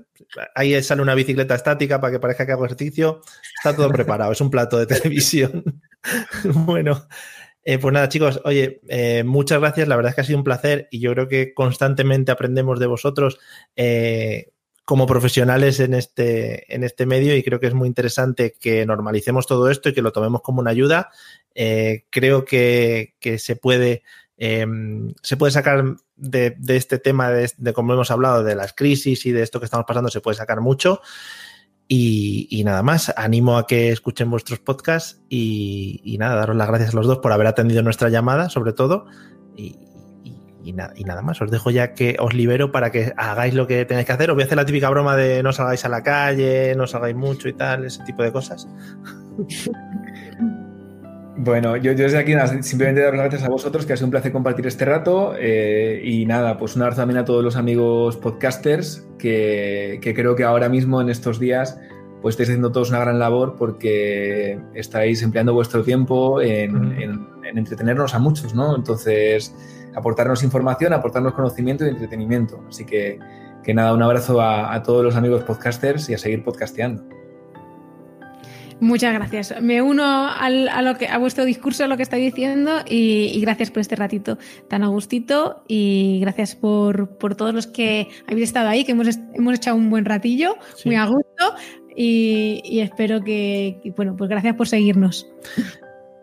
[0.55, 3.21] Ahí sale una bicicleta estática para que parezca que hago ejercicio.
[3.59, 5.65] Está todo preparado, es un plato de televisión.
[6.45, 7.07] bueno.
[7.65, 8.81] Eh, pues nada, chicos, oye,
[9.27, 9.89] muchas gracias.
[9.89, 12.87] La verdad es que ha sido un placer y yo creo que constantemente aprendemos de
[12.87, 13.39] vosotros.
[13.77, 14.53] Eh,
[14.89, 19.47] como profesionales en este, en este medio y creo que es muy interesante que normalicemos
[19.47, 21.11] todo esto y que lo tomemos como una ayuda.
[21.55, 24.03] Eh, creo que, se puede
[24.39, 25.85] em, se puede sacar
[26.17, 29.85] de, este tema, de, como hemos hablado, de las crisis y de esto que estamos
[29.87, 31.03] pasando, se puede sacar mucho.
[31.87, 36.97] Y, nada más, animo a que escuchen vuestros podcasts y, nada, daros las gracias a
[36.97, 39.05] los dos por haber atendido nuestra llamada, sobre todo.
[40.69, 44.07] Y, nada más, os dejo ya que os libero para que hagáis lo que tenéis
[44.07, 44.31] que hacer.
[44.31, 47.17] Os voy a hacer la típica broma de no salgáis a la calle, no salgáis
[47.17, 48.69] mucho y tal, ese tipo de cosas.
[51.41, 52.33] Bueno, yo, desde aquí
[52.63, 55.35] simplemente dar las gracias a vosotros, que ha sido un placer compartir este rato.
[55.39, 60.43] Eh, y nada, pues un abrazo también a todos los amigos podcasters, que, creo que
[60.43, 61.79] ahora mismo en estos días
[62.21, 68.15] pues estáis haciendo todos una gran labor porque estáis empleando vuestro tiempo en, en entretenernos
[68.15, 68.75] a muchos, ¿no?
[68.77, 69.55] Entonces,
[69.95, 72.63] aportarnos información, aportarnos conocimiento y entretenimiento.
[72.69, 73.19] Así que,
[73.63, 77.05] que nada, un abrazo a, todos los amigos podcasters y a seguir podcasteando.
[78.81, 79.61] Muchas gracias.
[79.61, 80.51] Me uno a,
[80.83, 84.39] lo que, a vuestro discurso, a lo que estáis diciendo y, gracias por este ratito
[84.69, 89.55] tan a gustito y gracias por, todos los que habéis estado ahí, que hemos, hemos
[89.55, 91.55] echado un buen ratillo, muy a gusto
[92.01, 95.27] y, espero que, bueno, pues gracias por seguirnos.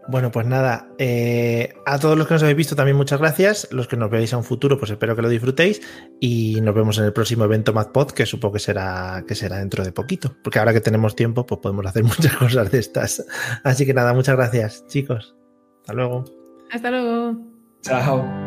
[0.07, 3.67] Bueno, pues nada, eh, a todos los que nos habéis visto también muchas gracias.
[3.71, 5.81] Los que nos veáis a un futuro, pues espero que lo disfrutéis
[6.19, 9.83] y nos vemos en el próximo evento MadPod, que supongo que será, que será dentro
[9.83, 13.25] de poquito, porque ahora que tenemos tiempo, pues podemos hacer muchas cosas de estas.
[13.63, 15.35] Así que nada, muchas gracias, chicos.
[15.81, 16.25] Hasta luego.
[16.71, 17.37] Hasta luego.
[17.81, 18.44] Chao.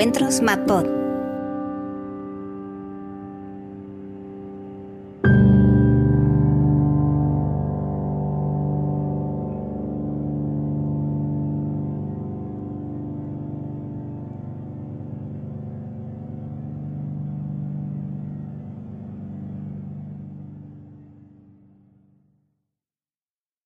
[0.00, 0.99] Encuentros MadPod.